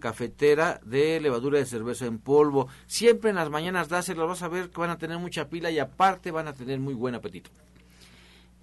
cafetera 0.00 0.80
de 0.84 1.20
levadura 1.20 1.58
de 1.58 1.66
cerveza 1.66 2.06
en 2.06 2.18
polvo. 2.18 2.68
Siempre 2.86 3.30
en 3.30 3.36
las 3.36 3.50
mañanas 3.50 3.88
dáselo, 3.88 4.26
vas 4.26 4.42
a 4.42 4.48
ver 4.48 4.70
que 4.70 4.80
van 4.80 4.90
a 4.90 4.98
tener 4.98 5.18
mucha 5.18 5.48
pila 5.48 5.70
y 5.70 5.78
aparte 5.78 6.30
van 6.30 6.48
a 6.48 6.52
tener 6.54 6.78
muy 6.78 6.94
buen 6.94 7.14
apetito. 7.14 7.50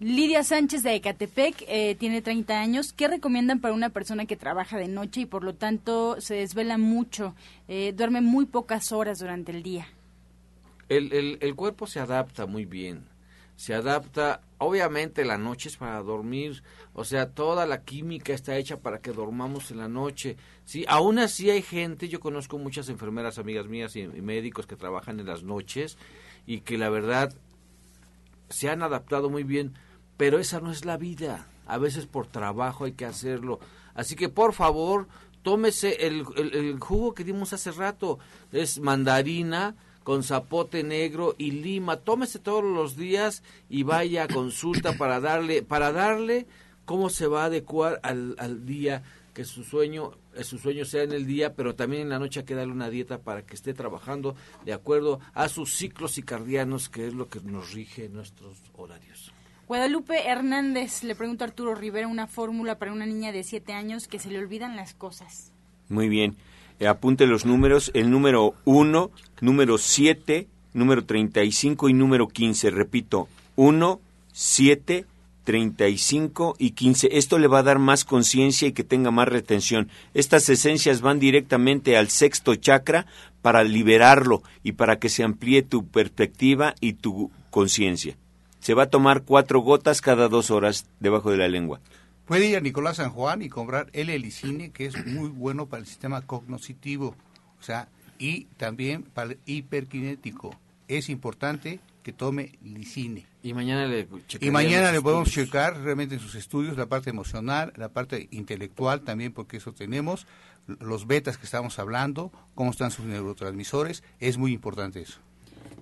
Lidia 0.01 0.43
Sánchez 0.43 0.81
de 0.81 0.95
Ecatepec 0.95 1.63
eh, 1.67 1.93
tiene 1.93 2.23
30 2.23 2.59
años. 2.59 2.91
¿Qué 2.91 3.07
recomiendan 3.07 3.61
para 3.61 3.75
una 3.75 3.91
persona 3.91 4.25
que 4.25 4.35
trabaja 4.35 4.79
de 4.79 4.87
noche 4.87 5.21
y 5.21 5.25
por 5.27 5.43
lo 5.43 5.53
tanto 5.53 6.19
se 6.19 6.33
desvela 6.33 6.79
mucho, 6.79 7.35
eh, 7.67 7.93
duerme 7.95 8.21
muy 8.21 8.47
pocas 8.47 8.91
horas 8.91 9.19
durante 9.19 9.51
el 9.51 9.61
día? 9.61 9.87
El, 10.89 11.13
el, 11.13 11.37
el 11.39 11.55
cuerpo 11.55 11.85
se 11.85 11.99
adapta 11.99 12.47
muy 12.47 12.65
bien. 12.65 13.05
Se 13.55 13.75
adapta, 13.75 14.41
obviamente 14.57 15.23
la 15.23 15.37
noche 15.37 15.69
es 15.69 15.77
para 15.77 16.01
dormir, 16.01 16.63
o 16.93 17.03
sea, 17.03 17.29
toda 17.29 17.67
la 17.67 17.83
química 17.83 18.33
está 18.33 18.57
hecha 18.57 18.79
para 18.79 19.01
que 19.01 19.11
dormamos 19.11 19.69
en 19.69 19.77
la 19.77 19.87
noche. 19.87 20.35
Sí, 20.71 20.85
aún 20.87 21.19
así 21.19 21.49
hay 21.49 21.61
gente, 21.61 22.07
yo 22.07 22.21
conozco 22.21 22.57
muchas 22.57 22.87
enfermeras, 22.87 23.37
amigas 23.37 23.67
mías 23.67 23.93
y, 23.97 24.07
médicos 24.07 24.67
que 24.67 24.77
trabajan 24.77 25.19
en 25.19 25.25
las 25.25 25.43
noches 25.43 25.97
y 26.47 26.61
que 26.61 26.77
la 26.77 26.89
verdad 26.89 27.33
se 28.47 28.69
han 28.69 28.81
adaptado 28.81 29.29
muy 29.29 29.43
bien 29.43 29.73
pero 30.15 30.39
esa 30.39 30.61
no 30.61 30.71
es 30.71 30.85
la 30.85 30.95
vida. 30.95 31.45
A 31.67 31.77
veces 31.77 32.05
por 32.05 32.25
trabajo 32.25 32.85
hay 32.85 32.93
que 32.93 33.03
hacerlo. 33.03 33.59
Así 33.95 34.15
que 34.15 34.29
por 34.29 34.53
favor, 34.53 35.09
tómese 35.41 36.07
el, 36.07 36.23
el, 36.37 36.79
jugo 36.79 37.13
que 37.13 37.25
dimos 37.25 37.51
hace 37.51 37.71
rato. 37.71 38.19
Es 38.53 38.79
mandarina 38.79 39.75
con 40.05 40.23
zapote 40.23 40.83
negro 40.83 41.35
y 41.37 41.51
lima. 41.51 41.97
Tómese 41.97 42.39
todos 42.39 42.63
los 42.63 42.95
días 42.95 43.43
y 43.67 43.83
vaya 43.83 44.23
a 44.23 44.27
consulta 44.29 44.93
para 44.93 45.19
darle, 45.19 45.63
para 45.63 45.91
darle 45.91 46.47
cómo 46.85 47.09
se 47.09 47.27
va 47.27 47.41
a 47.41 47.45
adecuar 47.47 47.99
al, 48.03 48.37
al 48.39 48.65
día 48.65 49.03
que 49.33 49.45
su 49.45 49.63
sueño 49.63 50.11
eh, 50.35 50.43
su 50.43 50.57
sueño 50.57 50.85
sea 50.85 51.03
en 51.03 51.11
el 51.11 51.25
día, 51.25 51.53
pero 51.55 51.75
también 51.75 52.03
en 52.03 52.09
la 52.09 52.19
noche 52.19 52.41
hay 52.41 52.45
que 52.45 52.55
darle 52.55 52.73
una 52.73 52.89
dieta 52.89 53.19
para 53.19 53.45
que 53.45 53.55
esté 53.55 53.73
trabajando 53.73 54.35
de 54.65 54.73
acuerdo 54.73 55.19
a 55.33 55.49
sus 55.49 55.75
ciclos 55.75 56.13
circadianos, 56.13 56.89
que 56.89 57.07
es 57.07 57.13
lo 57.13 57.27
que 57.27 57.39
nos 57.41 57.73
rige 57.73 58.09
nuestros 58.09 58.57
horarios. 58.73 59.33
Guadalupe 59.67 60.27
Hernández 60.27 61.03
le 61.03 61.15
pregunta 61.15 61.45
a 61.45 61.47
Arturo 61.47 61.75
Rivera 61.75 62.07
una 62.07 62.27
fórmula 62.27 62.77
para 62.77 62.91
una 62.91 63.05
niña 63.05 63.31
de 63.31 63.43
7 63.43 63.73
años 63.73 64.07
que 64.07 64.19
se 64.19 64.29
le 64.29 64.39
olvidan 64.39 64.75
las 64.75 64.93
cosas. 64.93 65.51
Muy 65.87 66.09
bien. 66.09 66.35
Eh, 66.79 66.87
apunte 66.87 67.25
los 67.25 67.45
números. 67.45 67.91
El 67.93 68.09
número 68.09 68.55
1, 68.65 69.11
número 69.41 69.77
7, 69.77 70.47
número 70.73 71.05
35 71.05 71.89
y 71.89 71.93
número 71.93 72.27
15. 72.27 72.69
Repito, 72.71 73.27
1, 73.55 74.01
7, 74.33 75.05
35 75.43 76.55
y 76.59 76.71
15. 76.71 77.09
Esto 77.13 77.39
le 77.39 77.47
va 77.47 77.59
a 77.59 77.63
dar 77.63 77.79
más 77.79 78.05
conciencia 78.05 78.67
y 78.67 78.73
que 78.73 78.83
tenga 78.83 79.11
más 79.11 79.27
retención. 79.27 79.89
Estas 80.13 80.47
esencias 80.49 81.01
van 81.01 81.19
directamente 81.19 81.97
al 81.97 82.09
sexto 82.09 82.55
chakra 82.55 83.05
para 83.41 83.63
liberarlo 83.63 84.43
y 84.63 84.73
para 84.73 84.99
que 84.99 85.09
se 85.09 85.23
amplíe 85.23 85.63
tu 85.63 85.87
perspectiva 85.87 86.75
y 86.79 86.93
tu 86.93 87.31
conciencia. 87.49 88.15
Se 88.59 88.73
va 88.73 88.83
a 88.83 88.89
tomar 88.89 89.23
cuatro 89.23 89.59
gotas 89.61 90.01
cada 90.01 90.27
dos 90.27 90.51
horas 90.51 90.85
debajo 90.99 91.31
de 91.31 91.37
la 91.37 91.47
lengua. 91.47 91.81
Puede 92.25 92.47
ir 92.47 92.57
a 92.57 92.61
Nicolás 92.61 92.97
San 92.97 93.09
Juan 93.09 93.41
y 93.41 93.49
comprar 93.49 93.89
el 93.93 94.09
helicine, 94.09 94.71
que 94.71 94.85
es 94.85 95.05
muy 95.07 95.29
bueno 95.29 95.65
para 95.65 95.81
el 95.81 95.87
sistema 95.87 96.21
cognitivo, 96.21 97.15
o 97.59 97.63
sea, 97.63 97.89
y 98.19 98.45
también 98.57 99.03
para 99.03 99.31
el 99.31 99.39
hiperkinético. 99.45 100.55
Es 100.87 101.09
importante 101.09 101.79
que 102.03 102.13
tome 102.13 102.57
licine. 102.63 103.25
Y 103.43 103.53
mañana 103.53 103.85
le 103.85 104.07
Y 104.39 104.51
mañana 104.51 104.91
le 104.91 105.01
podemos 105.01 105.29
checar 105.29 105.81
realmente 105.81 106.15
en 106.15 106.21
sus 106.21 106.35
estudios 106.35 106.77
la 106.77 106.87
parte 106.87 107.09
emocional, 107.09 107.73
la 107.75 107.89
parte 107.89 108.27
intelectual 108.31 109.01
también, 109.01 109.33
porque 109.33 109.57
eso 109.57 109.73
tenemos, 109.73 110.27
los 110.67 111.07
betas 111.07 111.37
que 111.37 111.45
estamos 111.45 111.79
hablando, 111.79 112.31
cómo 112.55 112.71
están 112.71 112.91
sus 112.91 113.05
neurotransmisores, 113.05 114.03
es 114.19 114.37
muy 114.37 114.53
importante 114.53 115.01
eso. 115.01 115.19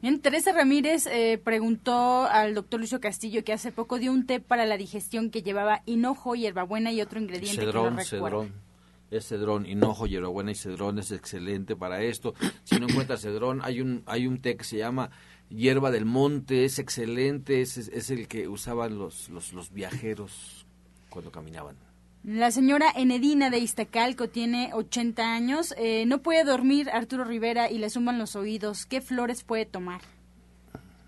Bien, 0.02 0.22
Teresa 0.22 0.54
Ramírez 0.54 1.08
eh, 1.08 1.42
preguntó 1.44 2.24
al 2.26 2.54
doctor 2.54 2.80
Lucio 2.80 3.02
Castillo 3.02 3.44
que 3.44 3.52
hace 3.52 3.74
poco 3.74 4.00
dio 4.00 4.14
un 4.14 4.26
té 4.26 4.40
para 4.40 4.66
la 4.66 4.78
digestión 4.78 5.30
que 5.30 5.42
llevaba 5.42 5.82
hinojo, 5.86 6.36
hierbabuena 6.36 6.94
y 6.94 7.02
otro 7.02 7.20
ingrediente 7.20 7.66
cedrón, 7.66 7.98
que 7.98 7.98
no 7.98 8.06
cedrón. 8.06 8.54
Es 9.12 9.28
cedrón, 9.28 9.66
hinojo, 9.66 10.08
hierbabuena 10.08 10.52
y 10.52 10.56
cedrón 10.56 11.00
es 11.00 11.12
excelente 11.12 11.76
para 11.76 12.02
esto. 12.02 12.34
Si 12.64 12.80
no 12.80 12.88
encuentras 12.88 13.22
cedrón, 13.22 13.60
hay 13.64 13.82
un 13.82 14.04
hay 14.06 14.26
un 14.26 14.40
té 14.40 14.56
que 14.56 14.64
se 14.64 14.78
llama 14.78 15.10
hierba 15.50 15.92
del 15.92 16.06
monte, 16.06 16.66
es 16.66 16.80
excelente, 16.80 17.62
es, 17.62 17.78
es 17.78 18.10
el 18.10 18.28
que 18.28 18.48
usaban 18.48 18.98
los, 18.98 19.30
los, 19.30 19.54
los 19.54 19.72
viajeros 19.72 20.66
cuando 21.10 21.32
caminaban. 21.32 21.76
La 22.24 22.52
señora 22.52 22.92
Enedina 22.96 23.50
de 23.50 23.60
Iztacalco 23.60 24.28
tiene 24.28 24.72
80 24.74 25.34
años. 25.34 25.74
Eh, 25.78 26.06
no 26.06 26.22
puede 26.22 26.44
dormir 26.44 26.90
Arturo 26.90 27.24
Rivera 27.24 27.72
y 27.72 27.78
le 27.78 27.90
suman 27.90 28.20
los 28.20 28.36
oídos. 28.36 28.86
¿Qué 28.86 29.00
flores 29.00 29.44
puede 29.44 29.66
tomar? 29.66 30.02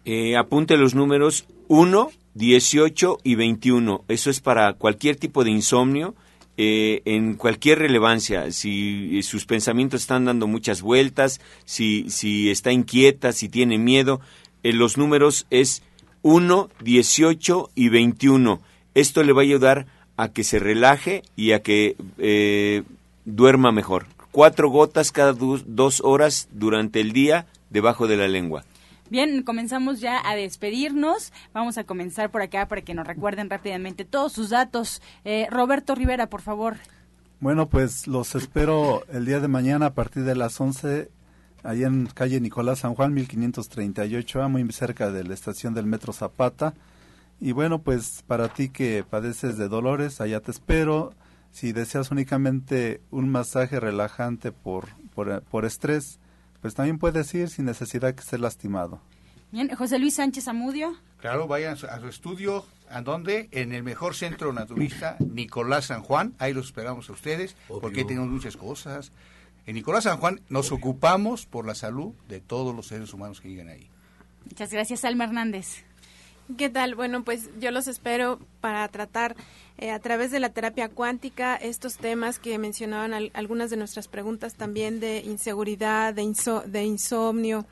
Eh, 0.06 0.38
apunte 0.38 0.78
los 0.78 0.96
números 0.96 1.46
1, 1.68 2.10
18 2.34 3.18
y 3.24 3.36
21. 3.36 4.06
Eso 4.08 4.30
es 4.30 4.40
para 4.40 4.74
cualquier 4.74 5.18
tipo 5.18 5.44
de 5.44 5.52
insomnio, 5.52 6.16
eh, 6.64 7.02
en 7.06 7.34
cualquier 7.34 7.80
relevancia. 7.80 8.52
Si 8.52 9.24
sus 9.24 9.48
pensamientos 9.48 10.02
están 10.02 10.26
dando 10.26 10.46
muchas 10.46 10.84
vueltas, 10.84 11.42
si, 11.66 12.08
si 12.12 12.52
está 12.52 12.72
inquieta, 12.72 13.32
si 13.32 13.50
tiene 13.50 13.80
miedo, 13.80 14.22
los 14.62 14.96
números 14.96 15.48
es 15.50 15.82
1, 16.22 16.70
18 16.82 17.72
y 17.74 17.90
21. 17.90 18.62
Esto 18.94 19.24
le 19.24 19.34
va 19.34 19.42
a 19.42 19.44
ayudar 19.44 19.88
a 20.18 20.30
que 20.30 20.44
se 20.44 20.60
relaje 20.60 21.24
y 21.36 21.54
a 21.54 21.64
que 21.64 21.96
eh, 22.20 22.84
duerma 23.26 23.72
mejor. 23.72 24.06
Cuatro 24.30 24.70
gotas 24.70 25.12
cada 25.12 25.34
dos 25.34 26.02
horas 26.04 26.48
durante 26.52 27.02
el 27.02 27.12
día 27.12 27.48
debajo 27.72 28.08
de 28.08 28.18
la 28.18 28.28
lengua. 28.28 28.66
Bien, 29.12 29.44
comenzamos 29.44 30.00
ya 30.00 30.22
a 30.26 30.38
despedirnos. 30.38 31.34
Vamos 31.54 31.78
a 31.78 31.84
comenzar 31.84 32.32
por 32.32 32.42
acá 32.42 32.70
para 32.70 32.82
que 32.82 32.94
nos 32.94 33.06
recuerden 33.06 33.50
rápidamente 33.50 34.06
todos 34.06 34.32
sus 34.32 34.52
datos. 34.52 35.02
Eh, 35.26 35.48
Roberto 35.52 35.96
Rivera, 35.96 36.28
por 36.28 36.42
favor. 36.42 36.78
Bueno, 37.42 37.68
pues 37.68 38.08
los 38.08 38.36
espero 38.36 39.04
el 39.12 39.26
día 39.26 39.42
de 39.42 39.50
mañana 39.50 39.88
a 39.88 39.94
partir 39.94 40.24
de 40.24 40.34
las 40.34 40.62
11, 40.62 41.12
allá 41.62 41.88
en 41.88 42.06
calle 42.06 42.40
Nicolás 42.40 42.80
San 42.80 42.96
Juan, 42.96 43.14
1538A, 43.14 44.48
muy 44.48 44.72
cerca 44.72 45.12
de 45.12 45.26
la 45.26 45.34
estación 45.34 45.74
del 45.74 45.88
Metro 45.88 46.14
Zapata. 46.14 46.74
Y 47.42 47.52
bueno, 47.52 47.82
pues 47.82 48.24
para 48.28 48.48
ti 48.48 48.70
que 48.70 49.04
padeces 49.04 49.58
de 49.58 49.68
dolores, 49.68 50.22
allá 50.22 50.40
te 50.40 50.52
espero. 50.52 51.14
Si 51.52 51.74
deseas 51.74 52.12
únicamente 52.12 53.02
un 53.12 53.28
masaje 53.28 53.78
relajante 53.82 54.54
por, 54.54 54.88
por, 55.14 55.66
estrés, 55.66 56.18
pues 56.62 56.74
también 56.76 57.00
puedes 57.00 57.34
ir 57.34 57.50
sin 57.50 57.66
necesidad 57.66 58.14
que 58.14 58.22
estés 58.22 58.40
lastimado. 58.40 59.02
Bien, 59.52 59.70
José 59.76 60.00
Luis 60.00 60.16
Sánchez 60.16 60.48
Amudio. 60.48 60.96
Claro, 61.20 61.48
vayan 61.48 61.74
a 61.74 62.00
su 62.00 62.08
estudio. 62.08 62.66
¿A 62.90 63.02
dónde? 63.02 63.48
En 63.52 63.74
el 63.74 63.84
mejor 63.84 64.16
centro 64.16 64.54
naturista, 64.54 65.18
Nicolás 65.20 65.86
San 65.86 66.04
Juan. 66.04 66.34
Ahí 66.40 66.54
los 66.54 66.68
esperamos 66.68 67.10
a 67.10 67.14
ustedes, 67.14 67.56
porque 67.68 68.04
tenemos 68.04 68.30
muchas 68.30 68.58
cosas. 68.58 69.12
En 69.66 69.76
Nicolás 69.76 70.06
San 70.06 70.18
Juan 70.18 70.42
nos 70.50 70.72
ocupamos 70.72 71.46
por 71.46 71.66
la 71.66 71.76
salud 71.76 72.14
de 72.28 72.40
todos 72.40 72.76
los 72.76 72.88
seres 72.88 73.14
humanos 73.14 73.40
que 73.40 73.50
llegan 73.50 73.70
ahí. 73.70 73.90
Muchas 74.46 74.72
gracias, 74.72 75.06
Alma 75.06 75.26
Hernández. 75.26 75.84
¿Qué 76.58 76.70
tal? 76.70 76.96
Bueno, 76.96 77.24
pues 77.24 77.50
yo 77.60 77.72
los 77.72 77.88
espero 77.88 78.40
para 78.60 78.86
tratar 78.90 79.38
eh, 79.78 79.92
a 79.92 80.00
través 80.00 80.32
de 80.32 80.40
la 80.40 80.50
terapia 80.50 80.90
cuántica 80.90 81.56
estos 81.56 81.96
temas 81.98 82.40
que 82.40 82.58
mencionaban 82.58 83.14
algunas 83.34 83.70
de 83.70 83.78
nuestras 83.78 84.10
preguntas 84.10 84.56
también 84.56 85.00
de 85.00 85.20
inseguridad, 85.20 86.14
de, 86.14 86.30
de 86.66 86.84
insomnio. 86.84 87.66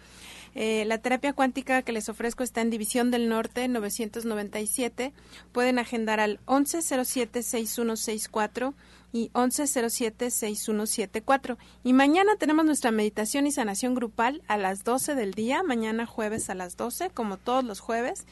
Eh, 0.55 0.85
la 0.85 0.97
terapia 0.97 1.33
cuántica 1.33 1.81
que 1.81 1.91
les 1.91 2.07
ofrezco 2.09 2.43
está 2.43 2.61
en 2.61 2.69
División 2.69 3.11
del 3.11 3.27
Norte 3.27 3.67
997. 3.67 5.11
Pueden 5.51 5.77
agendar 5.77 6.21
al 6.21 6.39
1107-6164 6.45 8.73
y 9.11 9.29
1107-6174. 9.29 11.57
Y 11.83 11.93
mañana 11.93 12.35
tenemos 12.37 12.65
nuestra 12.65 12.91
meditación 12.91 13.47
y 13.47 13.51
sanación 13.51 13.95
grupal 13.95 14.41
a 14.47 14.57
las 14.57 14.83
12 14.83 15.15
del 15.15 15.33
día, 15.33 15.63
mañana 15.63 16.05
jueves 16.05 16.49
a 16.49 16.55
las 16.55 16.75
12, 16.77 17.09
como 17.09 17.37
todos 17.37 17.63
los 17.63 17.79
jueves. 17.79 18.25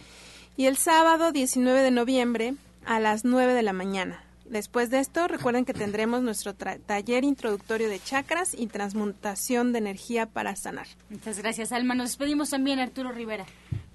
Y 0.55 0.65
el 0.65 0.77
sábado 0.77 1.31
19 1.31 1.81
de 1.81 1.91
noviembre 1.91 2.55
a 2.85 2.99
las 2.99 3.25
9 3.25 3.53
de 3.53 3.63
la 3.63 3.73
mañana. 3.73 4.23
Después 4.49 4.89
de 4.89 4.99
esto, 4.99 5.27
recuerden 5.27 5.65
que 5.65 5.73
tendremos 5.73 6.21
nuestro 6.21 6.53
taller 6.53 7.25
introductorio 7.25 7.89
de 7.89 7.99
chakras 7.99 8.55
y 8.57 8.67
transmutación 8.67 9.73
de 9.73 9.79
energía 9.79 10.25
para 10.25 10.55
sanar. 10.55 10.87
Muchas 11.09 11.39
gracias, 11.39 11.73
Alma. 11.73 11.95
Nos 11.95 12.11
despedimos 12.11 12.51
también, 12.51 12.79
Arturo 12.79 13.11
Rivera. 13.11 13.45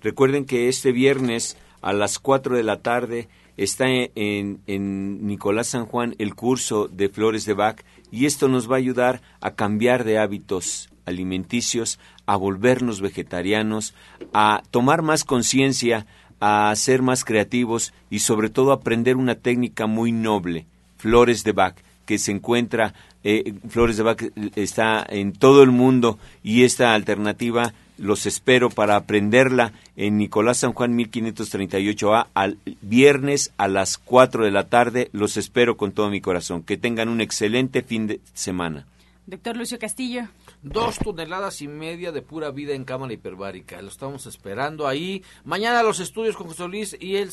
Recuerden 0.02 0.44
que 0.44 0.68
este 0.68 0.92
viernes 0.92 1.56
a 1.80 1.94
las 1.94 2.18
4 2.18 2.56
de 2.56 2.62
la 2.62 2.80
tarde 2.80 3.28
está 3.64 3.88
en, 3.88 4.60
en, 4.66 5.26
Nicolás 5.26 5.68
San 5.68 5.86
Juan 5.86 6.14
el 6.18 6.34
curso 6.34 6.88
de 6.88 7.08
Flores 7.08 7.44
de 7.44 7.54
Bach 7.54 7.82
y 8.10 8.26
esto 8.26 8.48
nos 8.48 8.70
va 8.70 8.76
a 8.76 8.78
ayudar 8.78 9.22
a 9.40 9.54
cambiar 9.54 10.04
de 10.04 10.18
hábitos 10.18 10.90
alimenticios, 11.06 11.98
a 12.26 12.36
volvernos 12.36 13.00
vegetarianos, 13.00 13.94
a 14.32 14.62
tomar 14.70 15.02
más 15.02 15.24
conciencia 15.24 16.06
a 16.44 16.74
ser 16.74 17.02
más 17.02 17.24
creativos 17.24 17.94
y 18.10 18.18
sobre 18.18 18.50
todo 18.50 18.72
aprender 18.72 19.14
una 19.14 19.36
técnica 19.36 19.86
muy 19.86 20.10
noble, 20.10 20.66
Flores 20.98 21.44
de 21.44 21.52
Bach. 21.52 21.76
que 22.04 22.18
se 22.18 22.32
encuentra, 22.32 22.94
eh, 23.22 23.54
Flores 23.68 23.96
de 23.96 24.02
Bach 24.02 24.20
está 24.56 25.06
en 25.08 25.34
todo 25.34 25.62
el 25.62 25.70
mundo 25.70 26.18
y 26.42 26.64
esta 26.64 26.94
alternativa 26.94 27.74
los 28.02 28.26
espero 28.26 28.68
para 28.68 28.96
aprenderla 28.96 29.72
en 29.94 30.18
Nicolás 30.18 30.58
San 30.58 30.72
Juan 30.72 30.98
1538A 30.98 32.26
al 32.34 32.58
viernes 32.80 33.52
a 33.58 33.68
las 33.68 33.96
4 33.96 34.44
de 34.44 34.50
la 34.50 34.68
tarde. 34.68 35.08
Los 35.12 35.36
espero 35.36 35.76
con 35.76 35.92
todo 35.92 36.10
mi 36.10 36.20
corazón. 36.20 36.64
Que 36.64 36.76
tengan 36.76 37.08
un 37.08 37.20
excelente 37.20 37.82
fin 37.82 38.08
de 38.08 38.20
semana. 38.34 38.86
Doctor 39.24 39.56
Lucio 39.56 39.78
Castillo. 39.78 40.26
Dos 40.62 40.98
toneladas 40.98 41.62
y 41.62 41.68
media 41.68 42.10
de 42.10 42.22
pura 42.22 42.50
vida 42.50 42.74
en 42.74 42.84
cámara 42.84 43.12
hiperbárica. 43.12 43.80
Lo 43.80 43.88
estamos 43.88 44.26
esperando 44.26 44.88
ahí. 44.88 45.22
Mañana 45.44 45.84
los 45.84 46.00
estudios 46.00 46.36
con 46.36 46.48
José 46.48 46.66
Luis 46.66 46.96
y 46.98 47.16
el, 47.16 47.30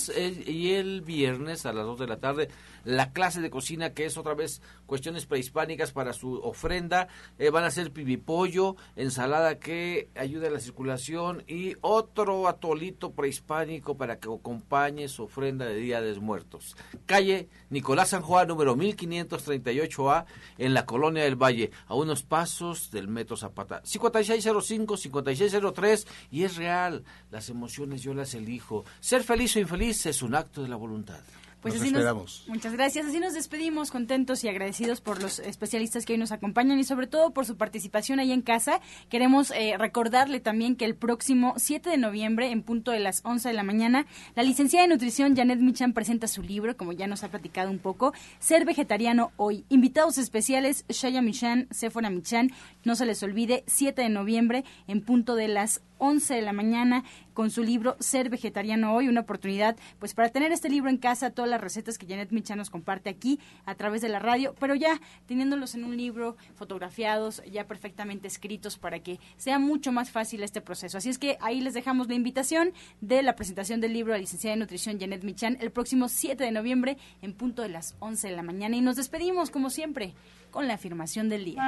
y 0.47 0.73
el 0.73 1.01
viernes 1.01 1.65
a 1.65 1.73
las 1.73 1.85
dos 1.85 1.97
de 1.97 2.07
la 2.07 2.17
tarde 2.17 2.49
la 2.83 3.11
clase 3.11 3.41
de 3.41 3.49
cocina 3.49 3.93
que 3.93 4.05
es 4.05 4.17
otra 4.17 4.33
vez 4.33 4.61
cuestiones 4.85 5.25
prehispánicas 5.25 5.91
para 5.91 6.13
su 6.13 6.35
ofrenda. 6.35 7.07
Eh, 7.37 7.49
van 7.49 7.63
a 7.63 7.71
ser 7.71 7.91
pibipollo, 7.91 8.75
ensalada 8.95 9.59
que 9.59 10.09
ayude 10.15 10.47
a 10.47 10.51
la 10.51 10.59
circulación 10.59 11.43
y 11.47 11.75
otro 11.81 12.47
atolito 12.47 13.11
prehispánico 13.11 13.97
para 13.97 14.19
que 14.19 14.31
acompañe 14.31 15.07
su 15.07 15.23
ofrenda 15.23 15.65
de 15.65 15.75
Día 15.75 16.01
de 16.01 16.19
Muertos. 16.19 16.75
Calle 17.05 17.47
Nicolás 17.69 18.09
San 18.09 18.23
Juan, 18.23 18.47
número 18.47 18.75
1538A, 18.75 20.25
en 20.57 20.73
la 20.73 20.85
Colonia 20.85 21.23
del 21.23 21.35
Valle, 21.35 21.69
a 21.87 21.95
unos 21.95 22.23
pasos 22.23 22.91
del 22.91 23.07
Metro 23.07 23.37
Zapata. 23.37 23.81
5605-5603 23.83 26.07
y 26.31 26.43
es 26.43 26.55
real. 26.55 27.03
Las 27.31 27.49
emociones 27.49 28.01
yo 28.01 28.13
las 28.13 28.33
elijo. 28.33 28.85
Ser 28.99 29.23
feliz 29.23 29.55
o 29.55 29.59
infeliz 29.59 30.05
es 30.05 30.21
un 30.21 30.35
acto 30.35 30.61
de 30.63 30.69
la 30.69 30.75
voluntad. 30.75 31.21
Pues 31.61 31.75
así 31.75 31.91
Nos, 31.91 32.45
muchas 32.47 32.71
gracias. 32.71 33.05
Así 33.05 33.19
nos 33.19 33.33
despedimos 33.33 33.91
contentos 33.91 34.43
y 34.45 34.47
agradecidos 34.47 35.01
por 35.01 35.21
los 35.21 35.39
especialistas 35.39 36.05
que 36.05 36.13
hoy 36.13 36.19
nos 36.19 36.31
acompañan 36.31 36.79
y 36.79 36.85
sobre 36.85 37.07
todo 37.07 37.31
por 37.31 37.45
su 37.45 37.57
participación 37.57 38.19
ahí 38.19 38.31
en 38.31 38.41
casa. 38.41 38.79
Queremos 39.09 39.51
eh, 39.51 39.75
recordarle 39.77 40.39
también 40.39 40.77
que 40.77 40.85
el 40.85 40.95
próximo 40.95 41.55
7 41.57 41.89
de 41.89 41.97
noviembre, 41.97 42.51
en 42.51 42.63
punto 42.63 42.91
de 42.91 42.99
las 42.99 43.19
11 43.25 43.49
de 43.49 43.53
la 43.53 43.63
mañana, 43.63 44.05
la 44.35 44.43
licenciada 44.43 44.87
de 44.87 44.93
nutrición 44.93 45.35
Janet 45.35 45.59
Michan 45.59 45.91
presenta 45.91 46.27
su 46.27 46.41
libro, 46.43 46.77
como 46.77 46.93
ya 46.93 47.07
nos 47.07 47.25
ha 47.25 47.27
platicado 47.27 47.69
un 47.69 47.79
poco, 47.79 48.13
Ser 48.39 48.63
Vegetariano 48.63 49.31
Hoy. 49.35 49.65
Invitados 49.67 50.17
especiales, 50.17 50.85
Shaya 50.87 51.21
Michan, 51.21 51.67
Sephora 51.71 52.09
Michan. 52.09 52.51
No 52.85 52.95
se 52.95 53.05
les 53.05 53.21
olvide, 53.21 53.65
7 53.67 54.01
de 54.01 54.09
noviembre, 54.09 54.63
en 54.87 55.01
punto 55.01 55.35
de 55.35 55.49
las 55.49 55.81
11 55.99 56.35
de 56.35 56.41
la 56.41 56.53
mañana 56.53 57.03
con 57.39 57.51
su 57.51 57.63
libro 57.63 57.95
Ser 58.01 58.29
Vegetariano 58.29 58.93
Hoy, 58.93 59.07
una 59.07 59.21
oportunidad 59.21 59.77
pues 59.97 60.13
para 60.13 60.27
tener 60.27 60.51
este 60.51 60.67
libro 60.67 60.89
en 60.89 60.97
casa, 60.97 61.29
todas 61.29 61.49
las 61.49 61.61
recetas 61.61 61.97
que 61.97 62.05
Janet 62.05 62.31
Micha 62.31 62.57
nos 62.57 62.69
comparte 62.69 63.09
aquí 63.09 63.39
a 63.65 63.75
través 63.75 64.01
de 64.01 64.09
la 64.09 64.19
radio, 64.19 64.55
pero 64.59 64.75
ya 64.75 64.99
teniéndolos 65.25 65.73
en 65.73 65.85
un 65.85 65.95
libro 65.95 66.35
fotografiados, 66.55 67.41
ya 67.49 67.65
perfectamente 67.65 68.27
escritos 68.27 68.77
para 68.77 68.99
que 68.99 69.21
sea 69.37 69.57
mucho 69.57 69.93
más 69.93 70.11
fácil 70.11 70.43
este 70.43 70.59
proceso. 70.59 70.97
Así 70.97 71.07
es 71.07 71.17
que 71.17 71.37
ahí 71.39 71.61
les 71.61 71.73
dejamos 71.73 72.09
la 72.09 72.15
invitación 72.15 72.73
de 72.99 73.23
la 73.23 73.37
presentación 73.37 73.79
del 73.79 73.93
libro 73.93 74.11
a 74.11 74.17
la 74.17 74.21
licenciada 74.21 74.57
de 74.57 74.59
nutrición 74.59 74.99
Janet 74.99 75.23
Michan 75.23 75.55
el 75.61 75.71
próximo 75.71 76.09
7 76.09 76.43
de 76.43 76.51
noviembre 76.51 76.97
en 77.21 77.31
punto 77.31 77.61
de 77.61 77.69
las 77.69 77.95
11 77.99 78.27
de 78.27 78.35
la 78.35 78.43
mañana 78.43 78.75
y 78.75 78.81
nos 78.81 78.97
despedimos 78.97 79.49
como 79.49 79.69
siempre 79.69 80.13
con 80.51 80.67
la 80.67 80.73
afirmación 80.73 81.29
del 81.29 81.45
día. 81.45 81.63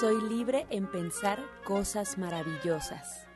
Soy 0.00 0.20
libre 0.28 0.66
en 0.68 0.86
pensar 0.86 1.38
cosas 1.64 2.18
maravillosas. 2.18 3.26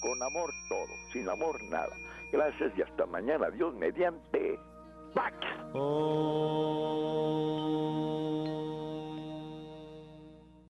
Con 0.00 0.22
amor 0.22 0.50
todo, 0.68 0.86
sin 1.12 1.28
amor 1.28 1.60
nada. 1.70 1.90
Gracias 2.30 2.72
y 2.78 2.82
hasta 2.82 3.04
mañana. 3.06 3.50
Dios 3.50 3.74
mediante. 3.74 4.60
Pax. 5.12 5.34
Oh. 5.74 7.16